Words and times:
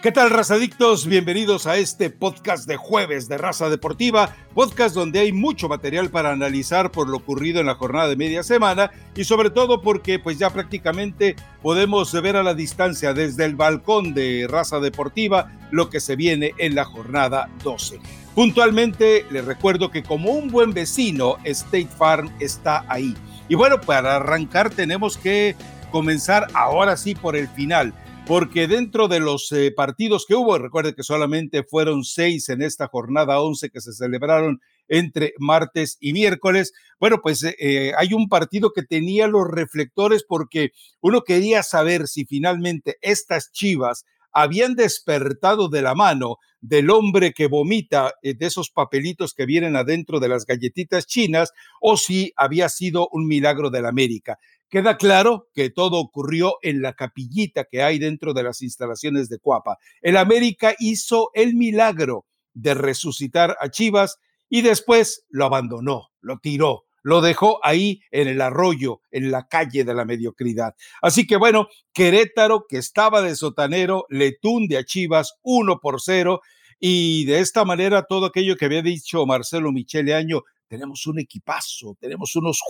¿Qué 0.00 0.12
tal, 0.12 0.30
razadictos? 0.30 1.08
Bienvenidos 1.08 1.66
a 1.66 1.76
este 1.76 2.08
podcast 2.08 2.68
de 2.68 2.76
jueves 2.76 3.28
de 3.28 3.36
Raza 3.36 3.68
Deportiva, 3.68 4.32
podcast 4.54 4.94
donde 4.94 5.18
hay 5.18 5.32
mucho 5.32 5.68
material 5.68 6.08
para 6.08 6.30
analizar 6.30 6.92
por 6.92 7.08
lo 7.08 7.16
ocurrido 7.16 7.58
en 7.58 7.66
la 7.66 7.74
jornada 7.74 8.06
de 8.08 8.14
media 8.14 8.44
semana 8.44 8.92
y 9.16 9.24
sobre 9.24 9.50
todo 9.50 9.82
porque 9.82 10.20
pues 10.20 10.38
ya 10.38 10.50
prácticamente 10.50 11.34
podemos 11.62 12.12
ver 12.12 12.36
a 12.36 12.44
la 12.44 12.54
distancia 12.54 13.12
desde 13.12 13.44
el 13.44 13.56
balcón 13.56 14.14
de 14.14 14.46
Raza 14.48 14.78
Deportiva 14.78 15.50
lo 15.72 15.90
que 15.90 15.98
se 15.98 16.14
viene 16.14 16.54
en 16.58 16.76
la 16.76 16.84
jornada 16.84 17.50
12. 17.64 17.98
Puntualmente 18.36 19.26
les 19.32 19.44
recuerdo 19.44 19.90
que 19.90 20.04
como 20.04 20.30
un 20.30 20.46
buen 20.46 20.72
vecino, 20.72 21.38
State 21.42 21.88
Farm 21.98 22.30
está 22.38 22.84
ahí. 22.86 23.16
Y 23.48 23.56
bueno, 23.56 23.80
para 23.80 24.14
arrancar 24.14 24.70
tenemos 24.70 25.18
que 25.18 25.56
comenzar 25.90 26.46
ahora 26.54 26.96
sí 26.96 27.16
por 27.16 27.34
el 27.34 27.48
final 27.48 27.92
porque 28.28 28.68
dentro 28.68 29.08
de 29.08 29.20
los 29.20 29.50
eh, 29.52 29.72
partidos 29.74 30.26
que 30.28 30.34
hubo, 30.34 30.58
recuerde 30.58 30.94
que 30.94 31.02
solamente 31.02 31.64
fueron 31.64 32.04
seis 32.04 32.50
en 32.50 32.60
esta 32.60 32.86
jornada 32.86 33.40
11 33.40 33.70
que 33.70 33.80
se 33.80 33.94
celebraron 33.94 34.60
entre 34.86 35.32
martes 35.38 35.96
y 35.98 36.12
miércoles, 36.12 36.74
bueno, 37.00 37.20
pues 37.22 37.42
eh, 37.42 37.56
eh, 37.58 37.92
hay 37.96 38.12
un 38.12 38.28
partido 38.28 38.72
que 38.74 38.82
tenía 38.82 39.28
los 39.28 39.48
reflectores 39.48 40.26
porque 40.28 40.72
uno 41.00 41.22
quería 41.22 41.62
saber 41.62 42.06
si 42.06 42.26
finalmente 42.26 42.98
estas 43.00 43.50
chivas 43.50 44.04
habían 44.30 44.74
despertado 44.74 45.70
de 45.70 45.80
la 45.80 45.94
mano 45.94 46.36
del 46.60 46.90
hombre 46.90 47.32
que 47.32 47.46
vomita 47.46 48.12
de 48.22 48.36
esos 48.40 48.70
papelitos 48.70 49.32
que 49.32 49.46
vienen 49.46 49.74
adentro 49.74 50.20
de 50.20 50.28
las 50.28 50.44
galletitas 50.44 51.06
chinas 51.06 51.52
o 51.80 51.96
si 51.96 52.32
había 52.36 52.68
sido 52.68 53.08
un 53.10 53.26
milagro 53.26 53.70
de 53.70 53.80
la 53.80 53.88
América. 53.88 54.38
Queda 54.70 54.98
claro 54.98 55.48
que 55.54 55.70
todo 55.70 55.98
ocurrió 55.98 56.56
en 56.62 56.82
la 56.82 56.92
capillita 56.92 57.64
que 57.64 57.82
hay 57.82 57.98
dentro 57.98 58.34
de 58.34 58.42
las 58.42 58.60
instalaciones 58.60 59.30
de 59.30 59.38
Cuapa. 59.38 59.78
El 60.02 60.18
América 60.18 60.74
hizo 60.78 61.30
el 61.32 61.54
milagro 61.54 62.26
de 62.52 62.74
resucitar 62.74 63.56
a 63.60 63.70
Chivas 63.70 64.18
y 64.50 64.60
después 64.60 65.24
lo 65.30 65.46
abandonó, 65.46 66.08
lo 66.20 66.38
tiró, 66.38 66.84
lo 67.02 67.22
dejó 67.22 67.60
ahí 67.62 68.02
en 68.10 68.28
el 68.28 68.42
arroyo, 68.42 69.00
en 69.10 69.30
la 69.30 69.46
calle 69.46 69.84
de 69.84 69.94
la 69.94 70.04
mediocridad. 70.04 70.74
Así 71.00 71.26
que 71.26 71.36
bueno, 71.36 71.68
Querétaro, 71.94 72.66
que 72.68 72.76
estaba 72.76 73.22
de 73.22 73.36
sotanero, 73.36 74.04
le 74.10 74.32
tunde 74.32 74.76
a 74.76 74.84
Chivas 74.84 75.34
uno 75.42 75.80
por 75.80 76.02
cero 76.02 76.42
y 76.78 77.24
de 77.24 77.40
esta 77.40 77.64
manera 77.64 78.04
todo 78.04 78.26
aquello 78.26 78.56
que 78.56 78.66
había 78.66 78.82
dicho 78.82 79.24
Marcelo 79.24 79.72
Michele 79.72 80.14
Año 80.14 80.42
tenemos 80.68 81.06
un 81.06 81.18
equipazo, 81.18 81.96
tenemos 81.98 82.36
unos 82.36 82.60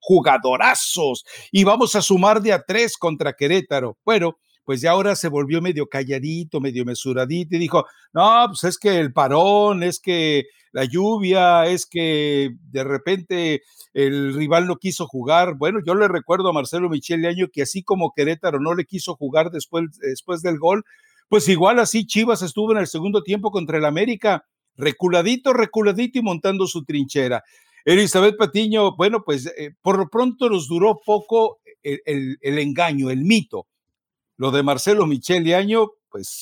jugadorazos 0.00 1.24
y 1.50 1.64
vamos 1.64 1.94
a 1.94 2.02
sumar 2.02 2.40
de 2.40 2.52
a 2.52 2.62
tres 2.62 2.96
contra 2.96 3.34
Querétaro. 3.34 3.98
Bueno, 4.04 4.36
pues 4.64 4.80
ya 4.80 4.92
ahora 4.92 5.16
se 5.16 5.28
volvió 5.28 5.60
medio 5.60 5.86
calladito, 5.86 6.60
medio 6.60 6.84
mesuradito 6.84 7.56
y 7.56 7.58
dijo, 7.58 7.84
no, 8.12 8.46
pues 8.48 8.64
es 8.64 8.78
que 8.78 8.98
el 8.98 9.12
parón, 9.12 9.82
es 9.82 10.00
que 10.00 10.44
la 10.72 10.84
lluvia, 10.84 11.66
es 11.66 11.86
que 11.86 12.50
de 12.70 12.84
repente 12.84 13.62
el 13.92 14.34
rival 14.34 14.66
no 14.66 14.76
quiso 14.76 15.06
jugar. 15.06 15.54
Bueno, 15.56 15.80
yo 15.84 15.94
le 15.94 16.08
recuerdo 16.08 16.48
a 16.48 16.52
Marcelo 16.52 16.88
Michele 16.88 17.28
Año 17.28 17.48
que 17.52 17.62
así 17.62 17.82
como 17.82 18.12
Querétaro 18.16 18.58
no 18.60 18.74
le 18.74 18.84
quiso 18.84 19.14
jugar 19.16 19.50
después, 19.50 19.84
después 20.00 20.42
del 20.42 20.58
gol, 20.58 20.84
pues 21.28 21.48
igual 21.48 21.78
así 21.78 22.06
Chivas 22.06 22.42
estuvo 22.42 22.72
en 22.72 22.78
el 22.78 22.86
segundo 22.86 23.22
tiempo 23.22 23.50
contra 23.50 23.78
el 23.78 23.84
América 23.84 24.44
reculadito, 24.76 25.52
reculadito 25.52 26.18
y 26.18 26.22
montando 26.22 26.66
su 26.66 26.84
trinchera. 26.84 27.42
Elizabeth 27.84 28.36
Patiño, 28.36 28.96
bueno, 28.96 29.24
pues 29.24 29.46
eh, 29.58 29.74
por 29.82 29.98
lo 29.98 30.08
pronto 30.08 30.48
nos 30.48 30.68
duró 30.68 31.00
poco 31.04 31.60
el, 31.82 32.38
engaño, 32.42 33.10
el 33.10 33.24
mito. 33.24 33.66
Lo 34.36 34.50
de 34.50 34.62
Marcelo 34.62 35.06
Michele 35.06 35.54
Año, 35.54 35.90
pues 36.08 36.38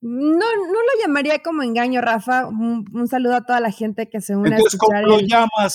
no, 0.00 0.38
no 0.38 0.72
lo 0.72 1.02
llamaría 1.02 1.40
como 1.40 1.64
engaño, 1.64 2.00
Rafa. 2.00 2.46
Un, 2.46 3.08
saludo 3.08 3.34
a 3.34 3.44
toda 3.44 3.58
la 3.58 3.72
gente 3.72 4.08
que 4.08 4.20
se 4.20 4.36
une 4.36 4.54
a 4.54 4.58
escuchar 4.58 5.04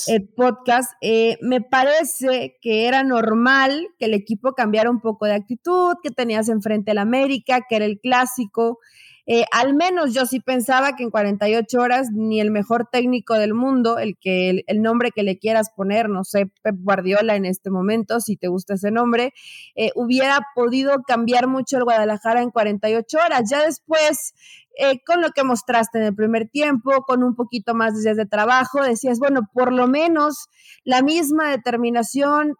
el, 0.08 0.30
podcast. 0.30 0.94
Eh, 1.02 1.38
me 1.42 1.60
parece 1.60 2.58
que 2.62 2.88
era 2.88 3.04
normal 3.04 3.90
que 4.00 4.06
el 4.06 4.14
equipo 4.14 4.54
cambiara 4.54 4.90
un 4.90 5.02
poco 5.02 5.26
de 5.26 5.34
actitud, 5.34 5.96
que 6.02 6.12
tenías 6.12 6.48
enfrente 6.48 6.92
al 6.92 7.00
América, 7.00 7.66
que 7.68 7.76
era 7.76 7.86
el 7.86 8.00
clásico. 8.00 8.80
Eh, 9.26 9.46
al 9.52 9.74
menos 9.74 10.14
yo 10.14 10.26
sí 10.26 10.42
pensaba 10.42 10.98
que 10.98 11.04
en 11.04 11.10
48 11.10 11.80
horas 11.80 12.10
ni 12.12 12.42
el 12.42 12.52
mejor 12.52 12.90
técnico 12.92 13.36
del 13.36 13.54
mundo, 13.54 13.98
el 13.98 14.18
que 14.20 14.64
el, 14.68 14.82
nombre 14.82 15.12
que 15.12 15.24
le 15.24 15.38
quieras 15.40 15.70
poner, 15.74 16.10
no 16.10 16.26
sé, 16.26 16.52
Pep 16.62 16.76
Guardiola 16.80 17.36
en 17.36 17.46
este 17.46 17.70
momento, 17.70 18.20
si 18.20 18.36
te 18.36 18.50
gusta 18.50 18.74
ese 18.74 18.92
nombre, 18.92 19.34
eh, 19.76 19.92
hubiera 19.96 20.42
podido 20.56 21.04
cambiar 21.08 21.48
mucho 21.48 21.78
el 21.78 21.86
Guadalajara 21.86 22.42
en 22.42 22.52
48 22.52 23.18
horas. 23.26 23.50
Ya 23.50 23.64
después, 23.64 24.34
eh, 24.78 25.00
con 25.06 25.22
lo 25.22 25.30
que 25.30 25.46
mostraste 25.46 26.00
en 26.00 26.06
el 26.06 26.16
primer 26.16 26.50
tiempo, 26.50 26.92
con 27.08 27.24
un 27.24 27.36
poquito 27.36 27.74
más 27.74 27.94
de 27.96 28.02
días 28.02 28.18
de 28.18 28.26
trabajo, 28.26 28.84
decías, 28.84 29.20
bueno, 29.20 29.42
por 29.54 29.72
lo 29.72 29.88
menos 29.88 30.48
la 30.84 31.02
misma 31.02 31.50
determinación, 31.50 32.56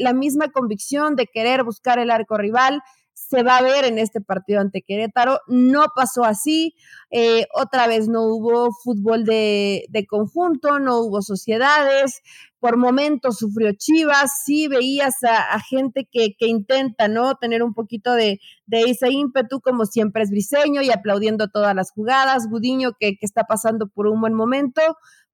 la 0.00 0.12
misma 0.12 0.48
convicción 0.48 1.14
de 1.14 1.26
querer 1.26 1.62
buscar 1.62 2.00
el 2.00 2.10
arco 2.10 2.36
rival 2.36 2.82
se 3.28 3.42
va 3.42 3.58
a 3.58 3.62
ver 3.62 3.84
en 3.84 3.98
este 3.98 4.22
partido 4.22 4.60
ante 4.60 4.80
Querétaro. 4.82 5.40
No 5.48 5.86
pasó 5.94 6.24
así. 6.24 6.74
Eh, 7.10 7.46
otra 7.52 7.86
vez 7.86 8.08
no 8.08 8.24
hubo 8.24 8.70
fútbol 8.82 9.24
de, 9.24 9.86
conjunto, 10.08 10.78
no 10.78 11.00
hubo 11.00 11.20
sociedades. 11.20 12.22
Por 12.58 12.78
momentos 12.78 13.36
sufrió 13.36 13.72
Chivas. 13.76 14.30
Sí 14.44 14.66
veías 14.66 15.16
a, 15.24 15.60
gente 15.60 16.08
que, 16.10 16.34
intenta 16.40 17.06
¿no? 17.08 17.34
tener 17.34 17.62
un 17.62 17.74
poquito 17.74 18.14
de, 18.14 18.40
ese 18.70 19.10
ímpetu, 19.10 19.60
como 19.60 19.84
siempre 19.84 20.22
es 20.22 20.30
Briseño 20.30 20.80
y 20.80 20.90
aplaudiendo 20.90 21.48
todas 21.48 21.74
las 21.74 21.92
jugadas. 21.92 22.48
Gudiño 22.48 22.92
que, 22.98 23.18
que 23.18 23.26
está 23.26 23.44
pasando 23.44 23.88
por 23.88 24.06
un 24.06 24.22
buen 24.22 24.32
momento, 24.32 24.80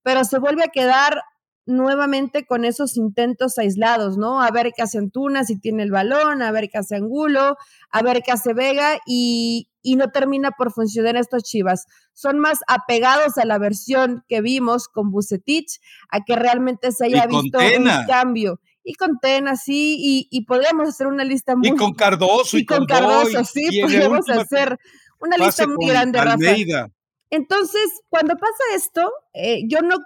pero 0.03 0.25
se 0.25 0.41
vuelve 0.41 0.65
a 0.65 0.69
quedar 0.69 1.22
nuevamente 1.66 2.44
con 2.44 2.64
esos 2.64 2.97
intentos 2.97 3.58
aislados, 3.58 4.19
¿no? 4.19 4.42
A 4.42 4.50
ver 4.50 4.72
qué 4.76 4.82
hace 4.82 4.98
Antuna 4.98 5.44
si 5.44 5.58
tiene 5.58 5.82
el 5.82 5.91
balón, 5.91 6.42
a 6.42 6.52
ver 6.52 6.69
qué 6.69 6.78
hace 6.78 6.97
Angulo, 6.97 7.56
a 7.91 8.02
ver 8.02 8.22
qué 8.22 8.32
hace 8.32 8.52
Vega 8.52 8.98
y, 9.06 9.69
no 9.97 10.10
termina 10.10 10.50
por 10.50 10.72
funcionar 10.72 11.16
estos 11.16 11.42
Chivas. 11.42 11.86
Son 12.12 12.38
más 12.38 12.60
apegados 12.69 13.38
a 13.38 13.44
la 13.44 13.58
versión 13.58 14.24
que 14.28 14.41
vimos 14.41 14.88
con 14.88 15.10
Bucetich, 15.10 15.80
a 16.10 16.20
que 16.20 16.36
realmente 16.36 16.92
se 16.92 17.06
haya 17.06 17.26
visto 17.26 17.58
un 17.58 18.06
cambio. 18.06 18.60
Y 18.82 18.94
con 18.94 19.19
Tena, 19.19 19.56
sí, 19.56 20.26
y, 20.30 20.44
podríamos 20.44 20.88
hacer 20.88 21.06
una 21.06 21.24
lista 21.24 21.56
muy... 21.56 21.69
Y 21.69 21.74
con 21.74 21.94
Cardoso. 21.94 22.58
Y, 22.58 22.66
con, 22.66 22.84
Cardoso, 22.84 23.44
sí, 23.44 23.80
podríamos 23.80 24.28
hacer 24.28 24.78
una 25.19 25.38
lista 25.38 25.66
muy 25.66 25.88
grande, 25.88 26.20
Rafa. 26.20 26.88
Entonces, 27.34 28.00
cuando 28.11 28.37
pasa 28.37 28.62
esto, 28.77 29.11
eh, 29.33 29.62
yo 29.67 29.81
no, 29.81 29.97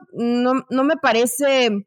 no, 0.71 0.85
me 0.85 0.97
parece 0.97 1.87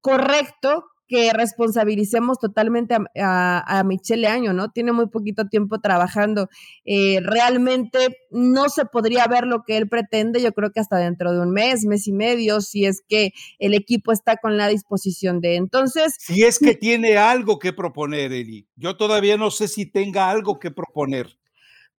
correcto 0.00 0.84
que 1.08 1.32
responsabilicemos 1.32 2.38
totalmente 2.38 2.96
a, 3.16 3.82
Michelle 3.84 4.28
Año, 4.28 4.52
¿no? 4.52 4.70
Tiene 4.70 4.92
muy 4.92 5.08
poquito 5.08 5.48
tiempo 5.48 5.80
trabajando. 5.80 6.48
Eh, 6.84 7.18
realmente 7.22 8.18
no 8.30 8.68
se 8.68 8.84
podría 8.84 9.26
ver 9.26 9.48
lo 9.48 9.64
que 9.66 9.78
él 9.78 9.88
pretende, 9.88 10.40
yo 10.40 10.52
creo 10.52 10.70
que 10.70 10.78
hasta 10.78 10.98
dentro 10.98 11.32
de 11.32 11.40
un 11.40 11.50
mes, 11.50 11.84
mes 11.84 12.06
y 12.06 12.12
medio, 12.12 12.60
si 12.60 12.84
es 12.84 13.02
que 13.08 13.32
el 13.58 13.74
equipo 13.74 14.12
está 14.12 14.36
con 14.36 14.56
la 14.56 14.68
disposición 14.68 15.40
de. 15.40 15.56
Entonces. 15.56 16.14
Si 16.20 16.44
es 16.44 16.60
que 16.60 16.76
tiene 16.76 17.16
algo 17.16 17.58
que 17.58 17.72
proponer, 17.72 18.32
Eli. 18.32 18.68
Yo 18.76 18.96
todavía 18.96 19.36
no 19.36 19.50
sé 19.50 19.66
si 19.66 19.90
tenga 19.90 20.30
algo 20.30 20.60
que 20.60 20.70
proponer. 20.70 21.36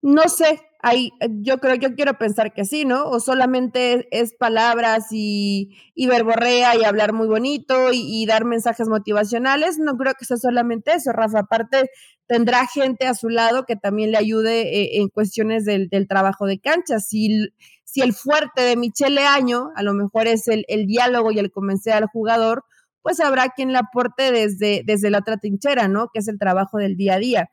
No 0.01 0.29
sé, 0.29 0.61
hay, 0.81 1.11
yo 1.41 1.57
creo, 1.57 1.75
yo 1.75 1.93
quiero 1.93 2.17
pensar 2.17 2.53
que 2.53 2.63
sí, 2.63 2.85
¿no? 2.85 3.09
O 3.09 3.19
solamente 3.19 4.07
es 4.11 4.33
palabras 4.33 5.07
y, 5.11 5.75
verborrea 6.07 6.75
y 6.77 6.85
hablar 6.85 7.11
muy 7.11 7.27
bonito 7.27 7.89
y, 7.91 8.25
dar 8.25 8.45
mensajes 8.45 8.87
motivacionales. 8.87 9.77
No 9.77 9.97
creo 9.97 10.13
que 10.17 10.23
sea 10.23 10.37
solamente 10.37 10.93
eso, 10.93 11.11
Rafa. 11.11 11.39
Aparte, 11.39 11.89
tendrá 12.27 12.65
gente 12.65 13.07
a 13.07 13.13
su 13.13 13.27
lado 13.27 13.65
que 13.65 13.75
también 13.75 14.11
le 14.11 14.17
ayude 14.17 14.61
eh, 14.61 15.01
en 15.01 15.09
cuestiones 15.09 15.65
del, 15.65 15.89
trabajo 16.07 16.45
de 16.45 16.59
cancha. 16.59 16.99
Si, 16.99 17.49
si 17.83 18.01
el 18.01 18.13
fuerte 18.13 18.61
de 18.61 18.77
Michele 18.77 19.25
Año 19.25 19.71
a 19.75 19.83
lo 19.83 19.93
mejor 19.93 20.27
es 20.27 20.47
el, 20.47 20.63
el 20.69 20.85
diálogo 20.85 21.31
y 21.31 21.39
el 21.39 21.51
convencer 21.51 21.91
al 21.91 22.07
jugador, 22.07 22.63
pues 23.01 23.19
habrá 23.19 23.49
quien 23.49 23.73
le 23.73 23.79
aporte 23.79 24.31
desde, 24.31 24.83
desde 24.85 25.09
la 25.09 25.19
otra 25.19 25.37
trinchera, 25.37 25.89
¿no? 25.89 26.07
Que 26.13 26.19
es 26.19 26.27
el 26.29 26.39
trabajo 26.39 26.77
del 26.77 26.95
día 26.95 27.15
a 27.15 27.19
día 27.19 27.49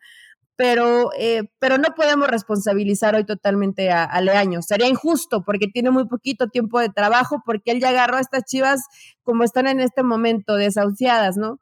pero, 0.57 1.11
eh, 1.19 1.45
pero 1.59 1.77
no 1.77 1.95
podemos 1.95 2.29
responsabilizar 2.29 3.15
hoy 3.15 3.25
totalmente 3.25 3.91
a, 3.91 4.21
Leaño. 4.21 4.63
Sería 4.63 4.89
injusto 4.89 5.45
porque 5.45 5.69
tiene 5.69 5.91
muy 5.91 6.09
poquito 6.09 6.49
tiempo 6.49 6.81
de 6.81 6.89
trabajo, 6.89 7.43
porque 7.45 7.73
él 7.73 7.81
ya 7.81 7.91
agarró 7.91 8.17
a 8.17 8.21
estas 8.21 8.45
chivas 8.45 8.81
como 9.23 9.45
están 9.45 9.67
en 9.67 9.81
este 9.81 10.03
momento, 10.03 10.57
desahuciadas, 10.57 11.37
¿no? 11.37 11.61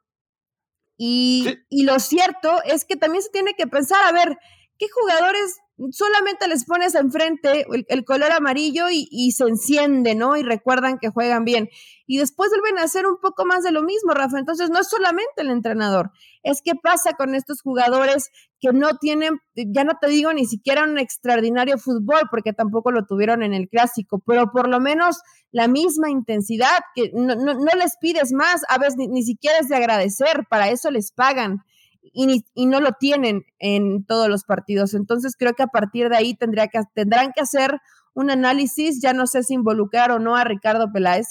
Y, 0.96 1.58
y 1.68 1.84
lo 1.84 1.98
cierto 1.98 2.62
es 2.64 2.84
que 2.84 2.96
también 2.96 3.22
se 3.22 3.30
tiene 3.30 3.54
que 3.54 3.66
pensar, 3.66 3.98
a 4.06 4.12
ver, 4.12 4.38
¿qué 4.84 4.88
qué 4.88 5.00
jugadores 5.00 5.60
solamente 5.90 6.46
les 6.46 6.64
pones 6.64 6.94
enfrente 6.94 7.66
el, 7.88 8.04
color 8.04 8.30
amarillo 8.32 8.86
y, 8.90 9.32
se 9.32 9.44
enciende, 9.44 10.14
¿no? 10.14 10.36
Y 10.36 10.42
recuerdan 10.42 10.98
que 10.98 11.08
juegan 11.08 11.44
bien. 11.44 11.68
Y 12.06 12.18
después 12.18 12.50
vuelven 12.50 12.78
a 12.78 12.84
hacer 12.84 13.06
un 13.06 13.18
poco 13.20 13.44
más 13.44 13.64
de 13.64 13.72
lo 13.72 13.82
mismo, 13.82 14.12
Rafa. 14.12 14.38
Entonces, 14.38 14.70
no 14.70 14.78
es 14.80 14.88
solamente 14.88 15.32
el 15.38 15.50
entrenador, 15.50 16.12
es 16.42 16.60
qué 16.62 16.72
pasa 16.80 17.14
con 17.14 17.34
estos 17.34 17.60
jugadores 17.60 18.30
que 18.60 18.72
no 18.72 18.98
tienen, 18.98 19.40
ya 19.56 19.84
no 19.84 19.94
te 20.00 20.08
digo 20.08 20.32
ni 20.32 20.46
siquiera 20.46 20.84
un 20.84 20.98
extraordinario 20.98 21.78
fútbol, 21.78 22.22
porque 22.30 22.52
tampoco 22.52 22.92
lo 22.92 23.06
tuvieron 23.06 23.42
en 23.42 23.52
el 23.52 23.68
clásico, 23.68 24.22
pero 24.24 24.52
por 24.52 24.68
lo 24.68 24.80
menos 24.80 25.22
la 25.50 25.66
misma 25.66 26.10
intensidad, 26.10 26.78
que 26.94 27.10
no, 27.14 27.34
les 27.76 27.96
pides 28.00 28.32
más, 28.32 28.62
a 28.68 28.78
veces 28.78 28.96
ni 28.96 29.22
siquiera 29.22 29.58
es 29.58 29.68
de 29.68 29.76
agradecer, 29.76 30.46
para 30.48 30.68
eso 30.68 30.90
les 30.90 31.10
pagan 31.10 31.64
y, 32.12 32.66
no 32.66 32.80
lo 32.80 32.92
tienen 32.92 33.44
en 33.58 34.04
todos 34.04 34.28
los 34.28 34.44
partidos. 34.44 34.94
Entonces 34.94 35.34
creo 35.38 35.54
que 35.54 35.62
a 35.62 35.68
partir 35.68 36.08
de 36.08 36.16
ahí 36.16 36.34
tendría 36.34 36.68
que, 36.68 36.80
tendrán 36.94 37.32
que 37.32 37.40
hacer 37.40 37.80
un 38.14 38.30
análisis, 38.30 39.00
ya 39.00 39.12
no 39.12 39.26
sé 39.26 39.42
si 39.42 39.54
involucrar 39.54 40.10
o 40.10 40.18
no 40.18 40.36
a 40.36 40.44
Ricardo 40.44 40.92
Peláez. 40.92 41.26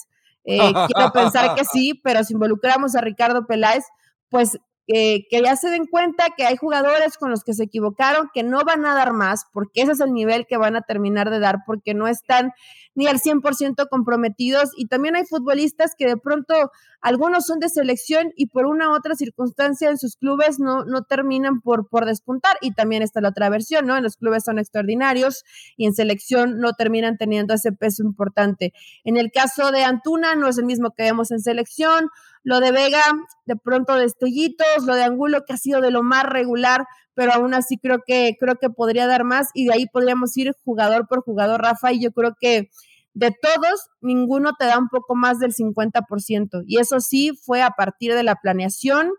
Eh, 0.46 0.58
quiero 0.94 1.12
pensar 1.12 1.56
que 1.56 1.64
sí, 1.66 2.00
pero 2.04 2.24
si 2.24 2.34
involucramos 2.34 2.96
a 2.96 3.02
Ricardo 3.02 3.46
Peláez, 3.46 3.86
pues 4.30 4.58
que 4.86 5.42
ya 5.42 5.56
se 5.56 5.70
den 5.70 5.86
cuenta 5.88 6.26
que 6.36 6.46
hay 6.46 6.58
jugadores 6.58 7.18
con 7.18 7.32
los 7.32 7.44
que 7.44 7.54
se 7.54 7.64
equivocaron, 7.64 8.30
que 8.34 8.44
no 8.44 8.66
van 8.66 8.86
a 8.86 8.94
dar 8.94 9.14
más, 9.14 9.46
porque 9.54 9.82
ese 9.82 9.94
es 9.94 10.02
el 10.02 10.12
nivel 10.12 10.46
que 10.46 10.58
van 10.58 10.76
a 10.76 10.82
terminar 10.82 11.30
de 11.30 11.40
dar, 11.40 11.60
porque 11.66 11.94
no 11.94 12.08
están 12.08 12.52
ni 12.96 13.08
al 13.08 13.20
100% 13.20 13.88
comprometidos. 13.90 14.72
Y 14.78 14.88
también 14.88 15.16
hay 15.16 15.26
futbolistas 15.26 15.94
que 15.98 16.08
de 16.08 16.18
pronto 16.18 16.54
algunos 17.02 17.46
son 17.46 17.60
de 17.60 17.70
selección 17.70 18.32
y 18.36 18.48
por 18.48 18.66
una 18.66 18.90
u 18.90 18.94
otra 18.94 19.16
circunstancia 19.16 19.90
en 19.90 19.98
sus 19.98 20.16
clubes 20.16 20.60
no, 20.60 20.86
no 20.86 21.04
terminan 21.04 21.62
por, 21.62 21.90
por 21.90 22.06
despuntar. 22.06 22.58
Y 22.62 22.74
también 22.74 23.02
está 23.02 23.22
la 23.22 23.30
otra 23.30 23.50
versión, 23.50 23.86
¿no? 23.86 23.98
En 23.98 24.04
los 24.04 24.18
clubes 24.18 24.44
son 24.46 24.60
extraordinarios 24.60 25.44
y 25.76 25.86
en 25.86 25.94
selección 25.94 26.60
no 26.60 26.74
terminan 26.74 27.18
teniendo 27.18 27.54
ese 27.54 27.72
peso 27.72 28.04
importante. 28.04 28.74
En 29.04 29.18
el 29.18 29.32
caso 29.32 29.72
de 29.72 29.84
Antuna 29.84 30.36
no 30.36 30.48
es 30.48 30.58
el 30.58 30.66
mismo 30.66 30.92
que 30.92 31.04
vemos 31.04 31.32
en 31.32 31.40
selección. 31.40 32.10
Lo 32.46 32.60
de 32.60 32.72
Vega, 32.72 33.04
de 33.46 33.56
pronto 33.56 33.96
destellitos, 33.96 34.86
lo 34.86 34.96
de 34.96 35.04
Angulo, 35.04 35.46
que 35.46 35.54
ha 35.54 35.58
sido 35.58 35.80
de 35.80 35.92
lo 35.92 36.04
más 36.04 36.24
regular, 36.26 36.86
pero 37.16 37.34
aún 37.34 37.54
así 37.54 37.78
creo 37.78 38.00
que, 38.06 38.36
creo 38.40 38.56
que 38.56 38.70
podría 38.70 39.08
dar 39.08 39.24
más 39.24 39.50
y 39.54 39.66
de 39.66 39.74
ahí 39.74 39.86
podríamos 39.88 40.36
ir 40.38 40.54
jugador 40.64 41.08
por 41.08 41.22
jugador, 41.24 41.62
Rafa, 41.62 41.92
y 41.92 42.02
yo 42.02 42.12
creo 42.12 42.36
que 42.40 42.70
de 43.14 43.32
todos, 43.32 43.90
ninguno 44.02 44.54
te 44.58 44.66
da 44.66 44.78
un 44.80 44.90
poco 44.90 45.16
más 45.16 45.40
del 45.40 45.54
50%. 45.54 46.64
Y 46.66 46.80
eso 46.80 47.00
sí 47.00 47.32
fue 47.40 47.62
a 47.62 47.72
partir 47.72 48.14
de 48.16 48.24
la 48.24 48.36
planeación 48.36 49.12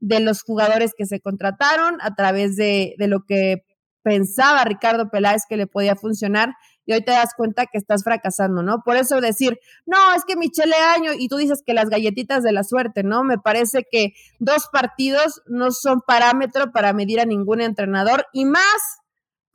de 0.00 0.20
los 0.20 0.42
jugadores 0.42 0.94
que 0.96 1.06
se 1.06 1.20
contrataron, 1.20 1.98
a 2.00 2.14
través 2.14 2.56
de, 2.56 2.96
de 2.98 3.08
lo 3.08 3.24
que 3.24 3.64
pensaba 4.02 4.64
Ricardo 4.64 5.10
Peláez 5.10 5.42
que 5.48 5.56
le 5.56 5.66
podía 5.66 5.96
funcionar 5.96 6.54
y 6.86 6.92
hoy 6.92 7.02
te 7.02 7.10
das 7.10 7.34
cuenta 7.36 7.66
que 7.66 7.78
estás 7.78 8.04
fracasando, 8.04 8.62
¿no? 8.62 8.82
Por 8.84 8.96
eso 8.96 9.20
decir, 9.20 9.58
no, 9.84 10.14
es 10.14 10.24
que 10.24 10.36
Michele 10.36 10.76
Año, 10.94 11.10
y 11.18 11.28
tú 11.28 11.36
dices 11.36 11.62
que 11.66 11.74
las 11.74 11.90
galletitas 11.90 12.42
de 12.44 12.52
la 12.52 12.62
suerte, 12.62 13.02
¿no? 13.02 13.24
Me 13.24 13.38
parece 13.38 13.84
que 13.90 14.14
dos 14.38 14.68
partidos 14.72 15.42
no 15.46 15.72
son 15.72 16.00
parámetro 16.00 16.70
para 16.72 16.92
medir 16.92 17.20
a 17.20 17.26
ningún 17.26 17.60
entrenador 17.60 18.26
y 18.32 18.44
más 18.44 18.62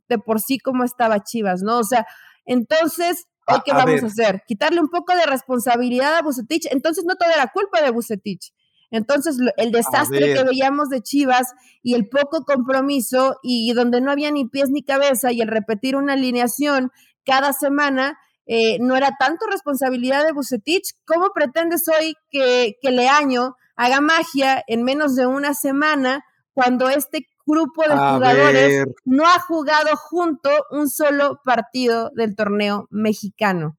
de 0.09 0.19
por 0.19 0.41
sí 0.41 0.59
como 0.59 0.83
estaba 0.83 1.23
Chivas, 1.23 1.63
¿no? 1.63 1.79
O 1.79 1.83
sea, 1.85 2.05
entonces, 2.45 3.27
¿qué 3.65 3.71
vamos 3.71 4.03
a 4.03 4.07
hacer? 4.07 4.43
Quitarle 4.45 4.81
un 4.81 4.89
poco 4.89 5.15
de 5.15 5.25
responsabilidad 5.25 6.15
a 6.15 6.21
Bucetich. 6.21 6.67
Entonces, 6.69 7.05
no 7.05 7.15
toda 7.15 7.37
la 7.37 7.47
culpa 7.47 7.81
de 7.81 7.91
Bucetich. 7.91 8.51
Entonces, 8.91 9.37
el 9.55 9.71
desastre 9.71 10.33
que 10.33 10.43
veíamos 10.43 10.89
de 10.89 11.01
Chivas 11.01 11.53
y 11.81 11.93
el 11.93 12.09
poco 12.09 12.43
compromiso 12.43 13.37
y 13.41 13.71
donde 13.71 14.01
no 14.01 14.11
había 14.11 14.31
ni 14.31 14.49
pies 14.49 14.69
ni 14.69 14.83
cabeza 14.83 15.31
y 15.31 15.39
el 15.39 15.47
repetir 15.47 15.95
una 15.95 16.13
alineación 16.13 16.91
cada 17.25 17.53
semana, 17.53 18.17
eh, 18.45 18.77
no 18.79 18.95
era 18.95 19.11
tanto 19.19 19.45
responsabilidad 19.47 20.25
de 20.25 20.33
Bucetich. 20.33 20.93
¿Cómo 21.05 21.31
pretendes 21.33 21.87
hoy 21.87 22.15
que, 22.29 22.77
que 22.81 22.91
Leaño 22.91 23.55
haga 23.75 24.01
magia 24.01 24.63
en 24.67 24.83
menos 24.83 25.15
de 25.15 25.25
una 25.25 25.53
semana 25.53 26.23
cuando 26.53 26.89
este 26.89 27.27
grupo 27.45 27.83
de 27.83 27.97
jugadores 27.97 28.85
no 29.05 29.25
ha 29.25 29.39
jugado 29.39 29.95
junto 29.95 30.49
un 30.71 30.89
solo 30.89 31.39
partido 31.43 32.11
del 32.15 32.35
torneo 32.35 32.87
mexicano? 32.89 33.77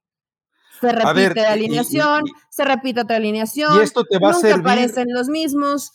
Se 0.80 0.90
repite 0.90 1.42
la 1.42 1.52
alineación, 1.52 2.24
se 2.50 2.64
repite 2.64 3.02
otra 3.02 3.16
alineación, 3.16 3.76
y 3.78 3.82
esto 3.82 4.02
te 4.04 4.18
va 4.18 4.32
nunca 4.32 4.38
a 4.38 4.40
servir, 4.40 4.60
aparecen 4.60 5.06
los 5.10 5.28
mismos. 5.28 5.92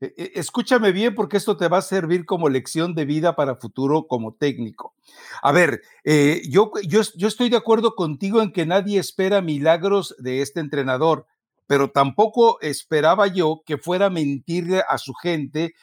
E, 0.00 0.14
e, 0.16 0.32
escúchame 0.36 0.92
bien 0.92 1.14
porque 1.14 1.36
esto 1.36 1.56
te 1.56 1.68
va 1.68 1.78
a 1.78 1.82
servir 1.82 2.24
como 2.24 2.48
lección 2.48 2.94
de 2.94 3.04
vida 3.04 3.36
para 3.36 3.56
futuro 3.56 4.06
como 4.06 4.34
técnico. 4.34 4.94
A 5.42 5.52
ver, 5.52 5.82
eh, 6.04 6.42
yo, 6.48 6.72
yo, 6.86 7.28
estoy 7.28 7.50
de 7.50 7.56
acuerdo 7.56 7.94
contigo 7.94 8.40
en 8.40 8.52
que 8.52 8.66
nadie 8.66 8.98
espera 8.98 9.42
milagros 9.42 10.14
de 10.18 10.40
este 10.42 10.60
entrenador, 10.60 11.26
pero 11.66 11.90
tampoco 11.90 12.58
esperaba 12.62 13.26
yo 13.26 13.62
que 13.66 13.78
fuera 13.78 14.06
a 14.06 14.10
mentirle 14.10 14.82
a 14.88 14.98
su 14.98 15.12
gente 15.14 15.74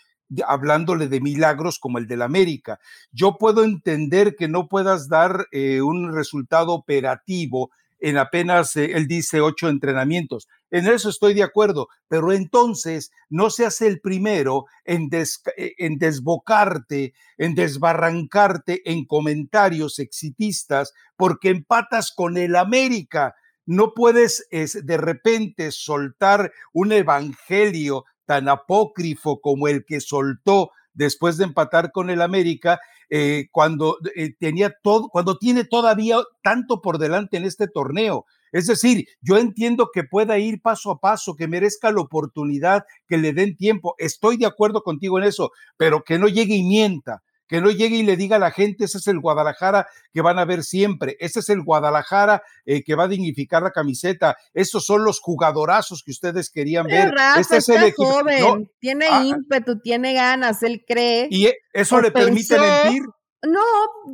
hablándole 0.45 1.07
de 1.07 1.21
milagros 1.21 1.79
como 1.79 1.99
el 1.99 2.07
del 2.07 2.21
América. 2.21 2.79
Yo 3.11 3.37
puedo 3.37 3.63
entender 3.63 4.35
que 4.35 4.49
no 4.49 4.67
puedas 4.67 5.07
dar 5.07 5.47
eh, 5.51 5.81
un 5.81 6.13
resultado 6.13 6.73
operativo 6.73 7.71
en 7.99 8.17
apenas, 8.17 8.75
eh, 8.75 8.91
él 8.93 9.07
dice, 9.07 9.41
ocho 9.41 9.69
entrenamientos. 9.69 10.47
En 10.69 10.87
eso 10.87 11.09
estoy 11.09 11.33
de 11.33 11.43
acuerdo, 11.43 11.87
pero 12.07 12.31
entonces 12.31 13.11
no 13.29 13.49
seas 13.49 13.81
el 13.81 14.01
primero 14.01 14.65
en, 14.85 15.09
eh, 15.11 15.73
en 15.77 15.97
desbocarte, 15.97 17.13
en 17.37 17.55
desbarrancarte 17.55 18.81
en 18.85 19.05
comentarios 19.05 19.99
exitistas 19.99 20.93
porque 21.15 21.49
empatas 21.49 22.11
con 22.11 22.37
el 22.37 22.55
América. 22.55 23.35
No 23.65 23.93
puedes 23.93 24.47
es, 24.51 24.85
de 24.85 24.97
repente 24.97 25.71
soltar 25.71 26.51
un 26.73 26.91
evangelio 26.91 28.05
tan 28.25 28.49
apócrifo 28.49 29.39
como 29.41 29.67
el 29.67 29.85
que 29.85 30.01
soltó 30.01 30.71
después 30.97 31.37
de 31.37 31.45
empatar 31.45 31.91
con 31.91 32.09
el 32.09 32.21
América 32.21 32.79
eh, 33.09 33.47
cuando 33.51 33.97
eh, 34.15 34.33
tenía 34.37 34.75
todo, 34.83 35.07
cuando 35.09 35.37
tiene 35.37 35.63
todavía 35.63 36.17
tanto 36.43 36.81
por 36.81 36.97
delante 36.97 37.37
en 37.37 37.45
este 37.45 37.67
torneo. 37.67 38.25
Es 38.51 38.67
decir, 38.67 39.07
yo 39.21 39.37
entiendo 39.37 39.89
que 39.93 40.03
pueda 40.03 40.39
ir 40.39 40.61
paso 40.61 40.91
a 40.91 40.99
paso, 40.99 41.35
que 41.35 41.47
merezca 41.47 41.91
la 41.91 42.01
oportunidad, 42.01 42.83
que 43.07 43.17
le 43.17 43.33
den 43.33 43.55
tiempo. 43.55 43.95
Estoy 43.97 44.37
de 44.37 44.45
acuerdo 44.45 44.81
contigo 44.83 45.17
en 45.19 45.25
eso, 45.25 45.51
pero 45.77 46.03
que 46.03 46.17
no 46.17 46.27
llegue 46.27 46.55
y 46.55 46.63
mienta, 46.63 47.23
que 47.47 47.61
no 47.61 47.71
llegue 47.71 47.97
y 47.97 48.03
le 48.03 48.17
diga 48.17 48.35
a 48.35 48.39
la 48.39 48.51
gente, 48.51 48.85
ese 48.85 48.97
es 48.97 49.07
el 49.07 49.19
Guadalajara 49.19 49.87
que 50.13 50.21
van 50.21 50.39
a 50.39 50.45
ver 50.45 50.63
siempre, 50.63 51.15
ese 51.19 51.39
es 51.39 51.49
el 51.49 51.63
Guadalajara 51.63 52.43
eh, 52.65 52.83
que 52.83 52.95
va 52.95 53.05
a 53.05 53.07
dignificar 53.07 53.63
la 53.63 53.71
camiseta, 53.71 54.37
esos 54.53 54.85
son 54.85 55.03
los 55.03 55.19
jugadorazos 55.19 56.03
que 56.03 56.11
ustedes 56.11 56.49
querían 56.49 56.87
ver. 56.87 57.13
este 57.39 57.57
es 57.57 57.69
el 57.69 57.93
joven, 57.93 58.69
tiene 58.79 59.07
ah, 59.09 59.23
ímpetu, 59.23 59.79
tiene 59.79 60.13
ganas, 60.13 60.61
él 60.63 60.83
cree. 60.87 61.27
¿Y 61.31 61.49
eso 61.73 62.01
le 62.01 62.11
permite 62.11 62.59
mentir? 62.59 63.03
No, 63.43 63.61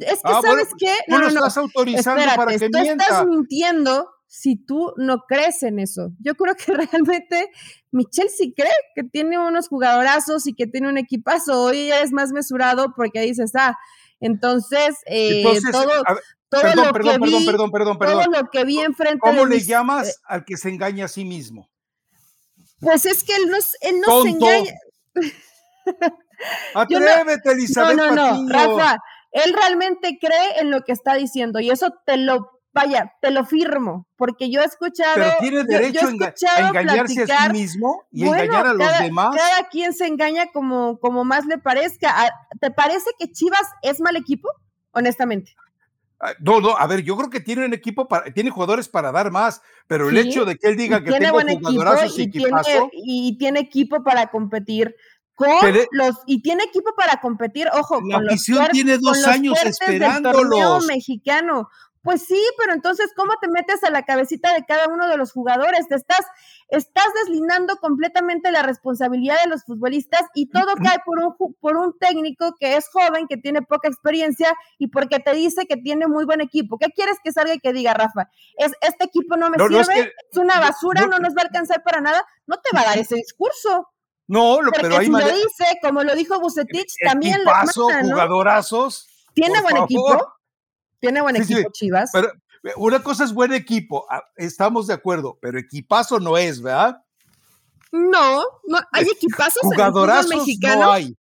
es 0.02 0.22
que 0.22 0.32
ah, 0.32 0.42
sabes 0.42 0.68
qué, 0.78 0.94
no, 1.08 1.20
no, 1.20 1.30
no, 1.30 1.40
estás 1.40 1.58
autorizando 1.58 2.24
para 2.36 2.58
que 2.58 2.70
tú 2.70 2.78
estás 2.78 3.26
mintiendo 3.26 4.10
si 4.28 4.56
tú 4.56 4.94
no 4.98 5.20
crees 5.28 5.62
en 5.64 5.80
eso. 5.80 6.12
Yo 6.20 6.36
creo 6.36 6.56
que 6.56 6.74
realmente 6.74 7.50
Michelle 7.94 8.30
sí 8.30 8.54
cree 8.56 8.72
que 8.96 9.04
tiene 9.04 9.40
unos 9.40 9.68
jugadorazos 9.68 10.48
y 10.48 10.54
que 10.54 10.68
tiene 10.68 10.90
un 10.90 10.98
equipazo. 10.98 11.64
Hoy 11.64 11.88
ya 11.88 12.02
es 12.02 12.12
más 12.12 12.32
mesurado 12.32 12.94
porque 12.96 13.20
ahí 13.20 13.34
se 13.36 13.44
está. 13.44 13.78
Entonces, 14.20 14.98
eh, 15.06 15.44
todo, 15.72 15.92
perdón, 16.50 16.86
lo 16.88 16.94
perdón, 16.94 17.22
que 17.22 17.26
vi, 17.26 17.46
perdón, 17.46 17.72
perdón, 17.72 18.00
perdón, 18.00 18.24
Todo 18.24 18.42
lo 18.42 18.50
que 18.50 18.64
vi 18.64 18.80
enfrente 18.80 19.20
¿Cómo 19.20 19.46
le 19.46 19.60
llamas 19.60 20.10
eh 20.10 20.14
al 20.26 20.46
que 20.46 20.58
se 20.58 20.70
engaña 20.70 21.06
a 21.06 21.08
sí 21.08 21.24
mismo? 21.24 21.70
Pues 22.80 23.06
es 23.06 23.24
que 23.24 23.36
él 23.36 23.48
no, 23.48 23.58
él 23.82 24.02
no 24.06 24.24
se 24.24 24.30
engaña. 24.30 24.74
Atrévete, 26.74 27.52
Elizabeth. 27.52 27.96
No, 27.96 28.16
no, 28.16 28.44
no, 28.44 28.50
Rafa, 28.50 28.98
él 29.32 29.54
realmente 29.54 30.18
cree 30.20 30.60
en 30.60 30.72
lo 30.72 30.82
que 30.82 30.92
está 30.92 31.16
diciendo 31.16 31.60
y 31.60 31.70
eso 31.70 31.94
te 32.06 32.18
lo 32.18 32.62
vaya, 32.74 33.14
te 33.22 33.32
lo 33.32 33.46
firmo, 33.46 34.08
porque 34.16 34.50
yo 34.52 34.62
he 34.62 34.66
escuchado. 34.66 35.14
Pero 35.16 35.32
tiene 35.40 35.64
derecho 35.64 36.08
a 36.08 36.68
engañarse 36.68 37.24
a 37.24 37.46
sí 37.46 37.52
mismo 37.52 38.06
y 38.12 38.24
engañar 38.24 38.68
a 38.68 38.74
los 38.74 39.00
demás. 39.00 39.36
Cada 39.36 39.70
quien 39.70 39.94
se 39.94 40.08
engaña 40.08 40.48
como, 40.52 41.00
como 41.00 41.24
más 41.24 41.46
le 41.46 41.58
parezca. 41.60 42.10
Ah, 42.12 42.32
¿Te 42.60 42.72
parece 42.72 43.12
que 43.20 43.32
Chivas 43.32 43.68
es 43.84 44.00
mal 44.00 44.16
equipo? 44.16 44.50
Honestamente. 44.92 45.56
Ah, 46.20 46.34
no, 46.40 46.62
no, 46.62 46.78
a 46.78 46.88
ver, 46.88 47.04
yo 47.04 47.18
creo 47.18 47.30
que 47.30 47.42
tiene 47.42 47.66
un 47.66 47.74
equipo 47.74 48.08
para, 48.08 48.32
tiene 48.34 48.50
jugadores 48.50 48.88
para 48.88 49.12
dar 49.12 49.30
más, 49.30 49.62
pero 49.88 50.10
el 50.10 50.18
hecho 50.18 50.46
de 50.46 50.58
que 50.58 50.70
él 50.70 50.78
diga 50.78 51.04
que 51.04 51.12
tiene 51.12 51.32
tengo 51.32 51.60
jugadorazos 51.60 52.18
y, 52.18 52.30
tiene, 52.30 52.50
y 52.94 53.38
tiene 53.38 53.60
equipo 53.60 54.04
para 54.04 54.28
competir 54.28 54.96
con 55.36 55.50
los 55.92 56.16
y 56.26 56.42
tiene 56.42 56.64
equipo 56.64 56.92
para 56.96 57.20
competir, 57.20 57.68
ojo, 57.74 58.00
la 58.08 58.22
con 58.22 58.68
tiene 58.72 59.00
dos 59.00 59.26
años 59.26 59.58
esperándolo 59.66 60.80
mexicano 60.82 61.70
Pues 62.04 62.26
sí, 62.26 62.42
pero 62.58 62.74
entonces, 62.74 63.12
¿cómo 63.16 63.32
te 63.40 63.48
metes 63.48 63.82
a 63.86 63.90
la 63.90 64.04
cabecita 64.04 64.54
de 64.54 64.66
cada 64.66 64.90
uno 64.90 65.08
de 65.08 65.16
los 65.16 65.32
jugadores? 65.32 65.88
Te 65.88 65.96
estás, 65.96 66.26
estás 66.68 67.06
deslindando 67.24 67.78
completamente 67.78 68.52
la 68.52 68.62
responsabilidad 68.62 69.42
de 69.42 69.50
los 69.50 69.64
futbolistas 69.64 70.24
y 70.36 70.50
todo 70.50 70.76
cae 70.84 70.98
por 71.06 71.20
un, 71.20 71.56
por 71.62 71.78
un 71.78 71.98
técnico 71.98 72.56
que 72.60 72.76
es 72.76 72.90
joven, 72.90 73.28
que 73.30 73.38
tiene 73.38 73.62
poca 73.62 73.88
experiencia 73.88 74.54
y 74.78 74.88
porque 74.88 75.20
te 75.20 75.34
dice 75.34 75.66
que 75.66 75.78
tiene 75.78 76.08
muy 76.08 76.26
buen 76.26 76.42
equipo. 76.42 76.78
¿Qué 76.78 76.88
quieres 76.88 77.16
que 77.24 77.32
salga 77.32 77.54
y 77.54 77.60
que 77.60 77.72
diga, 77.72 77.94
Rafa? 77.94 78.30
Es, 78.58 78.74
este 78.82 79.06
equipo 79.06 79.38
no 79.38 79.50
me 79.50 79.58
sirve, 79.58 80.14
es, 80.30 80.38
una 80.38 80.60
basura, 80.60 81.08
no, 81.08 81.20
nos 81.20 81.34
va 81.34 81.44
a 81.44 81.46
alcanzar 81.46 81.84
para 81.84 82.02
nada. 82.02 82.22
No 82.48 82.58
te 82.58 82.76
va 82.76 82.82
a 82.82 82.86
dar 82.86 82.98
ese 82.98 83.16
discurso. 83.16 83.88
No, 84.28 84.62
lo, 84.62 84.72
pero 84.72 84.98
ahí 84.98 85.06
si 85.06 85.12
lo 85.12 85.20
dice, 85.20 85.80
como 85.82 86.04
lo 86.04 86.16
dijo 86.16 86.38
Bucetich, 86.42 86.96
también 87.02 87.46
lo 87.46 87.52
mata, 87.52 88.02
¿no? 88.02 88.10
jugadorazos. 88.10 89.08
¿Tiene 89.34 89.62
buen 89.62 89.78
equipo? 89.78 90.34
Tiene 91.04 91.22
buen 91.22 91.36
equipo 91.36 91.70
Chivas. 91.74 92.12
Pero 92.14 92.32
una 92.78 93.04
cosa 93.04 93.26
es 93.26 93.34
buen 93.34 93.54
equipo, 93.54 94.06
ah, 94.10 94.24
estamos 94.38 94.88
de 94.88 94.94
acuerdo, 94.94 95.38
pero 95.42 95.60
equipazo 95.60 96.18
no 96.18 96.38
es, 96.38 96.62
¿verdad? 96.62 97.04
No, 97.92 98.42
no 98.66 98.80
hay 98.94 99.06
equipazos 99.06 99.62
jugadorazos 99.64 100.48
no 100.62 100.92
hay. 100.92 101.14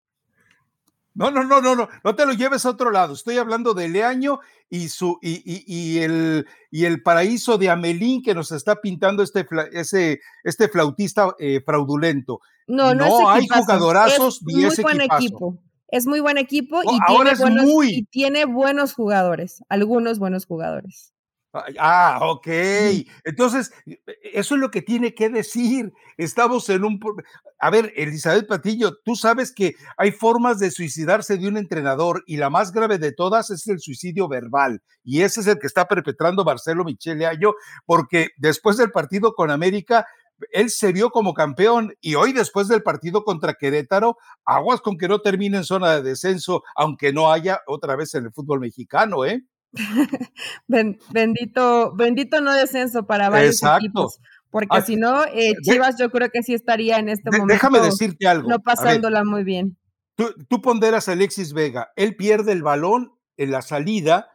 No, 1.14 1.32
no, 1.32 1.42
no, 1.42 1.60
no, 1.60 1.74
no, 1.74 1.88
no 2.04 2.14
te 2.14 2.24
lo 2.24 2.32
lleves 2.32 2.64
a 2.64 2.70
otro 2.70 2.92
lado. 2.92 3.14
Estoy 3.14 3.38
hablando 3.38 3.74
de 3.74 3.88
Leaño 3.88 4.38
y 4.70 4.88
su 4.88 5.18
y, 5.20 5.42
y, 5.66 5.98
el 5.98 6.46
y 6.70 6.84
el 6.84 7.02
paraíso 7.02 7.58
de 7.58 7.70
Amelín 7.70 8.22
que 8.22 8.36
nos 8.36 8.52
está 8.52 8.80
pintando 8.80 9.24
este 9.24 9.44
ese 9.72 10.20
este 10.44 10.68
flautista 10.68 11.34
eh, 11.40 11.60
fraudulento. 11.66 12.40
No, 12.68 12.94
no, 12.94 13.06
no 13.06 13.30
hay 13.30 13.48
jugadorazos 13.48 14.36
es 14.36 14.42
ni 14.44 14.64
muy 14.64 14.76
buen 14.76 15.00
equipo. 15.00 15.58
Es 15.92 16.06
muy 16.06 16.20
buen 16.20 16.38
equipo 16.38 16.80
y, 16.82 16.98
tiene 17.06 17.34
buenos, 17.36 17.84
y 17.84 18.04
tiene 18.06 18.44
buenos 18.46 18.94
jugadores, 18.94 19.62
algunos 19.68 20.18
buenos 20.18 20.46
jugadores. 20.46 21.12
Ah, 21.78 22.18
ok. 22.22 22.46
Entonces, 23.24 23.72
eso 24.32 24.54
es 24.54 24.60
lo 24.60 24.70
que 24.70 24.80
tiene 24.80 25.14
que 25.14 25.28
decir. 25.28 25.92
Estamos 26.16 26.68
en 26.70 26.84
un... 26.84 26.98
A 27.58 27.70
ver, 27.70 27.92
Elizabeth 27.94 28.48
Patillo, 28.48 28.96
tú 29.04 29.16
sabes 29.16 29.52
que 29.52 29.74
hay 29.98 30.12
formas 30.12 30.58
de 30.58 30.70
suicidarse 30.70 31.36
de 31.36 31.46
un 31.46 31.58
entrenador 31.58 32.24
y 32.26 32.38
la 32.38 32.48
más 32.48 32.72
grave 32.72 32.96
de 32.96 33.12
todas 33.12 33.50
es 33.50 33.66
el 33.68 33.78
suicidio 33.80 34.28
verbal. 34.28 34.80
Y 35.04 35.20
ese 35.20 35.42
es 35.42 35.46
el 35.46 35.58
que 35.58 35.66
está 35.66 35.86
perpetrando 35.86 36.42
Marcelo 36.44 36.84
Michele 36.84 37.26
Ayo, 37.26 37.54
porque 37.84 38.28
después 38.38 38.78
del 38.78 38.90
partido 38.90 39.34
con 39.34 39.50
América, 39.50 40.06
él 40.50 40.70
se 40.70 40.92
vio 40.92 41.10
como 41.10 41.34
campeón 41.34 41.94
y 42.00 42.14
hoy 42.14 42.32
después 42.32 42.68
del 42.68 42.82
partido 42.82 43.24
contra 43.24 43.54
Querétaro, 43.54 44.16
aguas 44.44 44.80
con 44.80 44.96
que 44.96 45.08
no 45.08 45.20
termine 45.20 45.58
en 45.58 45.64
zona 45.64 45.92
de 45.92 46.02
descenso, 46.02 46.62
aunque 46.74 47.12
no 47.12 47.32
haya 47.32 47.60
otra 47.66 47.96
vez 47.96 48.14
en 48.14 48.24
el 48.24 48.32
fútbol 48.32 48.60
mexicano, 48.60 49.24
¿eh? 49.24 49.44
bendito, 51.12 51.94
bendito 51.94 52.40
no 52.40 52.52
descenso 52.52 53.06
para 53.06 53.30
varios 53.30 53.62
equipos. 53.62 54.18
Porque 54.50 54.68
ah, 54.76 54.82
si 54.82 54.96
no, 54.96 55.24
eh, 55.24 55.54
Chivas 55.62 55.96
yo 55.98 56.10
creo 56.10 56.28
que 56.28 56.42
sí 56.42 56.52
estaría 56.52 56.98
en 56.98 57.08
este 57.08 57.30
momento. 57.30 57.54
Déjame 57.54 57.80
decirte 57.80 58.28
algo. 58.28 58.50
No 58.50 58.58
pasándola 58.60 59.24
muy 59.24 59.44
bien. 59.44 59.78
Tú, 60.14 60.34
tú 60.46 60.60
ponderas 60.60 61.08
a 61.08 61.12
Alexis 61.12 61.54
Vega. 61.54 61.90
Él 61.96 62.16
pierde 62.16 62.52
el 62.52 62.62
balón 62.62 63.12
en 63.38 63.50
la 63.50 63.62
salida 63.62 64.28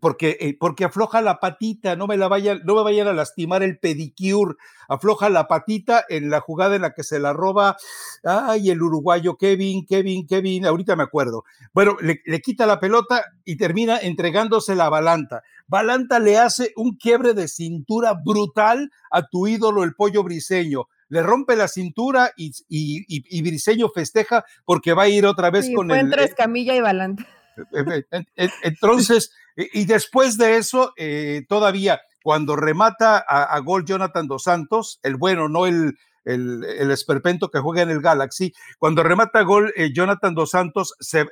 porque, 0.00 0.36
eh, 0.40 0.56
porque 0.58 0.84
afloja 0.84 1.20
la 1.20 1.38
patita, 1.38 1.96
no 1.96 2.06
me 2.06 2.16
la 2.16 2.28
vayan, 2.28 2.60
no 2.64 2.74
me 2.74 2.82
vayan 2.82 3.08
a 3.08 3.12
lastimar 3.12 3.62
el 3.62 3.78
pedicure, 3.78 4.56
afloja 4.88 5.28
la 5.28 5.48
patita 5.48 6.04
en 6.08 6.30
la 6.30 6.40
jugada 6.40 6.76
en 6.76 6.82
la 6.82 6.94
que 6.94 7.02
se 7.02 7.18
la 7.18 7.32
roba, 7.32 7.76
ay, 8.24 8.70
el 8.70 8.82
uruguayo 8.82 9.36
Kevin, 9.36 9.84
Kevin, 9.86 10.26
Kevin, 10.26 10.66
ahorita 10.66 10.96
me 10.96 11.02
acuerdo. 11.02 11.44
Bueno, 11.72 11.96
le, 12.00 12.40
quita 12.40 12.66
la 12.66 12.80
pelota 12.80 13.24
y 13.44 13.56
termina 13.56 13.98
entregándose 13.98 14.74
la 14.74 14.88
Balanta. 14.88 15.42
Balanta 15.66 16.18
le 16.18 16.38
hace 16.38 16.72
un 16.76 16.96
quiebre 16.96 17.34
de 17.34 17.48
cintura 17.48 18.14
brutal 18.14 18.90
a 19.10 19.26
tu 19.28 19.46
ídolo, 19.46 19.84
el 19.84 19.94
pollo 19.94 20.22
briseño 20.22 20.88
le 21.08 21.22
rompe 21.22 21.56
la 21.56 21.68
cintura 21.68 22.32
y, 22.38 22.52
y, 22.70 23.42
Briseño 23.42 23.90
festeja 23.90 24.46
porque 24.64 24.94
va 24.94 25.02
a 25.02 25.08
ir 25.08 25.26
otra 25.26 25.50
vez 25.50 25.70
con 25.74 25.88
fue 25.88 26.00
el. 26.00 26.06
Entre 26.06 26.24
Escamilla 26.24 26.74
y 26.74 26.80
Balanta. 26.80 27.26
Eh, 27.72 28.04
eh, 28.36 28.48
entonces, 28.62 29.30
y 29.56 29.84
después 29.84 30.38
de 30.38 30.56
eso, 30.56 30.92
eh, 30.96 31.44
todavía 31.48 32.00
cuando 32.22 32.56
remata 32.56 33.18
a, 33.18 33.58
gol 33.58 33.84
Jonathan 33.84 34.28
Dos 34.28 34.44
Santos, 34.44 35.00
el 35.02 35.16
bueno, 35.16 35.48
no 35.48 35.66
el, 35.66 35.98
el, 36.24 36.90
esperpento 36.92 37.50
que 37.50 37.58
juega 37.58 37.82
en 37.82 37.90
el 37.90 38.00
Galaxy, 38.00 38.52
cuando 38.78 39.02
remata 39.02 39.40
a 39.40 39.42
gol 39.42 39.74
Jonathan 39.92 40.34
Dos 40.34 40.50
Santos, 40.50 40.94
se, 41.00 41.26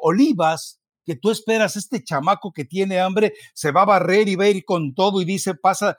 Olivas, 0.00 0.80
que 1.04 1.16
tú 1.16 1.30
esperas, 1.30 1.76
este 1.76 2.02
chamaco 2.02 2.52
que 2.52 2.64
tiene 2.64 3.00
hambre, 3.00 3.34
se 3.54 3.72
va 3.72 3.82
a 3.82 3.86
barrer 3.86 4.28
y 4.28 4.36
va 4.36 4.44
a 4.44 4.48
ir 4.48 4.64
con 4.64 4.94
todo 4.94 5.20
y 5.20 5.24
dice, 5.24 5.54
pasa, 5.54 5.98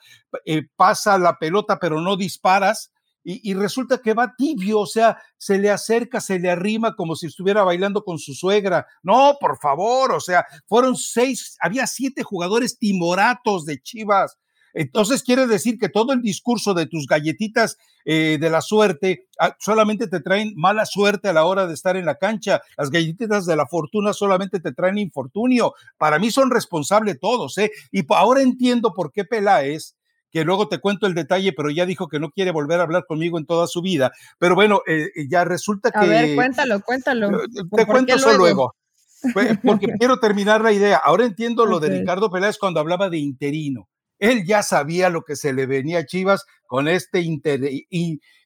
pasa 0.77 1.17
la 1.17 1.37
pelota, 1.37 1.77
pero 1.77 1.99
no 1.99 2.15
disparas 2.15 2.91
y, 3.27 3.55
resulta 3.55 3.97
que 3.97 4.13
va 4.13 4.35
tibio, 4.37 4.81
o 4.81 4.85
sea, 4.85 5.17
se 5.37 5.57
le 5.57 5.71
acerca, 5.71 6.21
se 6.21 6.37
le 6.37 6.51
arrima 6.51 6.95
como 6.95 7.15
si 7.15 7.25
estuviera 7.25 7.63
bailando 7.63 8.03
con 8.03 8.19
su 8.19 8.35
suegra. 8.35 8.85
No, 9.01 9.37
por 9.41 9.57
favor, 9.57 10.11
o 10.11 10.19
sea, 10.19 10.45
fueron 10.67 10.95
seis, 10.95 11.57
había 11.59 11.87
siete 11.87 12.21
jugadores 12.21 12.77
timoratos 12.77 13.65
de 13.65 13.81
Chivas. 13.81 14.37
Entonces 14.75 15.23
quiere 15.23 15.47
decir 15.47 15.79
que 15.79 15.89
todo 15.89 16.13
el 16.13 16.21
discurso 16.21 16.73
de 16.73 16.85
tus 16.85 17.07
galletitas 17.07 17.77
eh, 18.03 18.37
de 18.39 18.49
la 18.49 18.61
suerte 18.61 19.27
ah, 19.39 19.55
solamente 19.57 20.07
te 20.07 20.19
traen 20.19 20.53
mala 20.55 20.85
suerte 20.85 21.29
a 21.29 21.33
la 21.33 21.45
hora 21.45 21.65
de 21.65 21.73
estar 21.73 21.95
en 21.95 22.05
la 22.05 22.15
cancha. 22.15 22.61
Las 22.77 22.91
galletitas 22.91 23.45
de 23.45 23.55
la 23.55 23.65
fortuna 23.65 24.13
solamente 24.13 24.59
te 24.59 24.73
traen 24.73 24.97
infortunio. 24.97 25.73
Para 25.97 26.19
mí 26.19 26.29
son 26.29 26.51
responsables 26.51 27.19
todos, 27.19 27.57
¿eh? 27.57 27.71
Y 27.91 28.05
ahora 28.09 28.41
entiendo 28.41 28.93
por 28.93 29.11
qué 29.13 29.23
Peláez 29.23 29.95
que 30.35 30.43
luego 30.43 30.67
te 30.67 30.79
cuento 30.79 31.07
el 31.07 31.13
detalle, 31.13 31.53
pero 31.53 31.69
ya 31.69 31.85
dijo 31.85 32.09
que 32.09 32.19
no 32.19 32.29
quiere 32.29 32.51
volver 32.51 32.81
a 32.81 32.83
hablar 32.83 33.05
conmigo 33.07 33.39
en 33.39 33.45
toda 33.45 33.67
su 33.67 33.81
vida. 33.81 34.11
Pero 34.37 34.53
bueno, 34.53 34.81
eh, 34.85 35.09
eh, 35.15 35.27
ya 35.29 35.45
resulta 35.45 35.91
que... 35.91 35.97
A 35.97 36.03
ver, 36.03 36.35
cuéntalo, 36.35 36.81
cuéntalo. 36.81 37.39
Te 37.73 37.85
cuento 37.85 38.13
eso 38.13 38.37
luego. 38.37 38.75
Porque 39.63 39.87
quiero 39.97 40.19
terminar 40.19 40.59
la 40.59 40.73
idea. 40.73 40.97
Ahora 40.97 41.23
entiendo 41.23 41.65
lo 41.65 41.79
de 41.79 41.87
Ricardo 41.87 42.29
Peláez 42.29 42.57
cuando 42.57 42.81
hablaba 42.81 43.09
de 43.09 43.17
interino. 43.17 43.87
Él 44.19 44.45
ya 44.45 44.61
sabía 44.61 45.09
lo 45.09 45.21
que 45.21 45.37
se 45.37 45.53
le 45.53 45.67
venía 45.67 45.99
a 45.99 46.05
Chivas 46.05 46.43
con 46.67 46.89
este, 46.89 47.25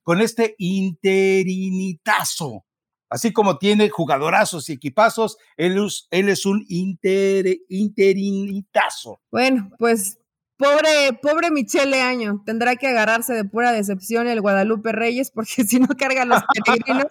con 0.03 0.21
este 0.21 0.53
interinitazo. 0.59 2.65
Así 3.09 3.33
como 3.33 3.57
tiene 3.57 3.89
jugadorazos 3.89 4.69
y 4.69 4.73
equipazos, 4.73 5.37
él, 5.57 5.83
él 6.11 6.29
es 6.29 6.45
un 6.45 6.63
interinitazo. 6.67 9.21
Bueno, 9.31 9.71
pues 9.79 10.18
Pobre, 10.59 11.17
pobre 11.21 11.51
Michele 11.51 12.01
Año, 12.01 12.43
tendrá 12.45 12.75
que 12.75 12.87
agarrarse 12.87 13.33
de 13.33 13.45
pura 13.45 13.71
decepción 13.71 14.27
el 14.27 14.41
Guadalupe 14.41 14.91
Reyes, 14.91 15.31
porque 15.31 15.63
si 15.65 15.79
no 15.79 15.87
carga 15.97 16.25
los 16.25 16.43
peregrinos, 16.53 17.05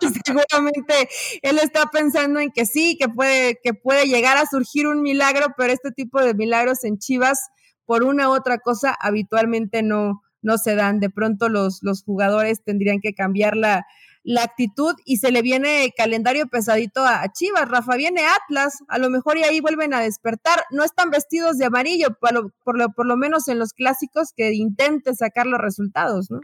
seguramente 0.24 0.94
él 1.42 1.58
está 1.58 1.90
pensando 1.90 2.40
en 2.40 2.50
que 2.50 2.64
sí, 2.64 2.96
que 2.98 3.10
puede, 3.10 3.60
que 3.62 3.74
puede 3.74 4.06
llegar 4.06 4.38
a 4.38 4.46
surgir 4.46 4.86
un 4.86 5.02
milagro, 5.02 5.48
pero 5.58 5.74
este 5.74 5.92
tipo 5.92 6.22
de 6.22 6.32
milagros 6.32 6.84
en 6.84 6.96
Chivas, 6.96 7.38
por 7.84 8.02
una 8.02 8.30
u 8.30 8.32
otra 8.32 8.56
cosa, 8.56 8.96
habitualmente 8.98 9.82
no, 9.82 10.22
no 10.40 10.56
se 10.56 10.74
dan. 10.74 10.98
De 10.98 11.10
pronto 11.10 11.50
los, 11.50 11.80
los 11.82 12.02
jugadores 12.02 12.64
tendrían 12.64 13.00
que 13.02 13.12
cambiar 13.12 13.58
la, 13.58 13.84
la 14.26 14.42
actitud 14.42 14.96
y 15.04 15.18
se 15.18 15.30
le 15.30 15.40
viene 15.40 15.92
calendario 15.96 16.48
pesadito 16.48 17.04
a, 17.04 17.32
Chivas. 17.32 17.68
Rafa, 17.68 17.96
viene 17.96 18.22
Atlas, 18.26 18.82
a 18.88 18.98
lo 18.98 19.08
mejor 19.08 19.38
y 19.38 19.44
ahí 19.44 19.60
vuelven 19.60 19.94
a 19.94 20.00
despertar. 20.00 20.64
No 20.70 20.82
están 20.82 21.10
vestidos 21.10 21.58
de 21.58 21.66
amarillo, 21.66 22.08
por 22.20 22.32
lo, 22.32 22.50
por 22.64 22.76
lo, 22.76 22.88
por 22.90 23.06
lo 23.06 23.16
menos 23.16 23.46
en 23.46 23.60
los 23.60 23.72
clásicos, 23.72 24.32
que 24.36 24.52
intente 24.52 25.14
sacar 25.14 25.46
los 25.46 25.60
resultados, 25.60 26.28
¿no? 26.28 26.40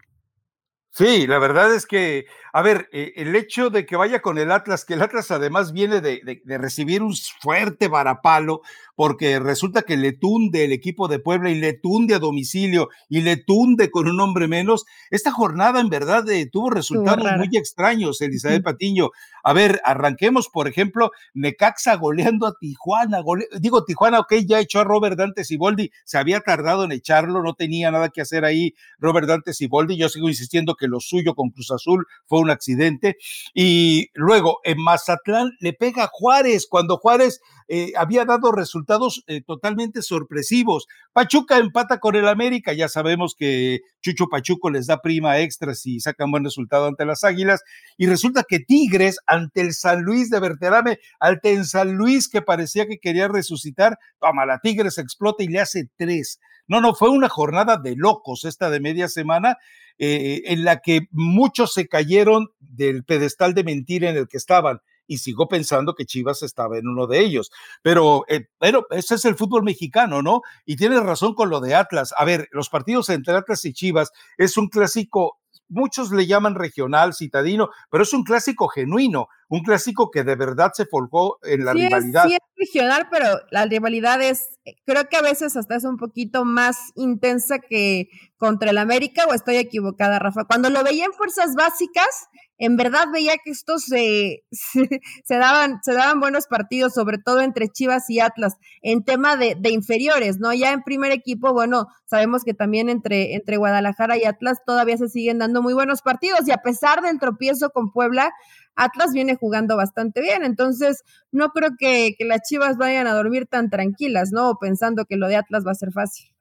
Sí, 0.95 1.27
la 1.27 1.39
verdad 1.39 1.75
es 1.75 1.87
que, 1.87 2.27
a 2.53 2.61
ver, 2.61 2.91
eh, 2.93 3.15
el 3.17 3.35
hecho 3.35 3.71
de 3.71 3.87
que 3.87 3.97
vaya 3.97 4.21
con 4.21 4.37
el 4.37 4.53
Atlas, 4.53 4.85
que 4.85 4.93
el 4.93 5.01
Atlas 5.01 5.31
además 5.31 5.73
viene 5.73 6.03
de, 6.03 6.21
de, 6.45 6.59
recibir 6.59 7.03
un 7.03 7.15
fuerte 7.41 7.89
varapalo, 7.89 8.61
porque 8.95 9.39
resulta 9.39 9.83
que 9.83 9.97
le 9.97 10.13
tunde 10.13 10.67
el 10.67 10.73
equipo 10.73 11.09
de 11.09 11.19
Puebla 11.19 11.49
y 11.49 11.55
le 11.55 11.73
tunde 11.73 12.15
a 12.15 12.19
domicilio 12.19 12.91
y 13.09 13.23
le 13.23 13.39
tunde 13.39 13.91
con 13.91 14.07
un 14.07 14.21
hombre 14.21 14.49
menos. 14.49 14.85
Esta 15.11 15.33
jornada 15.33 15.81
en 15.81 15.89
verdad 15.89 16.29
eh, 16.29 16.47
tuvo 16.53 16.69
resultados 16.69 17.27
muy 17.39 17.49
extraños, 17.57 18.21
Elizabeth 18.21 18.63
Patiño. 18.63 19.13
A 19.45 19.55
ver, 19.55 19.81
arranquemos, 19.85 20.49
por 20.49 20.69
ejemplo, 20.69 21.11
Necaxa 21.33 21.97
goleando 21.97 22.47
a 22.47 22.55
Tijuana. 22.61 23.23
digo, 23.59 23.85
Tijuana, 23.85 24.21
ok, 24.21 24.35
ya 24.47 24.61
echó 24.61 24.81
a 24.81 24.85
Robert 24.85 25.17
Dante 25.17 25.45
Siboldi, 25.45 25.91
se 26.05 26.19
había 26.19 26.41
tardado 26.41 26.85
en 26.85 26.93
echarlo, 26.93 27.43
no 27.43 27.55
tenía 27.55 27.91
nada 27.91 28.11
que 28.11 28.21
hacer 28.21 28.45
ahí 28.45 28.75
Robert 28.99 29.27
Dante 29.27 29.55
Siboldi. 29.55 29.97
Yo 29.97 30.11
sigo 30.11 30.29
insistiendo 30.29 30.77
que 30.77 30.82
que 30.83 30.89
lo 30.89 30.99
suyo 30.99 31.35
con 31.35 31.51
Cruz 31.51 31.71
Azul 31.71 32.07
fue 32.27 32.41
un 32.41 32.51
accidente. 32.51 33.17
Y 33.55 34.09
luego 34.15 34.59
en 34.65 34.83
Mazatlán 34.83 35.53
le 35.61 35.73
pega 35.73 36.11
Juárez, 36.13 36.67
cuando 36.69 36.97
Juárez 36.97 37.41
eh, 37.69 37.93
había 37.97 38.25
dado 38.25 38.51
resultados 38.51 39.23
eh, 39.29 39.43
totalmente 39.43 40.03
sorpresivos. 40.03 40.89
Pachuca 41.13 41.59
empata 41.59 42.01
con 42.01 42.17
el 42.17 42.27
América, 42.27 42.73
ya 42.73 42.89
sabemos 42.89 43.35
que 43.39 43.81
Chucho 44.03 44.29
Pachuco 44.29 44.71
les 44.71 44.87
da 44.87 45.01
prima 45.01 45.39
extra 45.39 45.75
si 45.75 46.01
sacan 46.01 46.31
buen 46.31 46.45
resultado 46.45 46.87
ante 46.87 47.07
las 47.07 47.25
Águilas. 47.25 47.63
Y 47.97 48.07
resulta 48.07 48.45
que 48.47 48.61
Tigres 48.61 49.19
ante 49.27 49.61
el 49.61 49.73
San 49.73 50.03
Luis 50.03 50.29
de 50.29 50.41
Berterame, 50.41 50.99
ante 51.21 51.53
el 51.53 51.65
San 51.65 51.95
Luis 51.95 52.29
que 52.29 52.43
parecía 52.43 52.87
que 52.87 52.99
quería 52.99 53.29
resucitar, 53.29 53.99
toma, 54.21 54.45
la 54.45 54.59
Tigres 54.59 54.99
explota 54.99 55.43
y 55.43 55.49
le 55.49 55.61
hace 55.61 55.89
tres. 55.97 56.41
No, 56.67 56.81
no, 56.81 56.95
fue 56.95 57.11
una 57.11 57.29
jornada 57.29 57.77
de 57.77 57.97
locos 57.97 58.45
esta 58.45 58.71
de 58.71 58.81
media 58.81 59.09
semana 59.09 59.57
eh, 59.99 60.43
en 60.47 60.65
la 60.65 60.81
que 60.81 61.09
muchos 61.11 61.73
se 61.73 61.87
cayeron 61.87 62.49
del 62.61 63.05
pedestal 63.05 63.55
de 63.55 63.65
mentira 63.65 64.11
en 64.11 64.17
el 64.17 64.29
que 64.29 64.37
estaban 64.37 64.81
y 65.13 65.19
sigo 65.19 65.47
pensando 65.47 65.95
que 65.95 66.07
Chivas 66.07 66.43
estaba 66.43 66.79
en 66.79 66.89
uno 66.89 67.07
de 67.07 67.21
ellos. 67.21 67.51
Pero, 67.83 68.25
eh, 68.29 68.47
pero 68.59 68.87
ese 68.91 69.17
es 69.17 69.25
el 69.27 69.37
fútbol 69.37 69.63
mexicano, 69.63 70.23
¿no? 70.23 70.41
Y 70.65 70.77
tienes 70.77 71.03
razón 71.03 71.35
con 71.35 71.51
lo 71.51 71.61
de 71.61 71.75
Atlas. 71.75 72.15
A 72.17 72.25
ver, 72.25 72.49
los 72.51 72.71
partidos 72.71 73.11
entre 73.11 73.35
Atlas 73.35 73.65
y 73.67 73.75
Chivas 73.75 74.11
es 74.39 74.57
un 74.57 74.69
clásico 74.69 75.39
muchos 75.73 76.13
le 76.13 76.27
llaman 76.27 76.55
regional, 76.55 77.15
citadino, 77.15 77.71
pero 77.91 78.03
es 78.03 78.13
un 78.13 78.25
clásico 78.25 78.69
genuino, 78.69 79.29
un 79.49 79.63
clásico 79.63 80.11
que 80.11 80.23
de 80.23 80.37
verdad 80.37 80.73
se 80.75 80.85
forjó 80.85 81.39
en 81.43 81.65
la 81.65 81.73
rivalidad. 81.73 82.27
sí, 82.27 82.35
es 82.35 82.41
regional, 82.57 83.09
pero 83.11 83.27
la 83.51 83.65
rivalidad 83.65 84.21
es, 84.21 84.59
eh, 84.65 84.75
creo 84.85 85.09
que 85.09 85.17
a 85.17 85.23
veces 85.23 85.57
hasta 85.57 85.77
es 85.77 85.85
un 85.85 85.97
poquito 85.97 86.45
más 86.45 86.77
intensa 86.95 87.59
que 87.59 88.09
contra 88.37 88.71
el 88.71 88.79
América, 88.79 89.25
o 89.29 89.35
estoy 89.35 89.57
equivocada, 89.57 90.19
Rafa. 90.19 90.45
Cuando 90.45 90.69
lo 90.69 90.85
veía 90.85 91.07
en 91.07 91.13
fuerzas 91.13 91.55
básicas, 91.55 92.29
en 92.59 92.77
verdad 92.77 93.07
veía 93.13 93.35
que 93.45 93.51
estos 93.51 93.83
se, 93.87 94.45
se, 94.51 95.37
daban, 95.37 95.81
se 95.83 95.93
daban 95.93 96.21
buenos 96.21 96.47
partidos, 96.47 96.95
sobre 96.95 97.19
todo 97.19 97.41
entre 97.41 97.69
Chivas 97.69 98.09
y 98.09 98.21
Atlas, 98.21 98.57
en 98.83 99.05
tema 99.05 99.37
de, 99.37 99.57
de, 99.59 99.71
inferiores, 99.71 100.39
¿no? 100.39 100.53
Ya 100.53 100.73
en 100.73 100.83
primer 100.83 101.13
equipo, 101.13 101.53
bueno, 101.53 101.89
sabemos 102.07 102.45
que 102.45 102.55
también 102.55 102.89
entre, 102.89 103.35
entre 103.35 103.57
Guadalajara 103.57 104.17
y 104.17 104.25
Atlas 104.25 104.59
todavía 104.65 104.97
se 104.97 105.09
siguen 105.09 105.39
dando 105.39 105.63
muy 105.63 105.75
buenos 105.75 106.03
partidos 106.03 106.47
y 106.47 106.53
a 106.53 106.59
pesar 106.59 107.03
del 107.03 107.19
tropiezo 107.19 107.71
con 107.71 107.91
Puebla, 107.93 108.33
Atlas 108.75 109.13
viene 109.13 109.37
jugando 109.37 109.77
bastante 109.77 110.21
bien, 110.21 110.45
entonces 110.45 111.03
no 111.31 111.51
creo 111.51 111.71
que, 111.79 112.15
que 112.17 112.25
las 112.25 112.43
Chivas 112.49 112.77
vayan 112.77 113.07
a 113.07 113.15
dormir 113.15 113.47
tan 113.47 113.71
tranquilas, 113.71 114.31
¿no? 114.33 114.57
Pensando 114.61 115.05
que 115.05 115.17
lo 115.17 115.29
de 115.29 115.37
Atlas 115.37 115.65
va 115.67 115.73
a 115.73 115.75
ser 115.75 115.93
fácil. 115.93 116.32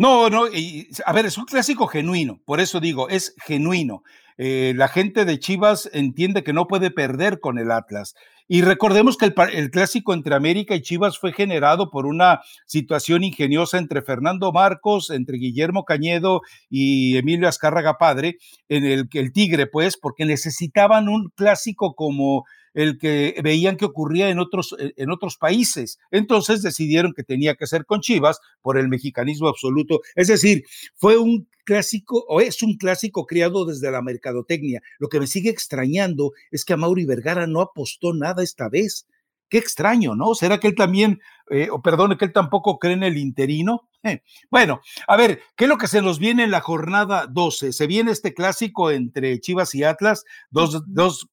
No, 0.00 0.30
no, 0.30 0.48
y, 0.48 0.88
a 1.04 1.12
ver, 1.12 1.26
es 1.26 1.36
un 1.36 1.44
clásico 1.44 1.86
genuino, 1.86 2.40
por 2.46 2.58
eso 2.58 2.80
digo, 2.80 3.10
es 3.10 3.34
genuino. 3.44 4.02
Eh, 4.38 4.72
la 4.74 4.88
gente 4.88 5.26
de 5.26 5.38
Chivas 5.38 5.90
entiende 5.92 6.42
que 6.42 6.54
no 6.54 6.66
puede 6.68 6.90
perder 6.90 7.38
con 7.38 7.58
el 7.58 7.70
Atlas. 7.70 8.14
Y 8.48 8.62
recordemos 8.62 9.18
que 9.18 9.26
el, 9.26 9.70
clásico 9.70 10.14
entre 10.14 10.34
América 10.34 10.74
y 10.74 10.80
Chivas 10.80 11.18
fue 11.18 11.34
generado 11.34 11.90
por 11.90 12.06
una 12.06 12.40
situación 12.64 13.24
ingeniosa 13.24 13.76
entre 13.76 14.00
Fernando 14.00 14.52
Marcos, 14.52 15.10
entre 15.10 15.36
Guillermo 15.36 15.84
Cañedo 15.84 16.40
y 16.70 17.18
Emilio 17.18 17.46
Azcárraga 17.46 17.98
Padre, 17.98 18.38
en 18.70 18.86
el 18.86 19.06
que 19.10 19.20
el 19.20 19.34
Tigre, 19.34 19.66
pues, 19.66 19.98
porque 19.98 20.24
necesitaban 20.24 21.10
un 21.10 21.28
clásico 21.36 21.94
como 21.94 22.46
el 22.74 22.98
que 22.98 23.40
veían 23.42 23.76
que 23.76 23.84
ocurría 23.84 24.28
en 24.30 24.38
otros, 24.38 24.74
eh, 24.78 24.92
en 24.96 25.10
otros 25.10 25.36
países. 25.36 25.98
Entonces 26.10 26.62
decidieron 26.62 27.12
que 27.14 27.22
tenía 27.22 27.54
que 27.54 27.66
ser 27.66 27.84
con 27.84 28.00
Chivas 28.00 28.40
por 28.62 28.78
el 28.78 28.88
mexicanismo 28.88 29.48
absoluto. 29.48 30.00
Es 30.14 30.28
decir, 30.28 30.64
fue 30.94 31.18
un 31.18 31.48
clásico 31.64 32.24
o 32.28 32.40
es 32.40 32.62
un 32.62 32.76
clásico 32.76 33.26
criado 33.26 33.64
desde 33.64 33.90
la 33.90 34.02
mercadotecnia. 34.02 34.82
Lo 34.98 35.08
que 35.08 35.20
me 35.20 35.26
sigue 35.26 35.50
extrañando 35.50 36.32
es 36.50 36.64
que 36.64 36.72
a 36.72 36.76
Mauri 36.76 37.04
Vergara 37.04 37.46
no 37.46 37.60
apostó 37.60 38.12
nada 38.14 38.42
esta 38.42 38.68
vez. 38.68 39.06
Qué 39.48 39.58
extraño, 39.58 40.14
¿no? 40.14 40.34
¿Será 40.34 40.58
que 40.58 40.68
él 40.68 40.76
también, 40.76 41.20
eh, 41.50 41.68
o 41.70 41.82
perdone, 41.82 42.16
que 42.16 42.24
él 42.24 42.32
tampoco 42.32 42.78
cree 42.78 42.94
en 42.94 43.02
el 43.02 43.18
interino? 43.18 43.88
Eh, 44.04 44.22
bueno, 44.48 44.80
a 45.08 45.16
ver, 45.16 45.42
¿qué 45.56 45.64
es 45.64 45.68
lo 45.68 45.76
que 45.76 45.88
se 45.88 46.02
nos 46.02 46.20
viene 46.20 46.44
en 46.44 46.52
la 46.52 46.60
jornada 46.60 47.26
12? 47.26 47.72
Se 47.72 47.86
viene 47.86 48.12
este 48.12 48.32
clásico 48.32 48.90
entre 48.92 49.40
Chivas 49.40 49.74
y 49.74 49.82
Atlas, 49.82 50.24
dos, 50.50 50.82
dos 50.86 51.28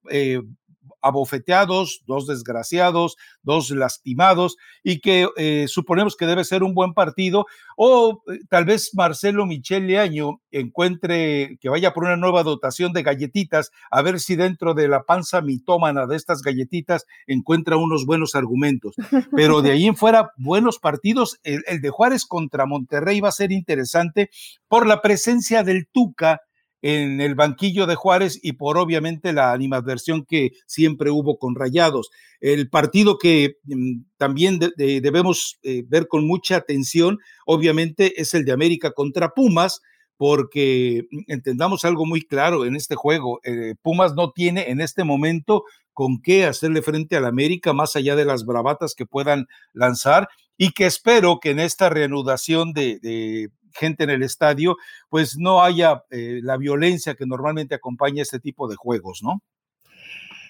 abofeteados, 1.02 2.02
dos 2.06 2.28
desgraciados, 2.28 3.18
dos 3.42 3.70
lastimados, 3.72 4.58
y 4.84 5.00
que 5.00 5.28
eh, 5.38 5.66
suponemos 5.68 6.16
que 6.16 6.26
debe 6.26 6.44
ser 6.44 6.64
un 6.64 6.74
buen 6.74 6.94
partido, 6.94 7.46
o 7.76 8.24
eh, 8.28 8.40
tal 8.50 8.66
vez 8.66 8.92
Marcelo 8.94 9.46
Michel 9.46 9.88
Leaño 9.88 10.42
encuentre 10.52 11.58
que 11.62 11.70
vaya 11.70 11.94
por 11.94 12.04
una 12.04 12.18
nueva 12.18 12.44
dotación 12.44 12.94
de 12.94 13.04
galletitas, 13.04 13.72
a 13.92 14.02
ver 14.02 14.20
si 14.20 14.36
dentro 14.36 14.74
de 14.74 14.88
la 14.88 15.04
panza 15.04 15.42
mitómana 15.42 16.08
de 16.08 16.16
estas 16.16 16.42
galletitas 16.42 17.06
encuentra 17.28 17.78
unos 17.78 18.06
buenos 18.06 18.36
argumentos. 18.36 18.96
Pero 19.32 19.62
de 19.62 19.72
ahí 19.74 19.86
en 19.86 19.96
fuera, 19.96 20.32
buenos 20.38 20.80
partidos. 20.80 21.40
El, 21.44 21.64
el 21.68 21.82
de 21.82 21.90
Juárez 21.90 22.26
contra 22.26 22.66
Monterrey 22.66 23.20
va 23.22 23.30
a 23.30 23.34
ser 23.34 23.52
interesante 23.52 24.30
por 24.68 24.88
la 24.88 25.02
presencia 25.02 25.64
del 25.64 25.88
Tuca 25.88 26.42
en 26.82 27.22
el 27.22 27.36
banquillo 27.36 27.86
de 27.88 27.96
Juárez 27.96 28.40
y 28.42 28.54
por 28.54 28.78
obviamente 28.78 29.34
la 29.34 29.52
animadversión 29.52 30.26
que 30.26 30.52
siempre 30.66 31.12
hubo 31.12 31.38
con 31.38 31.56
Rayados. 31.56 32.10
El 32.40 32.70
partido 32.70 33.18
que 33.18 33.58
mm, 33.64 34.02
también 34.18 34.60
debemos 34.78 35.58
eh, 35.64 35.84
ver 35.88 36.08
con 36.08 36.28
mucha 36.28 36.58
atención, 36.58 37.20
obviamente, 37.46 38.22
es 38.22 38.34
el 38.34 38.46
de 38.46 38.52
América 38.52 38.92
contra 38.92 39.30
Pumas, 39.30 39.82
porque 40.18 41.04
mm, 41.10 41.32
entendamos 41.32 41.86
algo 41.86 42.06
muy 42.06 42.22
claro 42.22 42.66
en 42.66 42.76
este 42.76 42.96
juego, 42.96 43.40
eh, 43.44 43.76
Pumas 43.82 44.14
no 44.14 44.32
tiene 44.32 44.70
en 44.70 44.82
este 44.82 45.04
momento 45.04 45.64
con 45.94 46.22
qué 46.22 46.46
hacerle 46.46 46.84
frente 46.84 47.16
al 47.16 47.26
América 47.26 47.74
más 47.74 47.96
allá 47.96 48.16
de 48.16 48.26
las 48.26 48.46
bravatas 48.46 48.94
que 48.94 49.08
puedan 49.08 49.48
lanzar 49.74 50.28
y 50.56 50.72
que 50.72 50.86
espero 50.86 51.40
que 51.40 51.52
en 51.52 51.60
esta 51.60 51.90
reanudación 51.90 52.74
de, 52.74 53.50
gente 53.74 54.04
en 54.04 54.10
el 54.10 54.24
estadio, 54.24 54.76
pues 55.10 55.38
no 55.38 55.64
haya 55.64 56.04
eh, 56.10 56.40
la 56.44 56.58
violencia 56.58 57.16
que 57.16 57.26
normalmente 57.26 57.76
acompaña 57.76 58.22
este 58.22 58.40
tipo 58.40 58.68
de 58.68 58.76
juegos, 58.76 59.22
¿no? 59.24 59.42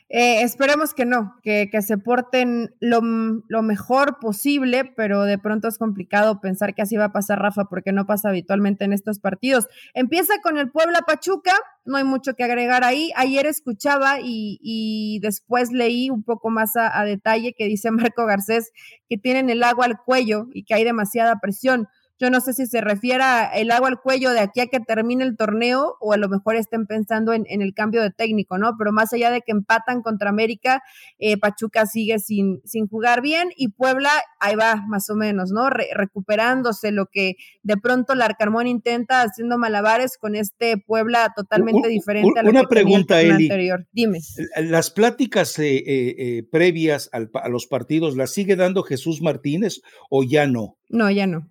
Eh, 0.09 0.41
esperemos 0.41 0.93
que 0.93 1.03
no, 1.03 1.35
que, 1.43 1.69
se 1.81 1.97
porten 1.97 2.73
lo, 2.79 3.01
lo, 3.49 3.61
mejor 3.61 4.19
posible, 4.19 4.85
pero 4.95 5.23
de 5.23 5.37
pronto 5.37 5.67
es 5.67 5.77
complicado 5.77 6.39
pensar 6.39 6.73
que 6.73 6.81
así 6.81 6.95
va 6.95 7.05
a 7.05 7.11
pasar 7.11 7.39
Rafa, 7.39 7.65
porque 7.65 7.91
no 7.91 8.05
pasa 8.05 8.29
habitualmente 8.29 8.85
en 8.85 8.93
estos 8.93 9.19
partidos. 9.19 9.67
Empieza 9.93 10.35
con 10.41 10.57
el 10.57 10.71
Puebla 10.71 11.01
Pachuca, 11.01 11.53
no 11.83 11.97
hay 11.97 12.05
mucho 12.05 12.35
que 12.35 12.45
agregar 12.45 12.85
ahí. 12.85 13.11
Ayer 13.17 13.47
escuchaba 13.47 14.19
y, 14.23 15.19
después 15.21 15.73
leí 15.73 16.09
un 16.09 16.23
poco 16.23 16.49
más 16.49 16.77
a 16.77 17.03
detalle 17.03 17.53
que 17.53 17.65
dice 17.65 17.91
Marco 18.13 18.25
Garcés 18.25 18.71
que 19.09 19.17
tienen 19.17 19.49
el 19.49 19.61
agua 19.61 19.85
al 19.85 19.97
cuello 19.97 20.47
y 20.53 20.63
que 20.63 20.73
hay 20.73 20.85
demasiada 20.85 21.39
presión. 21.41 21.89
Yo 22.19 22.29
no 22.31 22.41
sé 22.41 22.53
si 22.53 22.65
se 22.65 22.81
refiere 22.81 23.23
el 23.53 23.69
agua 23.71 23.89
al 23.89 24.01
cuello 24.01 24.31
de 24.31 24.39
aquí 24.39 24.59
a 24.59 24.67
que 24.67 24.79
termine 24.79 25.23
el 25.23 25.37
torneo 25.37 25.97
o 25.99 26.13
a 26.13 26.17
lo 26.17 26.29
mejor 26.29 26.55
estén 26.55 26.87
pensando 26.87 27.33
en, 27.33 27.45
el 27.47 27.73
cambio 27.73 28.01
de 28.01 28.11
técnico, 28.11 28.57
¿no? 28.57 28.75
Pero 28.77 28.91
más 28.91 29.13
allá 29.13 29.29
de 29.29 29.41
que 29.41 29.51
empatan 29.51 30.01
contra 30.01 30.29
América, 30.29 30.81
eh, 31.19 31.37
Pachuca 31.37 31.85
sigue 31.85 32.19
sin, 32.19 32.61
sin 32.65 32.87
jugar 32.87 33.21
bien 33.21 33.49
y 33.55 33.69
Puebla 33.69 34.09
ahí 34.39 34.55
va 34.55 34.83
más 34.87 35.09
o 35.09 35.15
menos, 35.15 35.51
¿no? 35.51 35.69
recuperándose 35.69 36.91
lo 36.91 37.07
que 37.07 37.35
de 37.63 37.77
pronto 37.77 38.13
el 38.13 38.21
Arcarmón 38.21 38.67
intenta 38.67 39.21
haciendo 39.21 39.57
malabares 39.57 40.17
con 40.17 40.35
este 40.35 40.77
Puebla 40.77 41.33
totalmente 41.35 41.87
diferente 41.87 42.39
a 42.39 42.43
lo 42.43 42.49
una 42.49 42.61
que 42.61 42.67
pregunta, 42.67 43.17
tenía 43.17 43.35
el 43.35 43.41
anterior. 43.43 43.87
Dime. 43.91 44.19
Las 44.57 44.91
pláticas 44.91 45.57
eh, 45.59 45.83
eh, 45.85 46.43
previas 46.51 47.09
a 47.11 47.49
los 47.49 47.67
partidos, 47.67 48.15
¿las 48.17 48.33
sigue 48.33 48.55
dando 48.55 48.83
Jesús 48.83 49.21
Martínez 49.21 49.81
o 50.09 50.23
ya 50.23 50.47
no? 50.47 50.77
No, 50.89 51.09
ya 51.11 51.27
no. 51.27 51.47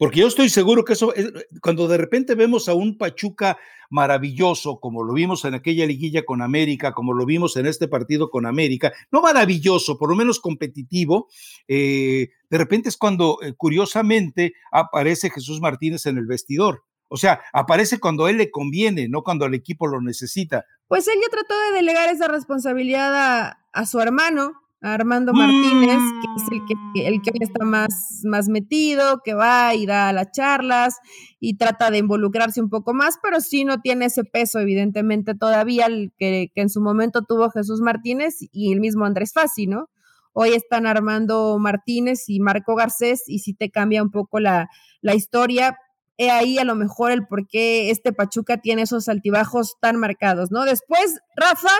Porque 0.00 0.20
yo 0.20 0.28
estoy 0.28 0.48
seguro 0.48 0.82
que 0.82 0.94
eso, 0.94 1.12
cuando 1.60 1.86
de 1.86 1.98
repente 1.98 2.34
vemos 2.34 2.70
a 2.70 2.74
un 2.74 2.96
Pachuca 2.96 3.58
maravilloso, 3.90 4.80
como 4.80 5.04
lo 5.04 5.12
vimos 5.12 5.44
en 5.44 5.52
aquella 5.52 5.84
liguilla 5.84 6.24
con 6.24 6.40
América, 6.40 6.94
como 6.94 7.12
lo 7.12 7.26
vimos 7.26 7.54
en 7.58 7.66
este 7.66 7.86
partido 7.86 8.30
con 8.30 8.46
América, 8.46 8.94
no 9.12 9.20
maravilloso, 9.20 9.98
por 9.98 10.08
lo 10.08 10.16
menos 10.16 10.40
competitivo, 10.40 11.28
eh, 11.68 12.30
de 12.48 12.58
repente 12.58 12.88
es 12.88 12.96
cuando 12.96 13.40
eh, 13.42 13.52
curiosamente 13.54 14.54
aparece 14.72 15.28
Jesús 15.28 15.60
Martínez 15.60 16.06
en 16.06 16.16
el 16.16 16.24
vestidor. 16.24 16.82
O 17.08 17.18
sea, 17.18 17.42
aparece 17.52 18.00
cuando 18.00 18.24
a 18.24 18.30
él 18.30 18.38
le 18.38 18.50
conviene, 18.50 19.06
no 19.06 19.22
cuando 19.22 19.44
el 19.44 19.52
equipo 19.52 19.86
lo 19.86 20.00
necesita. 20.00 20.64
Pues 20.88 21.06
él 21.08 21.18
ya 21.20 21.28
trató 21.28 21.54
de 21.60 21.76
delegar 21.76 22.08
esa 22.08 22.26
responsabilidad 22.26 23.58
a 23.70 23.84
su 23.86 24.00
hermano, 24.00 24.62
Armando 24.82 25.32
Martínez, 25.34 25.98
que 25.98 26.42
es 26.42 26.48
el 26.52 26.60
que, 26.66 27.06
el 27.08 27.22
que 27.22 27.30
está 27.40 27.64
más, 27.64 28.22
más 28.24 28.48
metido, 28.48 29.20
que 29.22 29.34
va 29.34 29.74
y 29.74 29.84
da 29.84 30.12
las 30.12 30.32
charlas 30.32 30.96
y 31.38 31.58
trata 31.58 31.90
de 31.90 31.98
involucrarse 31.98 32.62
un 32.62 32.70
poco 32.70 32.94
más, 32.94 33.18
pero 33.22 33.40
sí 33.40 33.64
no 33.64 33.80
tiene 33.80 34.06
ese 34.06 34.24
peso, 34.24 34.58
evidentemente, 34.58 35.34
todavía 35.34 35.86
el 35.86 36.12
que, 36.18 36.50
en 36.54 36.70
su 36.70 36.80
momento 36.80 37.22
tuvo 37.22 37.50
Jesús 37.50 37.80
Martínez 37.80 38.36
y 38.52 38.72
el 38.72 38.80
mismo 38.80 39.04
Andrés 39.04 39.32
Fassi, 39.34 39.66
¿no? 39.66 39.90
Hoy 40.32 40.50
están 40.50 40.86
Armando 40.86 41.58
Martínez 41.58 42.28
y 42.28 42.40
Marco 42.40 42.74
Garcés, 42.74 43.24
y 43.26 43.40
sí 43.40 43.52
te 43.52 43.70
cambia 43.70 44.02
un 44.02 44.10
poco 44.10 44.40
la, 44.40 44.70
la 45.02 45.14
historia. 45.14 45.76
He 46.20 46.30
ahí 46.30 46.58
a 46.58 46.64
lo 46.64 46.74
mejor 46.74 47.12
el 47.12 47.26
por 47.26 47.48
qué 47.48 47.90
este 47.90 48.12
Pachuca 48.12 48.58
tiene 48.58 48.82
esos 48.82 49.08
altibajos 49.08 49.76
tan 49.80 49.96
marcados, 49.96 50.50
¿no? 50.50 50.66
Después, 50.66 51.18
Rafa, 51.34 51.70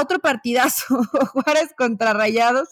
otro 0.00 0.20
partidazo, 0.20 0.84
Juárez 1.32 1.70
contra 1.76 2.12
Rayados, 2.12 2.68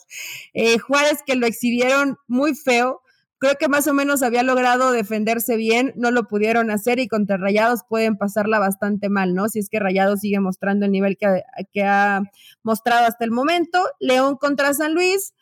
eh, 0.55 0.79
Juárez 0.79 1.19
que 1.27 1.35
lo 1.35 1.49
exhibieron 1.49 2.17
muy 2.29 2.55
feo, 2.55 3.01
creo 3.39 3.57
que 3.59 3.67
más 3.67 3.89
o 3.89 3.93
menos 3.93 4.23
había 4.23 4.45
logrado 4.45 4.93
defenderse 4.93 5.57
bien, 5.57 5.93
no 5.97 6.13
lo 6.13 6.29
pudieron 6.29 6.71
hacer 6.71 7.01
y 7.01 7.09
contra 7.09 7.39
Rayados 7.39 7.81
pueden 7.89 8.17
pasarla 8.17 8.61
bastante 8.61 9.09
mal, 9.09 9.35
¿no? 9.35 9.49
Si 9.49 9.59
es 9.59 9.69
que 9.69 9.81
Rayados 9.81 10.21
sigue 10.21 10.39
mostrando 10.39 10.87
el 10.87 10.93
nivel 10.93 11.17
que, 11.17 11.43
que 11.73 11.83
ha 11.83 12.23
mostrado 12.63 13.07
hasta 13.07 13.25
el 13.25 13.33
momento. 13.33 13.85
León 13.99 14.37
contra 14.37 14.75
San 14.75 14.95
Luis. 14.95 15.35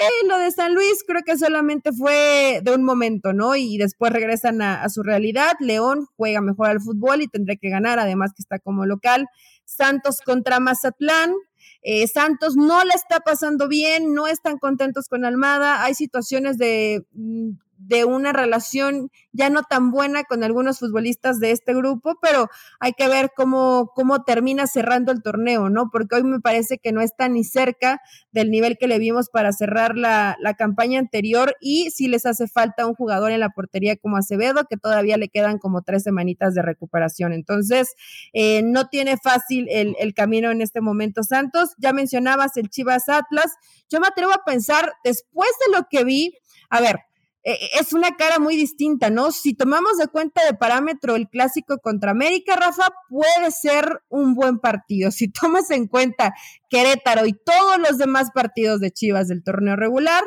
Eh, 0.00 0.26
lo 0.26 0.38
de 0.38 0.50
San 0.50 0.74
Luis 0.74 1.04
creo 1.06 1.22
que 1.22 1.36
solamente 1.36 1.92
fue 1.92 2.60
de 2.62 2.74
un 2.74 2.82
momento, 2.82 3.32
¿no? 3.32 3.56
Y 3.56 3.76
después 3.76 4.10
regresan 4.12 4.62
a, 4.62 4.88
su 4.88 5.02
realidad. 5.02 5.52
León 5.60 6.06
juega 6.16 6.40
mejor 6.40 6.70
al 6.70 6.80
fútbol 6.80 7.20
y 7.20 7.28
tendrá 7.28 7.56
que 7.56 7.68
ganar, 7.68 7.98
además 7.98 8.32
que 8.34 8.42
está 8.42 8.58
como 8.58 8.86
local. 8.86 9.26
Santos 9.64 10.20
contra 10.24 10.60
Mazatlán. 10.60 11.34
Eh, 11.82 12.06
Santos 12.06 12.56
no 12.56 12.84
la 12.84 12.94
está 12.94 13.20
pasando 13.20 13.68
bien, 13.68 14.14
no 14.14 14.28
están 14.28 14.58
contentos 14.58 15.08
con 15.08 15.24
Almada, 15.24 15.82
hay 15.82 15.94
situaciones 15.94 16.56
de 16.56 17.04
mm, 17.12 17.50
de 17.86 18.04
una 18.04 18.32
relación 18.32 19.10
ya 19.32 19.50
no 19.50 19.62
tan 19.62 19.90
buena 19.90 20.24
con 20.24 20.44
algunos 20.44 20.78
futbolistas 20.78 21.40
de 21.40 21.50
este 21.50 21.74
grupo, 21.74 22.18
pero 22.20 22.48
hay 22.80 22.92
que 22.92 23.08
ver 23.08 23.30
cómo, 23.34 23.90
cómo 23.94 24.24
termina 24.24 24.66
cerrando 24.66 25.10
el 25.10 25.22
torneo, 25.22 25.70
¿no? 25.70 25.90
Porque 25.90 26.16
hoy 26.16 26.22
me 26.22 26.40
parece 26.40 26.78
que 26.78 26.92
no 26.92 27.00
está 27.00 27.28
ni 27.28 27.44
cerca 27.44 28.00
del 28.30 28.50
nivel 28.50 28.76
que 28.78 28.86
le 28.86 28.98
vimos 28.98 29.30
para 29.30 29.52
cerrar 29.52 29.96
la, 29.96 30.36
la 30.40 30.54
campaña 30.54 30.98
anterior 30.98 31.56
y 31.60 31.90
sí 31.90 32.08
les 32.08 32.26
hace 32.26 32.46
falta 32.46 32.86
un 32.86 32.94
jugador 32.94 33.32
en 33.32 33.40
la 33.40 33.50
portería 33.50 33.96
como 33.96 34.16
Acevedo, 34.16 34.64
que 34.68 34.76
todavía 34.76 35.16
le 35.16 35.28
quedan 35.28 35.58
como 35.58 35.82
tres 35.82 36.02
semanitas 36.02 36.54
de 36.54 36.62
recuperación. 36.62 37.32
Entonces, 37.32 37.94
eh, 38.32 38.62
no 38.62 38.88
tiene 38.88 39.16
fácil 39.16 39.66
el, 39.70 39.96
el 39.98 40.14
camino 40.14 40.50
en 40.50 40.60
este 40.60 40.80
momento 40.80 41.22
Santos. 41.22 41.70
Ya 41.78 41.92
mencionabas 41.92 42.56
el 42.56 42.68
Chivas 42.68 43.08
Atlas. 43.08 43.52
Yo 43.88 44.00
me 44.00 44.06
atrevo 44.06 44.32
a 44.32 44.44
pensar, 44.44 44.92
después 45.04 45.50
de 45.66 45.76
lo 45.76 45.86
que 45.90 46.04
vi, 46.04 46.38
a 46.70 46.80
ver, 46.80 47.00
es 47.44 47.92
una 47.92 48.16
cara 48.16 48.38
muy 48.38 48.56
distinta, 48.56 49.10
¿no? 49.10 49.32
Si 49.32 49.54
tomamos 49.54 49.98
de 49.98 50.06
cuenta 50.08 50.44
de 50.44 50.54
parámetro 50.54 51.16
el 51.16 51.28
clásico 51.28 51.78
contra 51.78 52.12
América, 52.12 52.54
Rafa, 52.56 52.88
puede 53.08 53.50
ser 53.50 54.02
un 54.08 54.34
buen 54.34 54.60
partido. 54.60 55.10
Si 55.10 55.28
tomas 55.28 55.70
en 55.70 55.88
cuenta 55.88 56.34
Querétaro 56.70 57.26
y 57.26 57.32
todos 57.32 57.78
los 57.78 57.98
demás 57.98 58.30
partidos 58.32 58.80
de 58.80 58.92
Chivas 58.92 59.28
del 59.28 59.42
torneo 59.42 59.76
regular, 59.76 60.22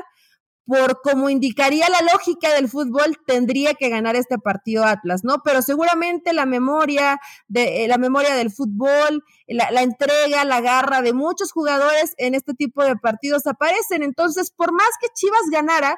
por 0.66 1.02
como 1.02 1.30
indicaría 1.30 1.88
la 1.90 2.02
lógica 2.12 2.54
del 2.54 2.68
fútbol, 2.68 3.18
tendría 3.28 3.76
que 3.76 3.90
ganar 3.90 4.16
este 4.16 4.40
partido 4.40 4.84
Atlas, 4.84 5.24
¿no? 5.24 5.42
Pero 5.44 5.62
seguramente 5.62 6.34
la 6.34 6.46
memoria 6.46 7.20
de 7.48 7.86
eh, 7.86 7.88
la 7.88 7.98
memoria 7.98 8.34
del 8.34 8.52
fútbol, 8.52 9.24
la, 9.48 9.84
entrega, 9.84 10.44
la 10.44 10.62
garra 10.62 11.02
de 11.02 11.14
muchos 11.14 11.52
jugadores 11.52 12.16
en 12.18 12.34
este 12.34 12.56
tipo 12.56 12.84
de 12.84 12.96
partidos 12.96 13.46
aparecen. 13.46 14.02
Entonces, 14.02 14.52
por 14.52 14.74
más 14.74 14.90
que 15.00 15.08
Chivas 15.14 15.50
ganara, 15.52 15.98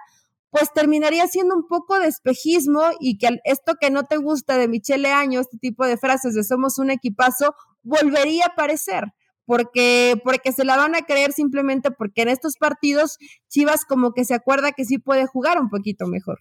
pues 0.49 0.71
terminaría 0.73 1.27
siendo 1.27 1.55
un 1.55 1.67
poco 1.67 1.99
de 1.99 2.07
espejismo 2.07 2.81
y 2.99 3.17
que 3.17 3.29
esto 3.43 3.73
que 3.79 3.89
no 3.89 4.03
te 4.03 4.17
gusta 4.17 4.57
de 4.57 4.67
Michele 4.67 5.11
Año, 5.11 5.39
este 5.39 5.57
tipo 5.57 5.85
de 5.85 5.97
frases 5.97 6.33
de 6.33 6.43
somos 6.43 6.79
un 6.79 6.91
equipazo, 6.91 7.53
volvería 7.83 8.45
a 8.45 8.51
aparecer. 8.53 9.05
Porque, 9.45 10.19
porque 10.25 10.51
se 10.51 10.65
la 10.65 10.75
van 10.75 10.93
a 10.93 11.03
creer 11.03 11.31
simplemente 11.31 11.89
porque 11.89 12.23
en 12.23 12.27
estos 12.27 12.57
partidos 12.57 13.17
Chivas 13.47 13.85
como 13.85 14.11
que 14.11 14.25
se 14.25 14.33
acuerda 14.33 14.73
que 14.73 14.83
sí 14.83 14.97
puede 14.97 15.25
jugar 15.25 15.61
un 15.61 15.69
poquito 15.69 16.05
mejor. 16.05 16.39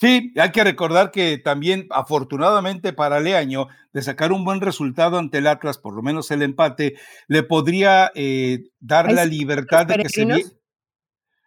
Sí, 0.00 0.32
hay 0.36 0.50
que 0.50 0.64
recordar 0.64 1.10
que 1.10 1.36
también, 1.36 1.86
afortunadamente 1.90 2.94
para 2.94 3.20
Leaño, 3.20 3.68
de 3.92 4.00
sacar 4.00 4.32
un 4.32 4.46
buen 4.46 4.62
resultado 4.62 5.18
ante 5.18 5.38
el 5.38 5.46
Atlas, 5.46 5.76
por 5.76 5.94
lo 5.94 6.00
menos 6.02 6.30
el 6.30 6.40
empate, 6.40 6.94
le 7.28 7.42
podría 7.42 8.10
eh, 8.14 8.60
dar 8.78 9.12
la 9.12 9.26
libertad 9.26 9.84
de 9.84 9.98
que 9.98 10.08
se 10.08 10.24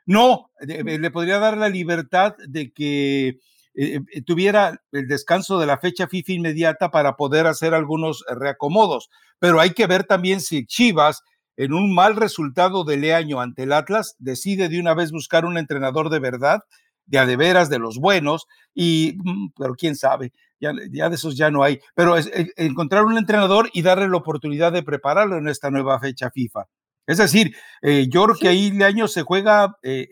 no, 0.05 0.51
le 0.59 1.11
podría 1.11 1.39
dar 1.39 1.57
la 1.57 1.69
libertad 1.69 2.35
de 2.47 2.71
que 2.71 3.39
eh, 3.75 3.99
eh, 4.13 4.21
tuviera 4.23 4.81
el 4.91 5.07
descanso 5.07 5.59
de 5.59 5.65
la 5.65 5.79
fecha 5.79 6.07
FIFA 6.07 6.33
inmediata 6.33 6.91
para 6.91 7.15
poder 7.15 7.47
hacer 7.47 7.73
algunos 7.73 8.23
reacomodos. 8.29 9.09
Pero 9.39 9.59
hay 9.59 9.71
que 9.71 9.87
ver 9.87 10.03
también 10.03 10.41
si 10.41 10.65
Chivas, 10.65 11.23
en 11.57 11.73
un 11.73 11.93
mal 11.93 12.15
resultado 12.15 12.83
de 12.83 13.13
año 13.13 13.39
ante 13.41 13.63
el 13.63 13.73
Atlas, 13.73 14.15
decide 14.19 14.69
de 14.69 14.79
una 14.79 14.93
vez 14.93 15.11
buscar 15.11 15.45
un 15.45 15.57
entrenador 15.57 16.09
de 16.09 16.19
verdad, 16.19 16.61
de 17.05 17.19
a 17.19 17.25
de 17.25 17.35
veras, 17.35 17.69
de 17.69 17.79
los 17.79 17.97
buenos, 17.97 18.45
y, 18.73 19.17
mm, 19.23 19.49
pero 19.57 19.75
quién 19.75 19.95
sabe, 19.95 20.31
ya, 20.59 20.71
ya 20.91 21.09
de 21.09 21.15
esos 21.15 21.35
ya 21.35 21.51
no 21.51 21.63
hay. 21.63 21.79
Pero 21.95 22.15
es, 22.15 22.27
eh, 22.27 22.51
encontrar 22.57 23.05
un 23.05 23.17
entrenador 23.17 23.69
y 23.73 23.81
darle 23.81 24.07
la 24.07 24.17
oportunidad 24.17 24.71
de 24.71 24.83
prepararlo 24.83 25.37
en 25.37 25.47
esta 25.47 25.71
nueva 25.71 25.99
fecha 25.99 26.29
FIFA. 26.31 26.65
Es 27.05 27.17
decir, 27.17 27.55
eh, 27.81 28.07
yo 28.09 28.23
creo 28.23 28.35
que 28.37 28.47
ahí 28.47 28.71
Leaño 28.71 29.07
se 29.07 29.23
juega 29.23 29.77
eh, 29.83 30.07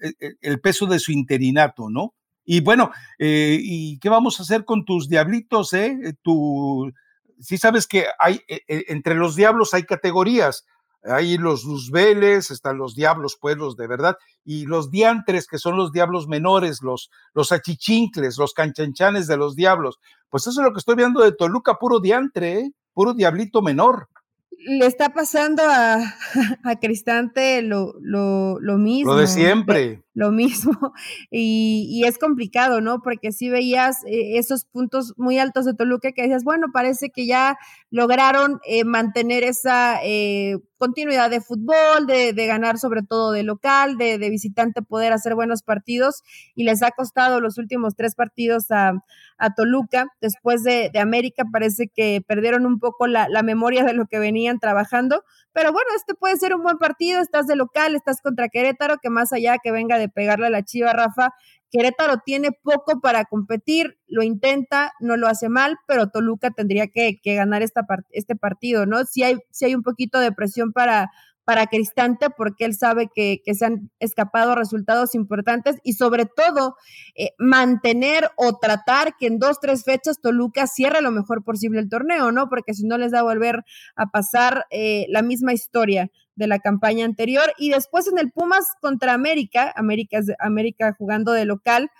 eh, 0.00 0.34
el 0.40 0.60
peso 0.60 0.86
de 0.86 1.00
su 1.00 1.10
interinato, 1.12 1.90
¿no? 1.90 2.14
Y 2.44 2.60
bueno, 2.60 2.90
¿y 3.18 3.98
qué 4.00 4.08
vamos 4.08 4.40
a 4.40 4.42
hacer 4.42 4.64
con 4.64 4.84
tus 4.84 5.08
diablitos, 5.08 5.72
eh? 5.72 6.16
Tu, 6.22 6.90
sí 7.38 7.58
sabes 7.58 7.86
que 7.86 8.06
hay, 8.18 8.40
entre 8.66 9.14
los 9.14 9.36
diablos 9.36 9.72
hay 9.72 9.84
categorías. 9.84 10.64
Hay 11.02 11.38
los 11.38 11.64
luzbeles, 11.64 12.50
están 12.50 12.76
los 12.76 12.94
diablos, 12.94 13.38
pueblos 13.40 13.76
de 13.76 13.86
verdad, 13.86 14.16
y 14.44 14.66
los 14.66 14.90
diantres, 14.90 15.46
que 15.46 15.56
son 15.56 15.76
los 15.76 15.92
diablos 15.92 16.28
menores, 16.28 16.82
los, 16.82 17.10
los 17.32 17.52
achichincles, 17.52 18.36
los 18.36 18.52
canchanchanes 18.52 19.26
de 19.26 19.38
los 19.38 19.56
diablos. 19.56 19.98
Pues 20.28 20.46
eso 20.46 20.60
es 20.60 20.64
lo 20.66 20.72
que 20.72 20.80
estoy 20.80 20.96
viendo 20.96 21.22
de 21.22 21.32
Toluca, 21.32 21.76
puro 21.76 22.00
diantre, 22.00 22.72
puro 22.92 23.14
diablito 23.14 23.62
menor 23.62 24.09
le 24.58 24.86
está 24.86 25.10
pasando 25.10 25.62
a, 25.64 25.96
a 26.64 26.76
Cristante 26.80 27.62
lo, 27.62 27.94
lo, 28.00 28.58
lo, 28.60 28.78
mismo. 28.78 29.12
Lo 29.12 29.18
de 29.18 29.26
siempre. 29.26 30.02
Lo 30.14 30.32
mismo. 30.32 30.72
Y, 31.32 31.86
y, 31.90 32.04
es 32.04 32.18
complicado, 32.18 32.80
¿no? 32.80 33.02
Porque 33.02 33.30
si 33.32 33.50
veías 33.50 34.04
eh, 34.04 34.38
esos 34.38 34.64
puntos 34.64 35.14
muy 35.16 35.38
altos 35.38 35.64
de 35.64 35.74
Toluca 35.74 36.12
que 36.12 36.22
decías, 36.22 36.44
bueno, 36.44 36.68
parece 36.72 37.10
que 37.10 37.26
ya 37.26 37.56
lograron 37.90 38.58
eh, 38.66 38.84
mantener 38.84 39.44
esa 39.44 40.00
eh, 40.02 40.56
continuidad 40.76 41.30
de 41.30 41.40
fútbol, 41.40 42.06
de, 42.06 42.32
de, 42.32 42.46
ganar 42.46 42.78
sobre 42.78 43.02
todo 43.02 43.32
de 43.32 43.42
local, 43.44 43.96
de, 43.96 44.18
de, 44.18 44.30
visitante 44.30 44.82
poder 44.82 45.12
hacer 45.12 45.34
buenos 45.34 45.62
partidos 45.62 46.22
y 46.54 46.64
les 46.64 46.82
ha 46.82 46.90
costado 46.90 47.40
los 47.40 47.58
últimos 47.58 47.94
tres 47.94 48.14
partidos 48.14 48.70
a, 48.70 48.94
a 49.38 49.54
Toluca. 49.54 50.06
Después 50.20 50.64
de, 50.64 50.90
América 50.98 51.44
parece 51.52 51.88
que 51.88 52.22
perdieron 52.26 52.66
un 52.66 52.80
poco 52.80 53.06
la, 53.06 53.28
la 53.28 53.42
memoria 53.42 53.84
de 53.84 53.92
lo 53.92 54.06
que 54.06 54.18
venían 54.18 54.58
trabajando, 54.58 55.22
pero 55.52 55.72
bueno, 55.72 55.88
este 55.96 56.14
puede 56.14 56.36
ser 56.36 56.54
un 56.54 56.62
buen 56.62 56.78
partido, 56.78 57.20
estás 57.20 57.46
de 57.46 57.56
local, 57.56 57.94
estás 57.94 58.20
contra 58.22 58.48
Querétaro, 58.48 58.98
que 59.02 59.10
más 59.10 59.32
allá 59.32 59.56
que 59.62 59.72
venga 59.72 59.98
de 59.98 60.08
pegarle 60.08 60.46
a 60.46 60.50
la 60.50 60.62
Chiva 60.62 60.92
Rafa, 60.92 61.30
Querétaro 61.70 62.18
tiene 62.24 62.50
poco 62.52 63.00
para 63.00 63.24
competir, 63.24 63.98
lo 64.06 64.22
intenta, 64.22 64.92
no 65.00 65.16
lo 65.16 65.28
hace 65.28 65.48
mal, 65.48 65.76
pero 65.86 66.08
Toluca 66.08 66.50
tendría 66.50 66.88
que, 66.88 67.20
ganar 67.24 67.62
esta 67.62 67.86
este 68.10 68.36
partido, 68.36 68.86
¿no? 68.86 69.04
Si 69.04 69.22
hay, 69.22 69.38
si 69.50 69.64
hay 69.64 69.74
un 69.74 69.82
poquito 69.82 70.18
de 70.18 70.32
presión 70.32 70.72
para, 70.72 71.10
para 71.44 71.66
Cristante 71.66 72.28
porque 72.30 72.64
él 72.64 72.74
sabe 72.74 73.08
que, 73.14 73.40
se 73.52 73.64
han 73.64 73.90
escapado 73.98 74.54
resultados 74.54 75.14
importantes 75.14 75.76
y 75.82 75.94
sobre 75.94 76.26
todo 76.26 76.76
eh, 77.16 77.30
mantener 77.38 78.30
o 78.36 78.58
tratar 78.58 79.16
que 79.18 79.26
en 79.26 79.38
dos, 79.38 79.58
tres 79.60 79.84
fechas 79.84 80.20
Toluca 80.20 80.66
cierre 80.66 81.00
lo 81.00 81.10
mejor 81.10 81.42
posible 81.44 81.80
el 81.80 81.88
torneo, 81.88 82.32
¿no? 82.32 82.48
Porque 82.48 82.74
si 82.74 82.86
no 82.86 82.98
les 82.98 83.12
da 83.12 83.20
a 83.20 83.24
volver 83.24 83.64
a 83.96 84.06
pasar 84.06 84.66
eh, 84.70 85.06
la 85.08 85.22
misma 85.22 85.52
historia 85.52 86.10
de 86.36 86.46
la 86.46 86.58
campaña 86.58 87.04
anterior. 87.04 87.52
Y 87.58 87.70
después 87.70 88.08
en 88.08 88.18
el 88.18 88.30
Pumas 88.32 88.64
contra 88.80 89.12
América, 89.12 89.72
América, 89.76 90.20
América 90.38 90.94
jugando 90.98 91.32
de 91.32 91.44
local. 91.44 91.90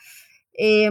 Eh, 0.62 0.90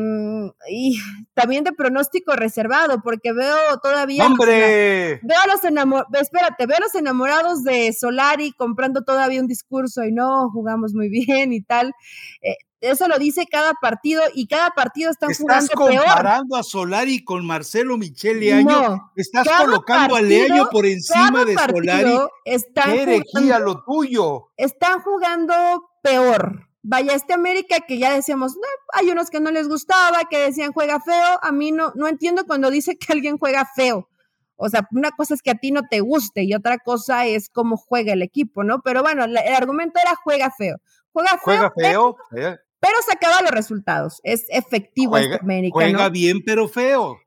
y 0.68 1.00
también 1.36 1.64
de 1.64 1.74
pronóstico 1.74 2.36
reservado, 2.36 3.02
porque 3.04 3.34
veo 3.34 3.56
todavía. 3.84 4.26
¡Hombre! 4.26 5.20
veo 5.22 5.40
a 5.44 5.48
los 5.48 5.64
enamorados, 5.64 6.10
espérate, 6.20 6.66
veo 6.66 6.78
a 6.78 6.82
los 6.82 6.96
enamorados 6.96 7.64
de 7.64 7.94
Solari 7.94 8.52
comprando 8.54 9.04
todavía 9.04 9.40
un 9.40 9.48
discurso 9.48 10.04
y 10.04 10.12
no, 10.12 10.50
jugamos 10.50 10.94
muy 10.96 11.10
bien 11.10 11.54
y 11.54 11.62
tal. 11.62 11.94
Eh, 12.42 12.56
eso 12.82 13.08
lo 13.08 13.20
dice 13.20 13.46
cada 13.46 13.74
partido 13.74 14.24
y 14.34 14.48
cada 14.48 14.72
partido 14.72 15.12
están 15.12 15.32
Estás 15.32 15.70
jugando 15.70 16.02
comparando 16.02 16.56
a 16.56 16.64
Solari 16.64 17.24
con 17.24 17.46
Marcelo 17.46 17.98
Michele 17.98 18.54
Año. 18.54 19.12
Estás 19.16 19.48
colocando 19.60 20.16
a 20.16 20.22
Leaño 20.22 20.68
por 20.72 20.88
encima 20.88 21.46
de 21.46 21.56
Solari. 21.56 22.18
Están 22.44 22.92
¿Qué 22.92 23.04
herejía 23.04 23.60
lo 23.60 23.84
tuyo? 23.84 24.50
Están 24.58 25.02
jugando 25.02 25.54
peor. 26.02 26.69
Vaya, 26.82 27.14
este 27.14 27.34
América 27.34 27.82
que 27.86 27.98
ya 27.98 28.14
decíamos, 28.14 28.56
no, 28.56 28.68
hay 28.94 29.10
unos 29.10 29.30
que 29.30 29.40
no 29.40 29.52
les 29.52 29.68
gustaba, 29.68 30.24
que 30.30 30.38
decían 30.40 30.72
juega 30.72 31.00
feo. 31.00 31.40
A 31.42 31.52
mí 31.52 31.72
no, 31.72 31.92
no 31.96 32.08
entiendo 32.08 32.46
cuando 32.46 32.72
dice 32.72 32.98
que 32.98 33.12
alguien 33.12 33.38
juega 33.38 33.66
feo. 33.76 34.10
O 34.56 34.70
sea, 34.70 34.88
una 34.92 35.12
cosa 35.12 35.34
es 35.34 35.42
que 35.42 35.52
a 35.52 35.56
ti 35.56 35.72
no 35.72 35.84
te 35.90 36.02
guste 36.02 36.44
y 36.44 36.54
otra 36.54 36.80
cosa 36.80 37.26
es 37.26 37.50
cómo 37.50 37.78
juega 37.78 38.14
el 38.14 38.22
equipo, 38.22 38.64
¿no? 38.64 38.82
Pero 38.82 39.02
bueno, 39.02 39.24
el 39.24 39.38
argumento 39.38 40.00
era 40.02 40.16
juega 40.22 40.52
feo. 40.52 40.78
Juega 41.14 41.32
feo. 41.32 41.72
Juega 41.74 41.74
feo. 41.76 42.18
Eh, 42.36 42.58
pero 42.80 42.96
sacaba 43.06 43.42
los 43.42 43.52
resultados. 43.52 44.20
Es 44.24 44.46
efectivo 44.50 45.12
juega, 45.12 45.36
este 45.36 45.46
América. 45.46 45.74
Juega 45.74 46.10
bien, 46.10 46.42
pero 46.46 46.68
feo. 46.68 47.18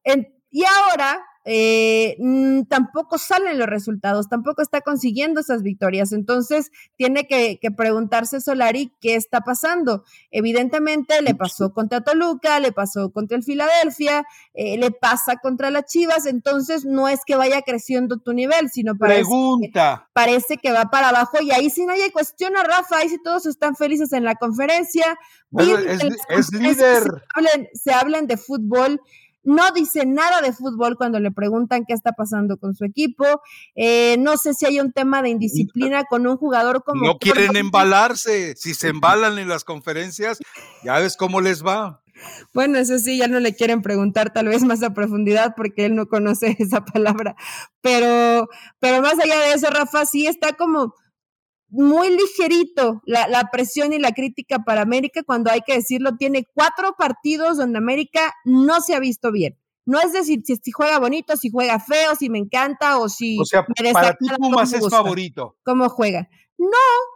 y 0.51 0.65
ahora 0.65 1.25
eh, 1.45 2.17
mm, 2.21 2.63
tampoco 2.69 3.19
salen 3.19 3.59
los 3.59 3.67
resultados, 3.67 4.29
tampoco 4.29 4.63
está 4.63 4.81
consiguiendo 4.81 5.41
esas 5.41 5.63
victorias. 5.63 6.13
Entonces, 6.13 6.71
tiene 6.97 7.27
que, 7.27 7.59
preguntarse 7.77 8.41
Solari 8.41 8.93
qué 9.01 9.17
está 9.17 9.41
pasando. 9.41 10.05
Evidentemente, 10.31 11.21
le 11.23 11.35
pasó 11.35 11.73
contra 11.73 12.03
Toluca, 12.03 12.61
le 12.61 12.71
pasó 12.71 13.11
contra 13.11 13.37
el 13.37 13.43
Filadelfia, 13.43 14.25
eh, 14.55 14.79
le 14.79 14.91
pasa 14.93 15.37
contra 15.37 15.71
las 15.71 15.87
Chivas. 15.87 16.27
Entonces, 16.27 16.85
no 16.85 17.09
es 17.09 17.21
que 17.27 17.35
vaya 17.35 17.63
creciendo 17.63 18.19
tu 18.19 18.33
nivel, 18.33 18.71
sino 18.71 18.97
parece, 18.97 19.23
Pregunta. 19.23 20.05
Que, 20.07 20.11
parece 20.13 20.57
que 20.59 20.71
va 20.71 20.91
para 20.91 21.09
abajo. 21.09 21.39
Y 21.43 21.51
ahí 21.51 21.71
sí 21.71 21.85
nadie 21.87 22.13
cuestiona, 22.13 22.63
Rafa, 22.63 22.99
ahí 22.99 23.09
sí 23.09 23.19
todos 23.23 23.47
están 23.47 23.75
felices 23.75 24.13
en 24.13 24.25
la 24.25 24.37
conferencia. 24.37 25.19
es, 26.29 26.53
líder. 26.53 27.05
se 27.75 27.93
hablan 27.93 28.27
de 28.29 28.37
fútbol 28.37 29.01
no 29.45 29.71
dice 29.73 30.07
nada 30.07 30.41
de 30.41 30.53
fútbol 30.53 30.97
cuando 30.97 31.21
le 31.21 31.31
preguntan 31.31 31.85
qué 31.87 31.95
está 31.95 32.13
pasando 32.13 32.57
con 32.57 32.75
su 32.75 32.85
equipo. 32.85 33.25
Eh, 33.75 34.17
no 34.19 34.37
sé 34.37 34.55
si 34.55 34.67
hay 34.67 34.81
un 34.81 34.93
tema 34.93 35.23
de 35.23 35.31
indisciplina 35.31 36.05
con 36.05 36.27
un 36.27 36.37
jugador 36.37 36.83
como. 36.85 37.05
No 37.05 37.19
quieren 37.19 37.57
embalarse. 37.57 38.55
Si 38.57 38.75
se 38.75 38.89
embalan 38.89 39.39
en 39.39 39.49
las 39.49 39.65
conferencias, 39.65 40.39
ya 40.85 40.99
ves 40.99 41.17
cómo 41.17 41.41
les 41.41 41.65
va. 41.65 42.03
Bueno, 42.53 42.79
eso 42.79 42.99
sí, 42.99 43.19
ya 43.19 43.27
no 43.27 43.41
le 43.41 43.55
quieren 43.55 43.83
preguntar 43.83 44.33
tal 44.33 44.49
vez 44.49 44.63
más 44.63 44.83
a 44.83 44.95
profundidad 44.95 45.55
porque 45.57 45.87
él 45.87 45.95
no 45.95 46.07
conoce 46.07 46.57
esa 46.59 46.85
palabra. 46.85 47.35
Pero, 47.81 48.49
pero 48.79 49.03
más 49.03 49.19
allá 49.19 49.41
de 49.41 49.55
eso, 49.55 49.69
Rafa, 49.71 50.07
sí 50.07 50.27
está 50.27 50.53
como 50.53 50.95
muy 51.73 52.11
ligerito 52.11 53.03
la, 53.07 53.27
la, 53.29 53.49
presión 53.51 53.95
y 53.95 53.99
la 53.99 54.13
crítica 54.13 54.59
para 54.61 54.83
América 54.83 55.23
cuando 55.25 55.51
hay 55.51 55.63
que 55.63 55.75
decirlo. 55.75 56.17
Tiene 56.17 56.47
cuatro 56.55 56.95
partidos 56.99 57.57
donde 57.57 57.79
América 57.79 58.35
no 58.45 58.81
se 58.81 58.95
ha 58.95 59.01
visto 59.01 59.33
bien. 59.33 59.59
No 59.85 60.01
es 60.01 60.13
decir 60.13 60.43
si, 60.45 60.71
juega 60.71 60.99
bonito, 60.99 61.37
si 61.37 61.51
juega 61.51 61.81
feo, 61.81 62.15
si 62.15 62.31
me 62.31 62.39
encanta 62.39 62.99
o 62.99 63.09
si... 63.09 63.39
O 63.41 63.45
sea, 63.45 63.67
para 63.93 64.15
ti 64.15 64.27
Pumas 64.39 64.73
es 64.73 64.89
favorito. 64.89 65.57
¿Cómo 65.65 65.89
juega? 65.89 66.29
No, 66.59 66.69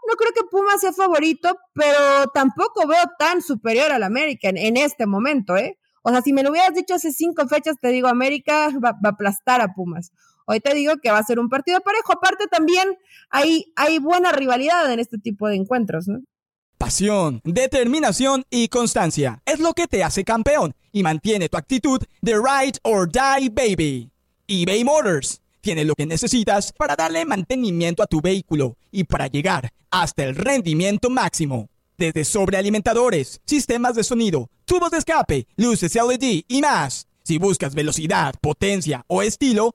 no 0.08 0.14
creo 0.16 0.32
que 0.32 0.42
Pumas 0.50 0.80
sea 0.80 0.92
favorito, 0.92 1.56
pero 1.74 2.26
tampoco 2.34 2.86
veo 2.88 3.04
tan 3.18 3.42
superior 3.42 3.92
al 3.92 4.02
América 4.02 4.48
en, 4.48 4.76
este 4.76 5.06
momento, 5.06 5.56
¿eh? 5.56 5.78
O 6.02 6.10
sea, 6.10 6.22
si 6.22 6.32
me 6.32 6.42
lo 6.42 6.50
hubieras 6.50 6.74
dicho 6.74 6.94
hace 6.94 7.12
cinco 7.12 7.46
fechas, 7.46 7.76
te 7.80 7.88
digo, 7.88 8.08
América 8.08 8.70
va, 8.82 8.92
va 8.92 8.98
a 9.04 9.08
aplastar 9.10 9.60
a 9.60 9.72
Pumas. 9.74 10.12
Hoy 10.46 10.60
te 10.60 10.74
digo 10.74 10.94
que 11.02 11.10
va 11.10 11.18
a 11.18 11.24
ser 11.24 11.38
un 11.38 11.48
partido 11.48 11.80
parejo. 11.80 12.12
Aparte 12.12 12.46
también 12.46 12.96
hay, 13.30 13.98
buena 14.00 14.32
rivalidad 14.32 14.90
en 14.92 15.00
este 15.00 15.18
tipo 15.18 15.48
de 15.48 15.56
encuentros. 15.56 16.06
Pasión, 16.78 17.40
determinación 17.44 18.44
y 18.48 18.68
constancia 18.68 19.42
es 19.44 19.60
lo 19.60 19.72
que 19.72 19.86
te 19.88 20.04
hace 20.04 20.24
campeón 20.24 20.74
y 20.92 21.02
mantiene 21.02 21.48
tu 21.48 21.56
actitud 21.56 22.00
de 22.20 22.34
ride 22.34 22.78
or 22.82 23.10
die 23.10 23.48
baby. 23.50 24.10
eBay 24.46 24.84
Motors 24.84 25.40
tiene 25.60 25.84
lo 25.84 25.94
que 25.94 26.06
necesitas 26.06 26.72
para 26.72 26.94
darle 26.94 27.24
mantenimiento 27.24 28.02
a 28.02 28.06
tu 28.06 28.20
vehículo 28.20 28.76
y 28.92 29.04
para 29.04 29.26
llegar 29.26 29.72
hasta 29.90 30.22
el 30.24 30.36
rendimiento 30.36 31.10
máximo. 31.10 31.68
Desde 31.98 32.24
sobrealimentadores, 32.24 33.40
sistemas 33.46 33.96
de 33.96 34.04
sonido, 34.04 34.48
tubos 34.64 34.90
de 34.90 34.98
escape, 34.98 35.46
luces 35.56 35.94
LED 35.94 36.44
y 36.46 36.60
más. 36.60 37.08
Si 37.24 37.38
buscas 37.38 37.74
velocidad, 37.74 38.34
potencia 38.40 39.04
o 39.08 39.22
estilo, 39.22 39.74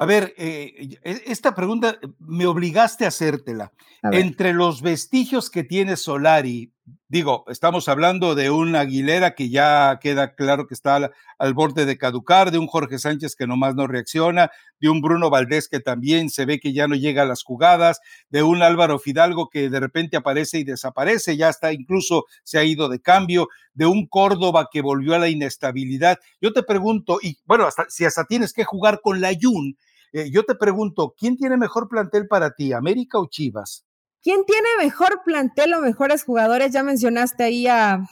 A 0.00 0.06
ver, 0.06 0.32
eh, 0.38 0.96
e, 1.02 1.22
esta 1.26 1.54
pregunta 1.54 1.98
me 2.20 2.46
obligaste 2.46 3.04
a 3.04 3.08
hacértela. 3.08 3.70
Entre 4.02 4.54
los 4.54 4.80
vestigios 4.80 5.50
que 5.50 5.62
tiene 5.62 5.98
Solari, 5.98 6.72
digo, 7.08 7.44
estamos 7.48 7.86
hablando 7.86 8.34
de 8.34 8.48
un 8.48 8.76
Aguilera 8.76 9.34
que 9.34 9.50
ya 9.50 9.98
queda 10.00 10.34
claro 10.34 10.66
que 10.66 10.72
está 10.72 11.12
al, 11.38 11.52
borde 11.52 11.84
de 11.84 11.98
caducar, 11.98 12.50
de 12.50 12.56
un 12.56 12.66
Jorge 12.66 12.98
Sánchez 12.98 13.36
que 13.36 13.46
nomás 13.46 13.74
no 13.74 13.86
reacciona, 13.86 14.50
de 14.80 14.88
un 14.88 15.02
Bruno 15.02 15.28
Valdés 15.28 15.68
que 15.68 15.80
también 15.80 16.30
se 16.30 16.46
ve 16.46 16.60
que 16.60 16.72
ya 16.72 16.88
no 16.88 16.94
llega 16.94 17.24
a 17.24 17.26
las 17.26 17.42
jugadas, 17.42 18.00
de 18.30 18.42
un 18.42 18.62
Álvaro 18.62 18.98
Fidalgo 18.98 19.50
que 19.50 19.68
de 19.68 19.80
repente 19.80 20.16
aparece 20.16 20.58
y 20.58 20.64
desaparece, 20.64 21.36
ya 21.36 21.50
está 21.50 21.74
incluso 21.74 22.24
se 22.42 22.56
ha 22.56 22.64
ido 22.64 22.88
de 22.88 23.02
cambio, 23.02 23.48
de 23.74 23.84
un 23.84 24.06
Córdoba 24.06 24.70
que 24.72 24.80
volvió 24.80 25.14
a 25.14 25.18
la 25.18 25.28
inestabilidad. 25.28 26.18
Yo 26.40 26.54
te 26.54 26.62
pregunto, 26.62 27.18
y 27.20 27.36
bueno, 27.44 27.66
hasta, 27.66 27.84
si 27.90 28.06
hasta 28.06 28.24
tienes 28.24 28.54
que 28.54 28.64
jugar 28.64 29.02
con 29.02 29.20
la 29.20 29.32
Jun, 29.38 29.76
eh, 30.12 30.30
yo 30.30 30.44
te 30.44 30.54
pregunto, 30.54 31.14
¿quién 31.18 31.36
tiene 31.36 31.56
mejor 31.56 31.88
plantel 31.88 32.26
para 32.26 32.54
ti, 32.54 32.72
América 32.72 33.18
o 33.18 33.28
Chivas? 33.28 33.86
¿Quién 34.22 34.44
tiene 34.44 34.68
mejor 34.78 35.22
plantel 35.24 35.74
o 35.74 35.80
mejores 35.80 36.24
jugadores? 36.24 36.72
Ya 36.72 36.82
mencionaste 36.82 37.44
ahí 37.44 37.66
a, 37.66 38.06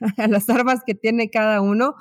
a 0.18 0.28
las 0.28 0.48
armas 0.48 0.80
que 0.86 0.94
tiene 0.94 1.30
cada 1.30 1.60
uno. 1.60 1.96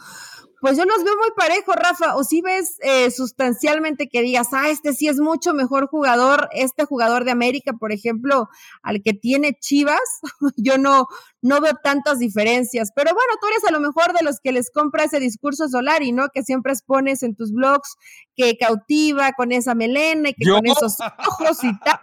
Pues 0.64 0.78
yo 0.78 0.86
los 0.86 1.04
veo 1.04 1.14
muy 1.18 1.30
parejos, 1.36 1.76
Rafa. 1.76 2.16
O 2.16 2.24
si 2.24 2.40
ves 2.40 2.78
eh, 2.84 3.12
sustancialmente 3.12 4.08
que 4.08 4.22
digas, 4.22 4.48
ah, 4.54 4.70
este 4.70 4.94
sí 4.94 5.10
es 5.10 5.20
mucho 5.20 5.54
mejor 5.54 5.88
jugador, 5.88 6.48
este 6.54 6.86
jugador 6.86 7.26
de 7.26 7.32
América, 7.32 7.74
por 7.74 7.92
ejemplo, 7.92 8.48
al 8.82 9.04
que 9.04 9.12
tiene 9.12 9.58
Chivas, 9.60 10.00
yo 10.56 10.78
no, 10.78 11.08
no 11.42 11.60
veo 11.60 11.74
tantas 11.84 12.20
diferencias. 12.20 12.92
Pero 12.96 13.12
bueno, 13.14 13.34
tú 13.42 13.48
eres 13.48 13.66
a 13.66 13.74
lo 13.74 13.82
mejor 13.82 14.14
de 14.14 14.24
los 14.24 14.40
que 14.40 14.54
les 14.54 14.72
compra 14.72 15.04
ese 15.04 15.20
discurso 15.20 15.68
Solari, 15.68 16.14
¿no? 16.14 16.30
Que 16.30 16.44
siempre 16.44 16.72
expones 16.72 17.24
en 17.24 17.36
tus 17.36 17.52
blogs, 17.52 17.98
que 18.34 18.56
cautiva 18.58 19.34
con 19.34 19.52
esa 19.52 19.76
melena 19.76 20.30
y 20.30 20.34
que 20.34 20.50
con 20.50 20.66
esos 20.66 20.96
ojos 21.28 21.62
y 21.62 21.78
tal. 21.80 22.00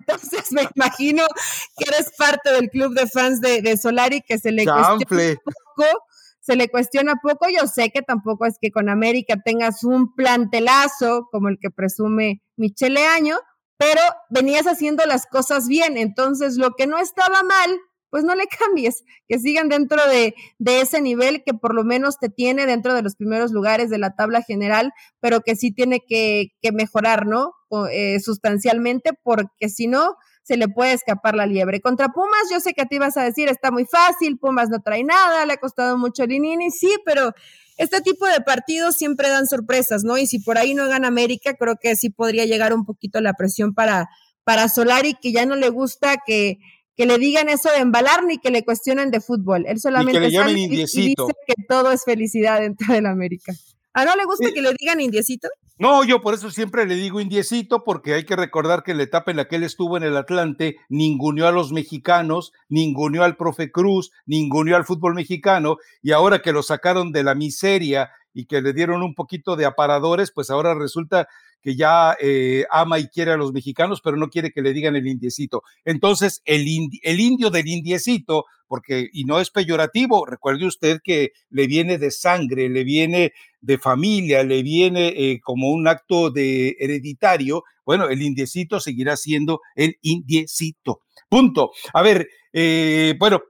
Entonces 0.00 0.52
me 0.52 0.68
imagino 0.76 1.24
que 1.78 1.88
eres 1.88 2.12
parte 2.18 2.52
del 2.52 2.68
club 2.68 2.92
de 2.92 3.06
fans 3.06 3.40
de, 3.40 3.62
de 3.62 3.78
Solari 3.78 4.20
que 4.20 4.38
se 4.38 4.52
le 4.52 4.66
cuestiona 4.66 4.92
un 4.92 5.00
poco 5.06 6.09
se 6.40 6.56
le 6.56 6.68
cuestiona 6.68 7.16
poco. 7.22 7.46
Yo 7.48 7.66
sé 7.66 7.90
que 7.90 8.02
tampoco 8.02 8.46
es 8.46 8.56
que 8.60 8.70
con 8.70 8.88
América 8.88 9.36
tengas 9.44 9.84
un 9.84 10.14
plantelazo 10.14 11.28
como 11.30 11.48
el 11.48 11.58
que 11.60 11.70
presume 11.70 12.42
Michele 12.56 13.06
Año, 13.06 13.36
pero 13.76 14.00
venías 14.28 14.66
haciendo 14.66 15.06
las 15.06 15.26
cosas 15.26 15.68
bien. 15.68 15.96
Entonces, 15.96 16.56
lo 16.56 16.72
que 16.72 16.86
no 16.86 16.98
estaba 16.98 17.42
mal, 17.42 17.78
pues 18.10 18.24
no 18.24 18.34
le 18.34 18.46
cambies, 18.58 19.04
que 19.28 19.38
sigan 19.38 19.68
dentro 19.68 20.06
de, 20.08 20.34
de, 20.58 20.80
ese 20.80 21.00
nivel 21.00 21.42
que 21.44 21.54
por 21.54 21.74
lo 21.74 21.84
menos 21.84 22.18
te 22.18 22.28
tiene 22.28 22.66
dentro 22.66 22.94
de 22.94 23.02
los 23.02 23.16
primeros 23.16 23.52
lugares 23.52 23.88
de 23.88 23.98
la 23.98 24.14
tabla 24.16 24.42
general, 24.42 24.92
pero 25.20 25.40
que 25.40 25.56
sí 25.56 25.72
tiene 25.72 26.00
que, 26.06 26.48
que 26.60 26.72
mejorar, 26.72 27.26
¿no? 27.26 27.52
Eh, 27.90 28.18
sustancialmente, 28.20 29.12
porque 29.22 29.68
si 29.68 29.86
no, 29.86 30.16
se 30.42 30.56
le 30.56 30.68
puede 30.68 30.92
escapar 30.92 31.34
la 31.34 31.46
liebre. 31.46 31.80
Contra 31.80 32.08
Pumas, 32.08 32.48
yo 32.50 32.60
sé 32.60 32.72
que 32.72 32.82
a 32.82 32.86
ti 32.86 32.98
vas 32.98 33.16
a 33.16 33.22
decir, 33.22 33.48
está 33.48 33.70
muy 33.70 33.84
fácil, 33.84 34.38
Pumas 34.38 34.68
no 34.68 34.80
trae 34.80 35.04
nada, 35.04 35.46
le 35.46 35.54
ha 35.54 35.56
costado 35.58 35.96
mucho 35.98 36.24
el 36.24 36.32
Inini, 36.32 36.70
sí, 36.70 36.92
pero 37.04 37.32
este 37.76 38.00
tipo 38.00 38.26
de 38.26 38.40
partidos 38.40 38.96
siempre 38.96 39.28
dan 39.28 39.46
sorpresas, 39.46 40.04
¿no? 40.04 40.18
Y 40.18 40.26
si 40.26 40.38
por 40.38 40.58
ahí 40.58 40.74
no 40.74 40.86
gana 40.88 41.08
América, 41.08 41.54
creo 41.54 41.76
que 41.80 41.96
sí 41.96 42.10
podría 42.10 42.44
llegar 42.44 42.74
un 42.74 42.84
poquito 42.84 43.20
la 43.20 43.32
presión 43.34 43.74
para, 43.74 44.08
para 44.44 44.68
Solari, 44.68 45.14
que 45.14 45.32
ya 45.32 45.46
no 45.46 45.56
le 45.56 45.68
gusta 45.70 46.18
que, 46.26 46.58
que 46.96 47.06
le 47.06 47.16
digan 47.16 47.48
eso 47.48 47.70
de 47.70 47.78
embalar 47.78 48.24
ni 48.24 48.38
que 48.38 48.50
le 48.50 48.64
cuestionen 48.64 49.10
de 49.10 49.20
fútbol. 49.20 49.64
Él 49.66 49.80
solamente 49.80 50.18
y 50.18 51.08
dice 51.08 51.14
que 51.46 51.54
todo 51.68 51.92
es 51.92 52.04
felicidad 52.04 52.60
dentro 52.60 52.92
del 52.92 53.06
América. 53.06 53.54
¿A 53.92 54.04
no 54.04 54.14
le 54.14 54.24
gusta 54.24 54.52
que 54.52 54.62
le 54.62 54.72
digan 54.78 55.00
indiecito? 55.00 55.48
No, 55.78 56.04
yo 56.04 56.20
por 56.20 56.34
eso 56.34 56.50
siempre 56.50 56.86
le 56.86 56.94
digo 56.94 57.20
indiecito, 57.20 57.82
porque 57.82 58.12
hay 58.12 58.24
que 58.24 58.36
recordar 58.36 58.82
que 58.82 58.90
en 58.90 58.98
la 58.98 59.04
etapa 59.04 59.30
en 59.30 59.38
la 59.38 59.48
que 59.48 59.56
él 59.56 59.62
estuvo 59.62 59.96
en 59.96 60.02
el 60.02 60.16
Atlante, 60.16 60.76
ninguneó 60.90 61.46
a 61.48 61.52
los 61.52 61.72
mexicanos, 61.72 62.52
ninguneó 62.68 63.24
al 63.24 63.36
profe 63.36 63.72
Cruz, 63.72 64.12
ninguneó 64.26 64.76
al 64.76 64.84
fútbol 64.84 65.14
mexicano, 65.14 65.78
y 66.02 66.12
ahora 66.12 66.42
que 66.42 66.52
lo 66.52 66.62
sacaron 66.62 67.12
de 67.12 67.24
la 67.24 67.34
miseria 67.34 68.10
y 68.34 68.44
que 68.44 68.60
le 68.60 68.74
dieron 68.74 69.02
un 69.02 69.14
poquito 69.14 69.56
de 69.56 69.64
aparadores, 69.64 70.30
pues 70.32 70.50
ahora 70.50 70.74
resulta 70.74 71.26
que 71.62 71.76
ya 71.76 72.16
eh, 72.20 72.64
ama 72.70 72.98
y 72.98 73.08
quiere 73.08 73.32
a 73.32 73.36
los 73.36 73.52
mexicanos, 73.52 74.00
pero 74.02 74.16
no 74.16 74.28
quiere 74.28 74.50
que 74.50 74.62
le 74.62 74.72
digan 74.72 74.96
el 74.96 75.06
indiecito. 75.06 75.62
Entonces, 75.84 76.42
el, 76.44 76.66
el 77.02 77.20
indio 77.20 77.50
del 77.50 77.68
indiecito, 77.68 78.44
porque, 78.66 79.08
y 79.12 79.24
no 79.24 79.40
es 79.40 79.50
peyorativo, 79.50 80.24
recuerde 80.26 80.66
usted 80.66 81.00
que 81.02 81.32
le 81.50 81.66
viene 81.66 81.98
de 81.98 82.10
sangre, 82.10 82.68
le 82.68 82.84
viene 82.84 83.32
de 83.60 83.78
familia, 83.78 84.42
le 84.42 84.62
viene 84.62 85.08
eh, 85.08 85.40
como 85.42 85.70
un 85.70 85.86
acto 85.86 86.30
de 86.30 86.76
hereditario, 86.78 87.64
bueno, 87.84 88.08
el 88.08 88.22
indiecito 88.22 88.80
seguirá 88.80 89.16
siendo 89.16 89.60
el 89.74 89.96
indiecito. 90.02 91.00
Punto. 91.28 91.70
A 91.92 92.02
ver, 92.02 92.28
eh, 92.52 93.14
bueno, 93.18 93.42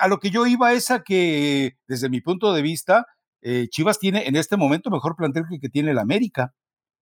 a 0.00 0.08
lo 0.08 0.18
que 0.18 0.30
yo 0.30 0.46
iba 0.46 0.72
es 0.72 0.90
a 0.90 1.02
que, 1.02 1.76
desde 1.86 2.08
mi 2.08 2.20
punto 2.20 2.52
de 2.52 2.62
vista, 2.62 3.06
Chivas 3.70 3.98
tiene 3.98 4.26
en 4.26 4.36
este 4.36 4.56
momento 4.56 4.90
mejor 4.90 5.16
plantel 5.16 5.44
que, 5.48 5.58
que 5.58 5.68
tiene 5.68 5.92
el 5.92 5.98
América 5.98 6.52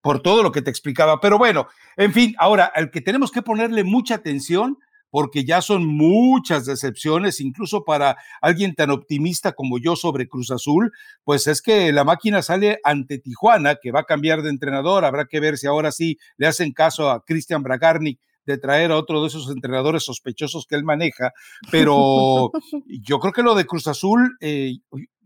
por 0.01 0.21
todo 0.21 0.43
lo 0.43 0.51
que 0.51 0.61
te 0.61 0.69
explicaba. 0.69 1.19
Pero 1.19 1.37
bueno, 1.37 1.67
en 1.97 2.13
fin, 2.13 2.35
ahora, 2.37 2.65
al 2.65 2.91
que 2.91 3.01
tenemos 3.01 3.31
que 3.31 3.41
ponerle 3.41 3.83
mucha 3.83 4.15
atención, 4.15 4.77
porque 5.09 5.45
ya 5.45 5.61
son 5.61 5.85
muchas 5.85 6.65
decepciones, 6.65 7.39
incluso 7.39 7.83
para 7.83 8.17
alguien 8.41 8.75
tan 8.75 8.91
optimista 8.91 9.53
como 9.53 9.79
yo 9.79 9.95
sobre 9.95 10.27
Cruz 10.27 10.51
Azul, 10.51 10.91
pues 11.23 11.47
es 11.47 11.61
que 11.61 11.91
la 11.91 12.03
máquina 12.03 12.41
sale 12.41 12.79
ante 12.83 13.19
Tijuana, 13.19 13.75
que 13.81 13.91
va 13.91 14.01
a 14.01 14.05
cambiar 14.05 14.41
de 14.41 14.49
entrenador, 14.49 15.05
habrá 15.05 15.25
que 15.25 15.39
ver 15.39 15.57
si 15.57 15.67
ahora 15.67 15.91
sí 15.91 16.17
le 16.37 16.47
hacen 16.47 16.73
caso 16.73 17.09
a 17.09 17.23
Cristian 17.23 17.63
Bragarnik 17.63 18.19
de 18.45 18.57
traer 18.57 18.91
a 18.91 18.97
otro 18.97 19.21
de 19.21 19.27
esos 19.27 19.49
entrenadores 19.49 20.03
sospechosos 20.03 20.65
que 20.65 20.75
él 20.75 20.83
maneja, 20.83 21.33
pero 21.69 22.51
yo 22.87 23.19
creo 23.19 23.33
que 23.33 23.43
lo 23.43 23.55
de 23.55 23.65
Cruz 23.65 23.87
Azul, 23.87 24.37
eh, 24.39 24.77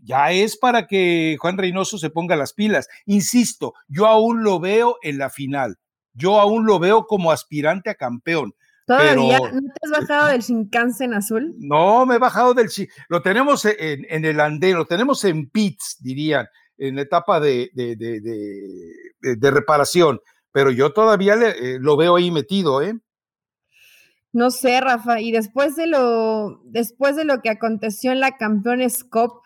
ya 0.03 0.31
es 0.31 0.57
para 0.57 0.87
que 0.87 1.37
Juan 1.39 1.57
Reynoso 1.57 1.97
se 1.99 2.09
ponga 2.09 2.35
las 2.35 2.53
pilas. 2.53 2.87
Insisto, 3.05 3.73
yo 3.87 4.07
aún 4.07 4.43
lo 4.43 4.59
veo 4.59 4.97
en 5.03 5.19
la 5.19 5.29
final. 5.29 5.77
Yo 6.13 6.39
aún 6.39 6.65
lo 6.65 6.79
veo 6.79 7.05
como 7.05 7.31
aspirante 7.31 7.89
a 7.89 7.95
campeón. 7.95 8.53
¿Todavía 8.91 9.39
no 9.39 9.61
te 9.61 9.79
has 9.83 10.01
bajado 10.01 10.27
del 10.27 10.41
Shinkansen 10.41 11.13
azul? 11.13 11.55
No, 11.59 12.05
me 12.05 12.15
he 12.15 12.19
bajado 12.19 12.53
del 12.53 12.67
Lo 13.07 13.21
tenemos 13.21 13.63
en, 13.65 14.25
el 14.25 14.39
andén, 14.39 14.75
lo 14.75 14.85
tenemos 14.85 15.23
en 15.23 15.49
pits, 15.49 15.97
dirían, 16.01 16.47
en 16.77 16.99
etapa 16.99 17.39
de, 17.39 17.69
de, 17.73 19.51
reparación. 19.51 20.19
Pero 20.51 20.71
yo 20.71 20.91
todavía 20.91 21.35
eh, 21.35 21.77
lo 21.79 21.95
veo 21.95 22.17
ahí 22.17 22.31
metido, 22.31 22.81
¿eh? 22.81 22.99
No 24.33 24.51
sé, 24.51 24.81
Rafa, 24.81 25.21
y 25.21 25.31
después 25.31 25.77
de 25.77 25.87
lo, 25.87 26.61
después 26.65 27.15
de 27.15 27.23
lo 27.23 27.41
que 27.41 27.49
aconteció 27.49 28.11
en 28.11 28.19
la 28.19 28.35
Campeones 28.35 29.05
Cup, 29.05 29.41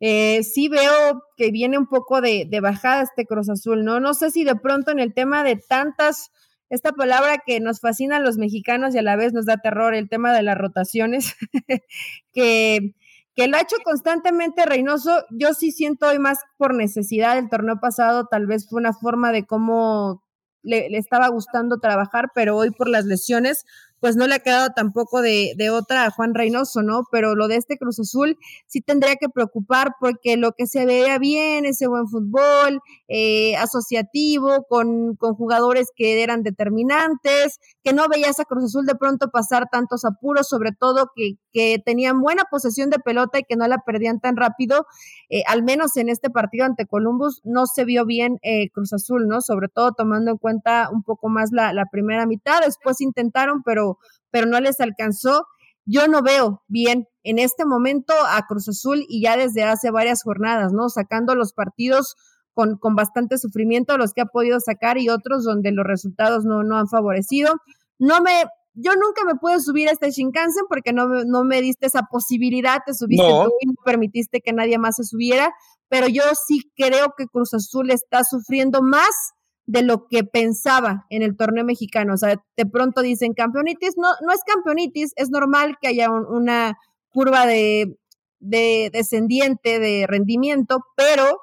eh, 0.00 0.42
sí 0.42 0.68
veo 0.68 1.22
que 1.36 1.50
viene 1.50 1.76
un 1.76 1.86
poco 1.86 2.22
de, 2.22 2.48
bajada 2.62 3.02
este 3.02 3.26
Cruz 3.26 3.50
Azul, 3.50 3.84
¿no? 3.84 4.00
No 4.00 4.14
sé 4.14 4.30
si 4.30 4.44
de 4.44 4.56
pronto 4.56 4.90
en 4.90 5.00
el 5.00 5.12
tema 5.12 5.42
de 5.42 5.56
tantas, 5.56 6.30
esta 6.68 6.92
palabra 6.92 7.42
que 7.44 7.60
nos 7.60 7.80
fascina 7.80 8.16
a 8.16 8.20
los 8.20 8.38
mexicanos 8.38 8.94
y 8.94 8.98
a 8.98 9.02
la 9.02 9.16
vez 9.16 9.32
nos 9.32 9.46
da 9.46 9.58
terror, 9.58 9.94
el 9.94 10.08
tema 10.08 10.32
de 10.32 10.42
las 10.42 10.58
rotaciones, 10.58 11.34
que, 12.32 12.94
que 13.34 13.42
ha 13.44 13.60
hecho 13.60 13.76
constantemente 13.84 14.66
Reynoso, 14.66 15.24
yo 15.30 15.54
sí 15.54 15.70
siento 15.70 16.08
hoy 16.08 16.18
más 16.18 16.38
por 16.56 16.74
necesidad 16.74 17.36
del 17.36 17.48
torneo 17.48 17.78
pasado, 17.80 18.26
tal 18.26 18.46
vez 18.46 18.68
fue 18.68 18.80
una 18.80 18.92
forma 18.92 19.32
de 19.32 19.46
cómo 19.46 20.24
le, 20.62 20.90
le, 20.90 20.98
estaba 20.98 21.28
gustando 21.28 21.78
trabajar, 21.78 22.30
pero 22.34 22.56
hoy 22.56 22.70
por 22.70 22.88
las 22.88 23.04
lesiones, 23.04 23.64
pues 24.00 24.16
no 24.16 24.26
le 24.26 24.34
ha 24.34 24.38
quedado 24.40 24.70
tampoco 24.74 25.22
de, 25.22 25.54
de, 25.56 25.70
otra 25.70 26.04
a 26.04 26.10
Juan 26.10 26.34
Reynoso, 26.34 26.82
¿no? 26.82 27.04
Pero 27.10 27.34
lo 27.34 27.48
de 27.48 27.56
este 27.56 27.78
Cruz 27.78 27.98
Azul 27.98 28.38
sí 28.66 28.80
tendría 28.80 29.16
que 29.16 29.28
preocupar 29.28 29.92
porque 30.00 30.36
lo 30.36 30.52
que 30.52 30.66
se 30.66 30.84
veía 30.84 31.18
bien, 31.18 31.64
ese 31.64 31.86
buen 31.86 32.06
fútbol 32.08 32.80
eh, 33.08 33.56
asociativo, 33.56 34.66
con, 34.68 35.16
con, 35.16 35.34
jugadores 35.34 35.88
que 35.96 36.22
eran 36.22 36.42
determinantes, 36.42 37.58
que 37.82 37.92
no 37.92 38.08
veías 38.08 38.38
a 38.40 38.44
Cruz 38.44 38.64
Azul 38.64 38.86
de 38.86 38.96
pronto 38.96 39.30
pasar 39.30 39.68
tantos 39.70 40.04
apuros, 40.04 40.48
sobre 40.48 40.72
todo 40.72 41.10
que, 41.14 41.34
que 41.52 41.80
tenían 41.84 42.20
buena 42.20 42.44
posesión 42.50 42.90
de 42.90 42.98
pelota 42.98 43.38
y 43.38 43.44
que 43.44 43.56
no 43.56 43.66
la 43.66 43.78
perdían 43.78 44.20
tan 44.20 44.36
rápido, 44.36 44.86
eh, 45.30 45.42
al 45.46 45.62
menos 45.62 45.96
en 45.96 46.08
este 46.08 46.30
partido 46.30 46.66
ante 46.66 46.86
Columbus 46.86 47.40
no 47.44 47.66
se 47.66 47.84
vio 47.84 48.04
bien 48.04 48.38
eh, 48.42 48.68
Cruz 48.70 48.92
Azul, 48.92 49.26
¿no? 49.26 49.40
Sobre 49.40 49.68
todo 49.68 49.92
tomando 49.92 50.32
en 50.32 50.38
cuenta 50.38 50.90
un 50.92 51.02
poco 51.02 51.28
más 51.28 51.50
la, 51.52 51.72
la 51.72 51.86
primera 51.90 52.26
mitad, 52.26 52.60
después 52.60 53.00
intentaron, 53.00 53.62
pero 53.62 53.85
pero, 54.30 54.46
no 54.46 54.60
les 54.60 54.80
alcanzó. 54.80 55.46
Yo 55.84 56.08
no 56.08 56.22
veo 56.22 56.62
bien 56.66 57.06
en 57.22 57.38
este 57.38 57.64
momento 57.64 58.12
a 58.28 58.44
Cruz 58.46 58.68
Azul 58.68 59.04
y 59.08 59.22
ya 59.22 59.36
desde 59.36 59.62
hace 59.62 59.90
varias 59.90 60.22
jornadas, 60.22 60.72
¿no? 60.72 60.88
Sacando 60.88 61.34
los 61.34 61.52
partidos 61.52 62.16
con, 62.54 62.76
con 62.78 62.96
bastante 62.96 63.38
sufrimiento, 63.38 63.96
los 63.98 64.12
que 64.12 64.22
ha 64.22 64.26
podido 64.26 64.58
sacar 64.60 64.98
y 64.98 65.08
otros 65.10 65.44
donde 65.44 65.72
los 65.72 65.86
resultados 65.86 66.44
no, 66.44 66.64
no 66.64 66.76
han 66.76 66.88
favorecido. 66.88 67.54
No 67.98 68.20
me, 68.20 68.44
yo 68.74 68.92
nunca 68.94 69.24
me 69.26 69.36
pude 69.36 69.58
subir 69.60 69.88
a 69.88 69.92
este 69.92 70.10
Shinkansen 70.10 70.64
porque 70.68 70.92
no, 70.92 71.06
no 71.24 71.44
me 71.44 71.62
diste 71.62 71.86
esa 71.86 72.02
posibilidad, 72.10 72.80
te 72.84 72.94
subiste 72.94 73.26
tú 73.26 73.52
y 73.60 73.66
no 73.66 73.74
permitiste 73.84 74.40
que 74.40 74.52
nadie 74.52 74.78
más 74.78 74.96
se 74.96 75.04
subiera, 75.04 75.50
pero 75.88 76.08
yo 76.08 76.22
sí 76.46 76.70
creo 76.76 77.14
que 77.16 77.26
Cruz 77.26 77.54
Azul 77.54 77.90
está 77.90 78.22
sufriendo 78.22 78.82
más 78.82 79.10
de 79.66 79.82
lo 79.82 80.06
que 80.06 80.24
pensaba 80.24 81.06
en 81.10 81.22
el 81.22 81.36
torneo 81.36 81.64
mexicano. 81.64 82.14
O 82.14 82.16
sea, 82.16 82.40
de 82.56 82.66
pronto 82.66 83.02
dicen 83.02 83.34
campeonitis, 83.34 83.96
no, 83.96 84.08
no 84.24 84.32
es 84.32 84.40
campeonitis, 84.46 85.12
es 85.16 85.30
normal 85.30 85.76
que 85.80 85.88
haya 85.88 86.10
una 86.10 86.78
curva 87.08 87.46
de, 87.46 87.98
de, 88.38 88.90
descendiente 88.92 89.78
de 89.78 90.06
rendimiento, 90.06 90.84
pero 90.96 91.40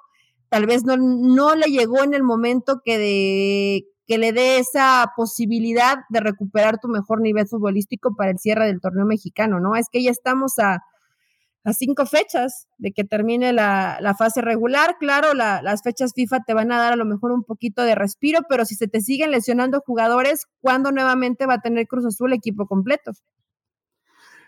tal 0.50 0.66
vez 0.66 0.86
no, 0.86 0.96
no 0.98 1.56
le 1.56 1.68
llegó 1.68 2.04
en 2.04 2.14
el 2.14 2.24
momento 2.24 2.82
que, 2.84 2.98
de, 2.98 3.86
que 4.08 4.18
le 4.18 4.32
dé 4.32 4.60
esa 4.60 5.12
posibilidad 5.18 5.98
de 6.10 6.22
recuperar 6.22 6.80
tu 6.80 6.88
mejor 6.88 7.22
nivel 7.22 7.48
futbolístico 7.48 8.16
para 8.16 8.32
el 8.32 8.40
cierre 8.40 8.68
del 8.68 8.80
torneo 8.80 9.06
mexicano, 9.06 9.60
¿no? 9.60 9.76
Es 9.76 9.88
que 9.92 10.02
ya 10.02 10.12
estamos 10.12 10.60
a 10.60 10.82
a 11.64 11.74
cinco 11.74 12.06
fechas 12.06 12.68
de 12.78 12.92
que 12.92 13.04
termine 13.04 13.54
la, 13.54 14.16
fase 14.18 14.42
regular. 14.42 14.98
Claro, 15.00 15.34
las 15.34 15.82
fechas 15.82 16.14
FIFA 16.14 16.44
te 16.46 16.54
van 16.54 16.72
a 16.72 16.78
dar 16.78 16.94
a 16.94 16.98
lo 16.98 17.06
mejor 17.06 17.32
un 17.32 17.44
poquito 17.44 17.84
de 17.84 17.96
respiro, 17.96 18.42
pero 18.50 18.66
si 18.66 18.76
se 18.76 18.88
te 18.88 19.02
siguen 19.02 19.32
lesionando 19.32 19.82
jugadores, 19.86 20.46
¿cuándo 20.62 20.92
nuevamente 20.92 21.46
va 21.46 21.56
a 21.56 21.62
tener 21.62 21.88
Cruz 21.88 22.06
Azul 22.06 22.34
equipo 22.34 22.68
completo? 22.68 23.12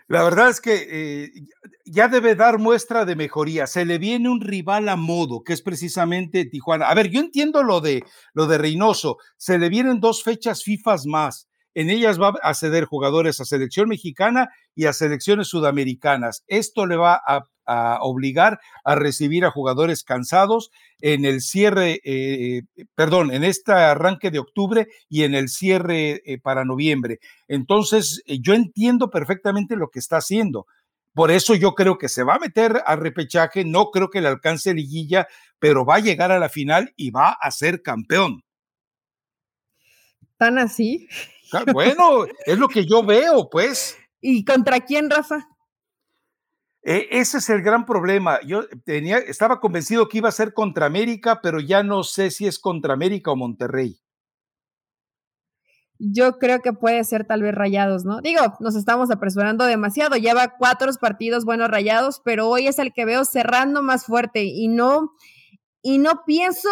La 0.08 0.22
verdad 0.22 0.50
es 0.50 0.60
que 0.60 0.86
eh, 0.88 1.30
ya 1.84 2.06
debe 2.06 2.36
dar 2.36 2.58
muestra 2.58 3.04
de 3.04 3.16
mejoría. 3.16 3.66
Se 3.66 3.84
le 3.84 3.98
viene 3.98 4.28
un 4.28 4.40
rival 4.40 4.88
a 4.88 4.94
modo, 4.94 5.42
que 5.42 5.52
es 5.52 5.62
precisamente 5.62 6.44
Tijuana. 6.44 6.86
A 6.86 6.94
ver, 6.94 7.10
yo 7.10 7.18
entiendo 7.18 7.64
lo 7.64 7.80
de 7.80 8.04
lo 8.32 8.46
de 8.46 8.56
Reynoso. 8.56 9.16
Se 9.36 9.58
le 9.58 9.68
vienen 9.68 9.98
dos 9.98 10.22
fechas 10.22 10.62
FIFA 10.62 10.96
más. 11.06 11.48
En 11.76 11.90
ellas 11.90 12.18
va 12.18 12.32
a 12.42 12.54
ceder 12.54 12.86
jugadores 12.86 13.38
a 13.38 13.44
selección 13.44 13.90
mexicana 13.90 14.48
y 14.74 14.86
a 14.86 14.94
selecciones 14.94 15.48
sudamericanas. 15.48 16.42
Esto 16.46 16.86
le 16.86 16.96
va 16.96 17.20
a, 17.26 17.44
obligar 18.00 18.60
a 18.84 18.94
recibir 18.94 19.44
a 19.44 19.50
jugadores 19.50 20.04
cansados 20.04 20.70
en 21.00 21.24
el 21.24 21.40
cierre, 21.40 22.00
eh, 22.04 22.62
perdón, 22.94 23.32
en 23.32 23.42
este 23.42 23.72
arranque 23.72 24.30
de 24.30 24.38
octubre 24.38 24.86
y 25.08 25.24
en 25.24 25.34
el 25.34 25.48
cierre 25.48 26.22
eh, 26.24 26.38
para 26.40 26.64
noviembre. 26.64 27.18
Entonces, 27.46 28.22
eh, 28.24 28.38
yo 28.40 28.54
entiendo 28.54 29.10
perfectamente 29.10 29.76
lo 29.76 29.90
que 29.90 29.98
está 29.98 30.18
haciendo. 30.18 30.66
Por 31.12 31.30
eso 31.30 31.54
yo 31.56 31.74
creo 31.74 31.98
que 31.98 32.08
se 32.08 32.22
va 32.22 32.36
a 32.36 32.38
meter 32.38 32.82
a 32.86 32.96
repechaje, 32.96 33.64
no 33.66 33.90
creo 33.90 34.08
que 34.08 34.22
le 34.22 34.28
alcance 34.28 34.72
liguilla, 34.72 35.26
pero 35.58 35.84
va 35.84 35.96
a 35.96 36.00
llegar 36.00 36.32
a 36.32 36.38
la 36.38 36.48
final 36.48 36.94
y 36.96 37.10
va 37.10 37.32
a 37.32 37.50
ser 37.50 37.82
campeón. 37.82 38.44
¿Tan 40.38 40.58
así? 40.58 41.08
Bueno, 41.72 42.26
es 42.44 42.58
lo 42.58 42.68
que 42.68 42.86
yo 42.86 43.02
veo, 43.04 43.48
pues. 43.50 43.96
¿Y 44.20 44.44
contra 44.44 44.80
quién, 44.80 45.10
Rafa? 45.10 45.48
E, 46.82 47.08
ese 47.10 47.38
es 47.38 47.50
el 47.50 47.62
gran 47.62 47.84
problema. 47.84 48.40
Yo 48.42 48.64
tenía, 48.84 49.18
estaba 49.18 49.60
convencido 49.60 50.08
que 50.08 50.18
iba 50.18 50.28
a 50.28 50.32
ser 50.32 50.54
contra 50.54 50.86
América, 50.86 51.40
pero 51.42 51.60
ya 51.60 51.82
no 51.82 52.04
sé 52.04 52.30
si 52.30 52.46
es 52.46 52.58
contra 52.58 52.94
América 52.94 53.32
o 53.32 53.36
Monterrey. 53.36 53.98
Yo 55.98 56.38
creo 56.38 56.60
que 56.60 56.72
puede 56.72 57.02
ser 57.04 57.26
tal 57.26 57.42
vez 57.42 57.54
rayados, 57.54 58.04
¿no? 58.04 58.20
Digo, 58.20 58.40
nos 58.60 58.76
estamos 58.76 59.10
apresurando 59.10 59.64
demasiado. 59.64 60.16
Lleva 60.16 60.56
cuatro 60.58 60.92
partidos 61.00 61.44
buenos 61.44 61.68
rayados, 61.68 62.20
pero 62.24 62.48
hoy 62.48 62.66
es 62.66 62.78
el 62.78 62.92
que 62.92 63.04
veo 63.04 63.24
cerrando 63.24 63.82
más 63.82 64.04
fuerte 64.04 64.44
y 64.44 64.68
no, 64.68 65.12
y 65.82 65.98
no 65.98 66.22
pienso 66.26 66.68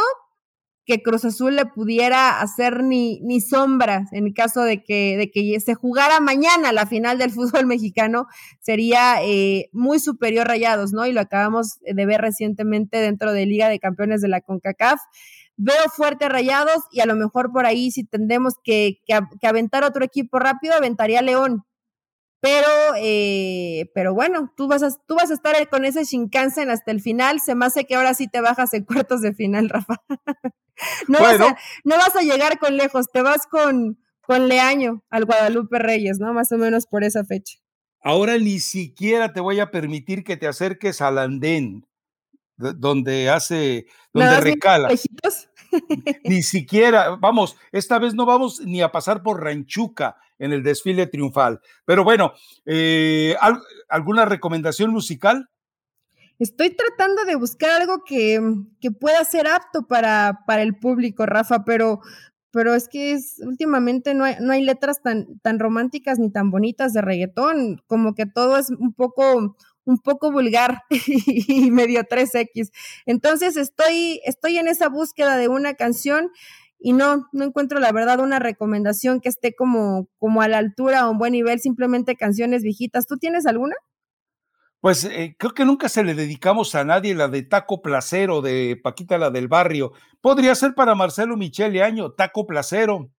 que 0.86 1.02
Cruz 1.02 1.24
Azul 1.24 1.56
le 1.56 1.66
pudiera 1.66 2.40
hacer 2.40 2.82
ni, 2.82 3.20
ni 3.20 3.40
sombra 3.40 4.06
en 4.12 4.32
caso 4.32 4.62
de 4.62 4.82
que, 4.82 5.16
de 5.16 5.30
que 5.30 5.58
se 5.60 5.74
jugara 5.74 6.20
mañana 6.20 6.72
la 6.72 6.86
final 6.86 7.18
del 7.18 7.30
fútbol 7.32 7.66
mexicano, 7.66 8.26
sería 8.60 9.22
eh, 9.22 9.68
muy 9.72 9.98
superior 9.98 10.46
Rayados, 10.46 10.92
¿no? 10.92 11.06
Y 11.06 11.12
lo 11.12 11.20
acabamos 11.20 11.78
de 11.80 12.06
ver 12.06 12.20
recientemente 12.20 12.98
dentro 12.98 13.32
de 13.32 13.46
Liga 13.46 13.68
de 13.68 13.78
Campeones 13.78 14.20
de 14.20 14.28
la 14.28 14.40
CONCACAF. 14.40 15.00
Veo 15.56 15.88
fuerte 15.94 16.28
Rayados 16.28 16.82
y 16.90 17.00
a 17.00 17.06
lo 17.06 17.14
mejor 17.14 17.52
por 17.52 17.64
ahí 17.64 17.90
si 17.90 18.04
tendemos 18.04 18.54
que, 18.62 19.00
que, 19.06 19.20
que 19.40 19.46
aventar 19.46 19.84
otro 19.84 20.04
equipo 20.04 20.38
rápido, 20.38 20.74
aventaría 20.74 21.22
León, 21.22 21.64
Pero, 22.44 22.68
eh, 22.98 23.90
pero 23.94 24.12
bueno, 24.12 24.52
tú 24.54 24.68
vas, 24.68 24.82
a, 24.82 24.90
tú 25.06 25.14
vas 25.14 25.30
a 25.30 25.34
estar 25.34 25.56
con 25.70 25.86
ese 25.86 26.04
Shinkansen 26.04 26.68
hasta 26.68 26.90
el 26.90 27.00
final. 27.00 27.40
Se 27.40 27.54
me 27.54 27.64
hace 27.64 27.86
que 27.86 27.94
ahora 27.94 28.12
sí 28.12 28.28
te 28.28 28.42
bajas 28.42 28.74
en 28.74 28.84
cuartos 28.84 29.22
de 29.22 29.32
final, 29.32 29.70
Rafa. 29.70 30.02
no, 31.08 31.20
vas 31.20 31.40
a, 31.40 31.56
no 31.84 31.96
vas 31.96 32.14
a 32.14 32.20
llegar 32.20 32.58
con 32.58 32.76
lejos, 32.76 33.10
te 33.10 33.22
vas 33.22 33.46
con, 33.46 33.98
con 34.20 34.46
Leaño 34.46 35.02
al 35.08 35.24
Guadalupe 35.24 35.78
Reyes, 35.78 36.18
¿no? 36.18 36.34
Más 36.34 36.52
o 36.52 36.58
menos 36.58 36.86
por 36.86 37.02
esa 37.02 37.24
fecha. 37.24 37.56
Ahora 38.02 38.36
ni 38.36 38.60
siquiera 38.60 39.32
te 39.32 39.40
voy 39.40 39.60
a 39.60 39.70
permitir 39.70 40.22
que 40.22 40.36
te 40.36 40.46
acerques 40.46 41.00
al 41.00 41.16
andén 41.16 41.86
donde 42.58 43.30
hace, 43.30 43.86
donde 44.12 44.40
recala. 44.42 44.90
Ni 46.24 46.42
siquiera, 46.42 47.16
vamos, 47.16 47.56
esta 47.72 47.98
vez 47.98 48.14
no 48.14 48.26
vamos 48.26 48.60
ni 48.60 48.82
a 48.82 48.92
pasar 48.92 49.22
por 49.22 49.42
Ranchuca 49.42 50.18
en 50.38 50.52
el 50.52 50.62
desfile 50.62 51.06
triunfal. 51.06 51.60
Pero 51.84 52.04
bueno, 52.04 52.32
eh, 52.66 53.36
¿alguna 53.88 54.24
recomendación 54.24 54.90
musical? 54.90 55.48
Estoy 56.38 56.70
tratando 56.70 57.24
de 57.24 57.36
buscar 57.36 57.70
algo 57.70 58.02
que, 58.04 58.40
que 58.80 58.90
pueda 58.90 59.24
ser 59.24 59.46
apto 59.46 59.86
para, 59.86 60.40
para, 60.46 60.62
el 60.62 60.76
público, 60.76 61.26
Rafa, 61.26 61.64
pero, 61.64 62.00
pero 62.50 62.74
es 62.74 62.88
que 62.88 63.16
últimamente 63.40 64.14
no 64.14 64.24
hay, 64.24 64.36
no 64.40 64.52
hay 64.52 64.62
letras 64.62 65.00
tan, 65.00 65.38
tan 65.40 65.60
románticas 65.60 66.18
ni 66.18 66.32
tan 66.32 66.50
bonitas 66.50 66.92
de 66.92 67.02
reggaetón, 67.02 67.82
como 67.86 68.14
que 68.14 68.26
todo 68.26 68.58
es 68.58 68.70
un 68.70 68.92
poco 68.92 69.56
un 69.86 69.98
poco 69.98 70.32
vulgar 70.32 70.82
y 70.90 71.70
medio 71.70 72.04
3X. 72.04 72.70
Entonces 73.06 73.56
estoy, 73.56 74.20
estoy 74.24 74.58
en 74.58 74.68
esa 74.68 74.88
búsqueda 74.88 75.36
de 75.36 75.48
una 75.48 75.74
canción 75.74 76.30
y 76.84 76.92
no, 76.92 77.26
no 77.32 77.44
encuentro 77.44 77.80
la 77.80 77.92
verdad 77.92 78.20
una 78.20 78.38
recomendación 78.38 79.22
que 79.22 79.30
esté 79.30 79.54
como, 79.54 80.06
como 80.18 80.42
a 80.42 80.48
la 80.48 80.58
altura 80.58 81.08
o 81.08 81.12
un 81.12 81.16
buen 81.16 81.32
nivel, 81.32 81.58
simplemente 81.58 82.14
canciones 82.14 82.62
viejitas. 82.62 83.06
¿Tú 83.06 83.16
tienes 83.16 83.46
alguna? 83.46 83.74
Pues 84.80 85.04
eh, 85.04 85.34
creo 85.38 85.54
que 85.54 85.64
nunca 85.64 85.88
se 85.88 86.04
le 86.04 86.12
dedicamos 86.12 86.74
a 86.74 86.84
nadie 86.84 87.14
la 87.14 87.28
de 87.28 87.42
Taco 87.42 87.80
Placero 87.80 88.42
de 88.42 88.78
Paquita 88.84 89.16
la 89.16 89.30
del 89.30 89.48
Barrio. 89.48 89.92
Podría 90.20 90.54
ser 90.54 90.74
para 90.74 90.94
Marcelo 90.94 91.38
Michele 91.38 91.82
Año, 91.82 92.12
Taco 92.12 92.46
Placero. 92.46 93.10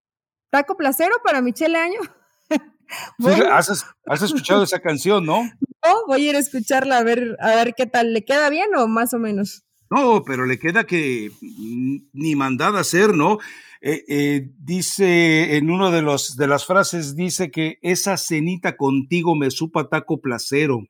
¿Taco 0.52 0.78
Placero 0.78 1.16
para 1.24 1.42
Michele 1.42 1.80
Año? 1.80 2.02
has, 3.52 4.22
escuchado 4.22 4.62
esa 4.62 4.80
canción, 4.80 5.26
¿no? 5.26 5.42
No, 5.84 6.06
voy 6.08 6.28
a 6.28 6.30
ir 6.30 6.36
a 6.36 6.40
escucharla 6.40 6.98
a 6.98 7.04
ver, 7.04 7.36
a 7.40 7.56
ver 7.56 7.74
qué 7.76 7.86
tal. 7.86 8.14
¿Le 8.14 8.26
queda 8.26 8.50
bien 8.50 8.74
o 8.76 8.88
más 8.88 9.14
o 9.14 9.20
menos? 9.20 9.65
No, 9.90 10.24
pero 10.26 10.46
le 10.46 10.58
queda 10.58 10.86
que 10.86 11.32
ni 11.42 12.36
mandada 12.36 12.80
hacer, 12.80 13.16
¿no? 13.16 13.38
Eh, 13.82 14.04
eh, 14.08 14.50
dice 14.58 15.58
en 15.58 15.70
uno 15.70 15.92
de 15.92 16.02
los 16.02 16.38
de 16.38 16.48
las 16.48 16.66
frases 16.66 17.16
dice 17.16 17.52
que 17.52 17.78
esa 17.84 18.18
cenita 18.18 18.78
contigo 18.78 19.36
me 19.36 19.52
supa 19.52 19.90
taco 19.90 20.20
placero. 20.22 20.88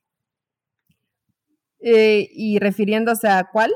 Eh, 1.81 2.29
y 2.31 2.57
refiriéndose 2.59 3.27
a 3.27 3.49
cuál? 3.51 3.73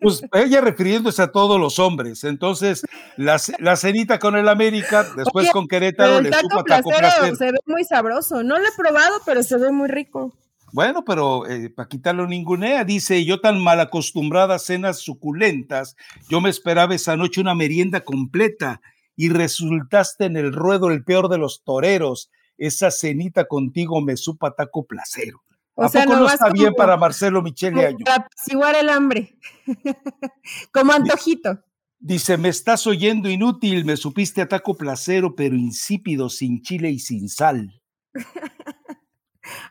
Pues 0.00 0.22
ella 0.34 0.60
refiriéndose 0.60 1.22
a 1.22 1.32
todos 1.32 1.58
los 1.58 1.78
hombres. 1.78 2.24
Entonces, 2.24 2.82
la, 3.16 3.40
la 3.60 3.76
cenita 3.76 4.18
con 4.18 4.36
el 4.36 4.48
América, 4.48 5.06
después 5.16 5.50
con 5.50 5.68
Querétaro, 5.68 6.20
le 6.20 6.32
supa 6.32 6.64
taco 6.64 6.90
placero. 6.90 7.36
Se 7.36 7.52
ve 7.52 7.58
muy 7.66 7.84
sabroso. 7.84 8.42
No 8.42 8.58
lo 8.58 8.64
he 8.66 8.72
probado, 8.76 9.20
pero 9.24 9.42
se 9.42 9.56
ve 9.56 9.72
muy 9.72 9.88
rico. 9.88 10.34
Bueno, 10.72 11.04
pero 11.04 11.46
eh, 11.46 11.70
Paquita 11.70 12.12
lo 12.12 12.26
ningunea, 12.26 12.84
dice, 12.84 13.24
yo 13.24 13.40
tan 13.40 13.62
mal 13.62 13.80
acostumbrada 13.80 14.56
a 14.56 14.58
cenas 14.58 14.98
suculentas, 14.98 15.96
yo 16.28 16.40
me 16.40 16.50
esperaba 16.50 16.94
esa 16.94 17.16
noche 17.16 17.40
una 17.40 17.54
merienda 17.54 18.00
completa 18.02 18.80
y 19.16 19.30
resultaste 19.30 20.26
en 20.26 20.36
el 20.36 20.52
ruedo 20.52 20.90
el 20.90 21.04
peor 21.04 21.28
de 21.28 21.38
los 21.38 21.64
toreros. 21.64 22.30
Esa 22.56 22.90
cenita 22.90 23.46
contigo 23.46 24.00
me 24.00 24.16
supa 24.16 24.54
taco 24.54 24.84
placero. 24.84 25.42
O 25.74 25.88
sea, 25.88 26.04
poco 26.04 26.18
no 26.18 26.26
está 26.26 26.50
bien 26.50 26.74
para 26.74 26.96
Marcelo 26.96 27.40
Michele 27.40 27.86
Año? 27.86 27.98
Para 28.04 28.26
apaciguar 28.26 28.74
el 28.74 28.88
hambre, 28.88 29.38
como 30.72 30.92
antojito. 30.92 31.60
Dice, 32.00 32.36
me 32.36 32.48
estás 32.48 32.86
oyendo 32.86 33.28
inútil, 33.28 33.84
me 33.84 33.96
supiste 33.96 34.40
a 34.40 34.48
taco 34.48 34.76
placero, 34.76 35.34
pero 35.34 35.56
insípido, 35.56 36.28
sin 36.28 36.62
chile 36.62 36.90
y 36.90 36.98
sin 36.98 37.28
sal. 37.28 37.80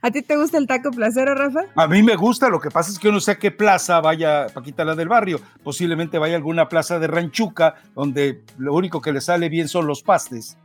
¿A 0.02 0.12
ti 0.12 0.22
te 0.22 0.38
gusta 0.38 0.58
el 0.58 0.68
taco 0.68 0.92
placero, 0.92 1.36
Rafa? 1.36 1.62
A 1.76 1.88
mí 1.88 2.04
me 2.04 2.16
gusta, 2.16 2.50
lo 2.50 2.60
que 2.60 2.72
pasa 2.72 2.92
es 2.92 3.00
que 3.00 3.08
yo 3.08 3.12
no 3.12 3.20
sé 3.20 3.32
a 3.32 3.40
qué 3.40 3.52
plaza 3.52 4.02
vaya 4.02 4.48
Paquita 4.54 4.86
la 4.86 4.96
del 4.96 5.08
barrio. 5.08 5.40
Posiblemente 5.64 6.18
vaya 6.18 6.36
a 6.36 6.38
alguna 6.38 6.70
plaza 6.70 7.00
de 7.00 7.08
ranchuca 7.08 7.76
donde 7.96 8.44
lo 8.58 8.74
único 8.74 9.02
que 9.02 9.12
le 9.12 9.22
sale 9.22 9.50
bien 9.50 9.68
son 9.68 9.88
los 9.88 10.04
pastes. 10.04 10.58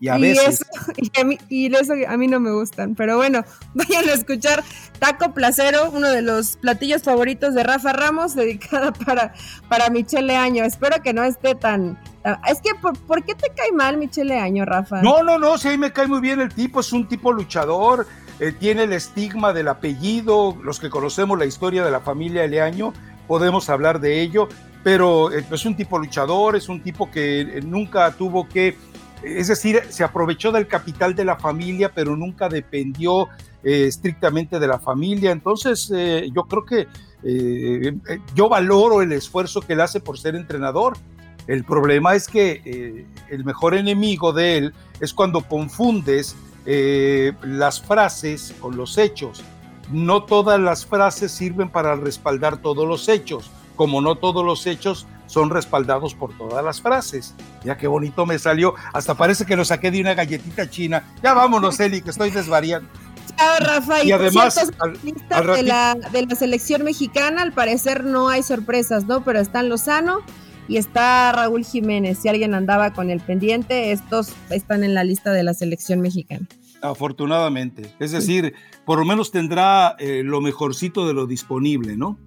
Y 0.00 0.08
a 0.08 0.16
veces. 0.16 0.60
Eso, 0.60 0.92
y, 0.96 1.20
a 1.20 1.24
mí, 1.24 1.38
y 1.48 1.74
eso 1.74 1.94
a 2.06 2.16
mí 2.16 2.26
no 2.28 2.40
me 2.40 2.52
gustan. 2.52 2.94
Pero 2.94 3.16
bueno, 3.16 3.44
vayan 3.74 4.08
a 4.08 4.12
escuchar 4.12 4.62
Taco 4.98 5.32
Placero, 5.34 5.90
uno 5.90 6.08
de 6.08 6.22
los 6.22 6.56
platillos 6.56 7.02
favoritos 7.02 7.54
de 7.54 7.62
Rafa 7.62 7.92
Ramos, 7.92 8.34
dedicada 8.34 8.92
para, 8.92 9.32
para 9.68 9.90
Michelle 9.90 10.36
Año. 10.36 10.64
Espero 10.64 11.02
que 11.02 11.12
no 11.12 11.24
esté 11.24 11.54
tan. 11.54 11.98
Es 12.48 12.60
que, 12.60 12.70
¿por, 12.74 13.24
qué 13.24 13.34
te 13.34 13.48
cae 13.54 13.72
mal 13.72 13.96
Michelle 13.96 14.38
Año, 14.38 14.64
Rafa? 14.64 15.00
No, 15.02 15.22
no, 15.22 15.38
no, 15.38 15.56
sí, 15.56 15.68
ahí 15.68 15.78
me 15.78 15.92
cae 15.92 16.06
muy 16.06 16.20
bien 16.20 16.40
el 16.40 16.52
tipo, 16.52 16.80
es 16.80 16.92
un 16.92 17.08
tipo 17.08 17.32
luchador 17.32 18.06
eh, 18.40 18.52
tiene 18.52 18.84
el 18.84 18.92
estigma 18.92 19.52
del 19.52 19.68
apellido, 19.68 20.56
los 20.62 20.78
que 20.78 20.90
conocemos 20.90 21.38
la 21.38 21.44
historia 21.44 21.84
de 21.84 21.90
la 21.90 22.00
familia 22.00 22.46
Leaño, 22.46 22.92
podemos 23.26 23.68
hablar 23.68 24.00
de 24.00 24.20
ello, 24.20 24.48
pero 24.84 25.32
eh, 25.32 25.44
es 25.50 25.66
un 25.66 25.74
tipo 25.74 25.98
luchador, 25.98 26.54
es 26.54 26.68
un 26.68 26.80
tipo 26.80 27.10
que 27.10 27.40
eh, 27.40 27.60
nunca 27.62 28.12
tuvo 28.12 28.48
que, 28.48 28.76
es 29.24 29.48
decir, 29.48 29.82
se 29.88 30.04
aprovechó 30.04 30.52
del 30.52 30.68
capital 30.68 31.16
de 31.16 31.24
la 31.24 31.36
familia, 31.36 31.92
pero 31.92 32.16
nunca 32.16 32.48
dependió 32.48 33.28
estrictamente 33.64 34.60
de 34.60 34.68
la 34.68 34.78
familia. 34.78 35.32
Entonces, 35.32 35.92
yo 36.32 36.44
creo 36.44 36.64
que 36.64 36.86
yo 38.32 38.48
valoro 38.48 39.02
el 39.02 39.10
esfuerzo 39.10 39.60
que 39.60 39.72
él 39.72 39.80
hace 39.80 39.98
por 39.98 40.16
ser 40.16 40.36
entrenador. 40.36 40.96
El 41.48 41.64
problema 41.64 42.14
es 42.14 42.28
que 42.28 43.04
el 43.28 43.44
mejor 43.44 43.74
enemigo 43.74 44.32
de 44.32 44.58
él 44.58 44.74
es 45.00 45.12
cuando 45.12 45.40
confundes 45.40 46.36
eh, 46.70 47.32
las 47.40 47.80
frases 47.80 48.54
con 48.60 48.76
los 48.76 48.98
hechos. 48.98 49.42
No 49.90 50.24
todas 50.24 50.60
las 50.60 50.84
frases 50.84 51.32
sirven 51.32 51.70
para 51.70 51.96
respaldar 51.96 52.58
todos 52.58 52.86
los 52.86 53.08
hechos, 53.08 53.50
como 53.74 54.02
no 54.02 54.16
todos 54.16 54.44
los 54.44 54.66
hechos 54.66 55.06
son 55.24 55.48
respaldados 55.48 56.14
por 56.14 56.36
todas 56.36 56.62
las 56.62 56.82
frases. 56.82 57.34
Ya 57.64 57.78
qué 57.78 57.86
bonito 57.86 58.26
me 58.26 58.38
salió, 58.38 58.74
hasta 58.92 59.14
parece 59.14 59.46
que 59.46 59.56
lo 59.56 59.64
saqué 59.64 59.90
de 59.90 60.02
una 60.02 60.12
galletita 60.12 60.68
china. 60.68 61.04
Ya 61.22 61.32
vámonos, 61.32 61.80
Eli, 61.80 62.02
que 62.02 62.10
estoy 62.10 62.30
desvariando. 62.30 62.86
Chao, 63.34 63.60
Rafa. 63.60 64.04
Y, 64.04 64.12
además, 64.12 64.54
de, 64.56 65.62
la, 65.62 65.94
de 65.94 66.26
la 66.26 66.34
selección 66.34 66.84
mexicana, 66.84 67.40
al 67.40 67.52
parecer 67.52 68.04
no 68.04 68.28
hay 68.28 68.42
sorpresas, 68.42 69.06
¿no? 69.06 69.24
Pero 69.24 69.40
están 69.40 69.70
Lozano, 69.70 70.22
y 70.68 70.76
está 70.76 71.32
Raúl 71.32 71.64
Jiménez. 71.64 72.18
Si 72.18 72.28
alguien 72.28 72.54
andaba 72.54 72.92
con 72.92 73.10
el 73.10 73.20
pendiente, 73.20 73.90
estos 73.90 74.28
están 74.50 74.84
en 74.84 74.94
la 74.94 75.02
lista 75.02 75.32
de 75.32 75.42
la 75.42 75.54
selección 75.54 76.00
mexicana. 76.00 76.46
Afortunadamente. 76.80 77.92
Es 77.98 78.12
decir, 78.12 78.54
por 78.84 78.98
lo 78.98 79.04
menos 79.04 79.30
tendrá 79.30 79.96
eh, 79.98 80.22
lo 80.24 80.40
mejorcito 80.40 81.06
de 81.06 81.14
lo 81.14 81.26
disponible, 81.26 81.96
¿no? 81.96 82.18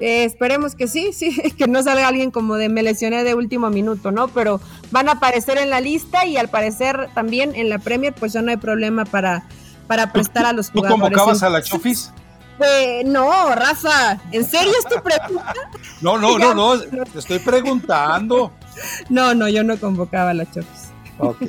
Eh, 0.00 0.24
esperemos 0.24 0.74
que 0.74 0.86
sí, 0.86 1.12
sí, 1.12 1.34
que 1.56 1.66
no 1.66 1.82
salga 1.82 2.08
alguien 2.08 2.30
como 2.30 2.56
de 2.56 2.68
me 2.68 2.82
lesioné 2.82 3.24
de 3.24 3.34
último 3.34 3.70
minuto, 3.70 4.10
¿no? 4.10 4.28
Pero 4.28 4.60
van 4.90 5.08
a 5.08 5.12
aparecer 5.12 5.58
en 5.58 5.70
la 5.70 5.80
lista 5.80 6.26
y 6.26 6.36
al 6.36 6.48
parecer 6.48 7.08
también 7.14 7.54
en 7.54 7.68
la 7.68 7.78
Premier, 7.78 8.14
pues 8.14 8.32
ya 8.32 8.42
no 8.42 8.50
hay 8.50 8.56
problema 8.56 9.04
para, 9.04 9.46
para 9.86 10.12
prestar 10.12 10.46
a 10.46 10.52
los 10.52 10.70
jugadores. 10.70 10.96
¿Tú 10.96 11.00
convocabas 11.02 11.42
a 11.42 11.50
la 11.50 11.62
Chofis? 11.62 12.12
Pues 12.58 13.04
no, 13.04 13.54
Rafa, 13.54 14.20
¿en 14.32 14.44
serio 14.44 14.72
es 14.78 14.84
tu 14.84 15.02
pregunta? 15.02 15.54
No, 16.00 16.16
no, 16.16 16.38
no, 16.38 16.54
no, 16.54 16.78
te 16.78 17.18
estoy 17.18 17.38
preguntando. 17.38 18.52
No, 19.08 19.34
no, 19.34 19.48
yo 19.48 19.64
no 19.64 19.76
convocaba 19.76 20.30
a 20.30 20.34
la 20.34 20.48
Chofis. 20.48 20.92
Ok. 21.18 21.42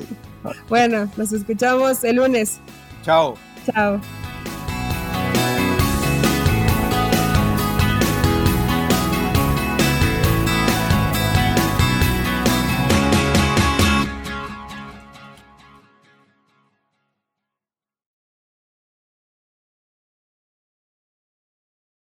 Bueno, 0.67 1.09
nos 1.17 1.31
escuchamos 1.31 2.03
el 2.03 2.17
lunes. 2.17 2.59
Chao. 3.03 3.35
Chao. 3.65 3.99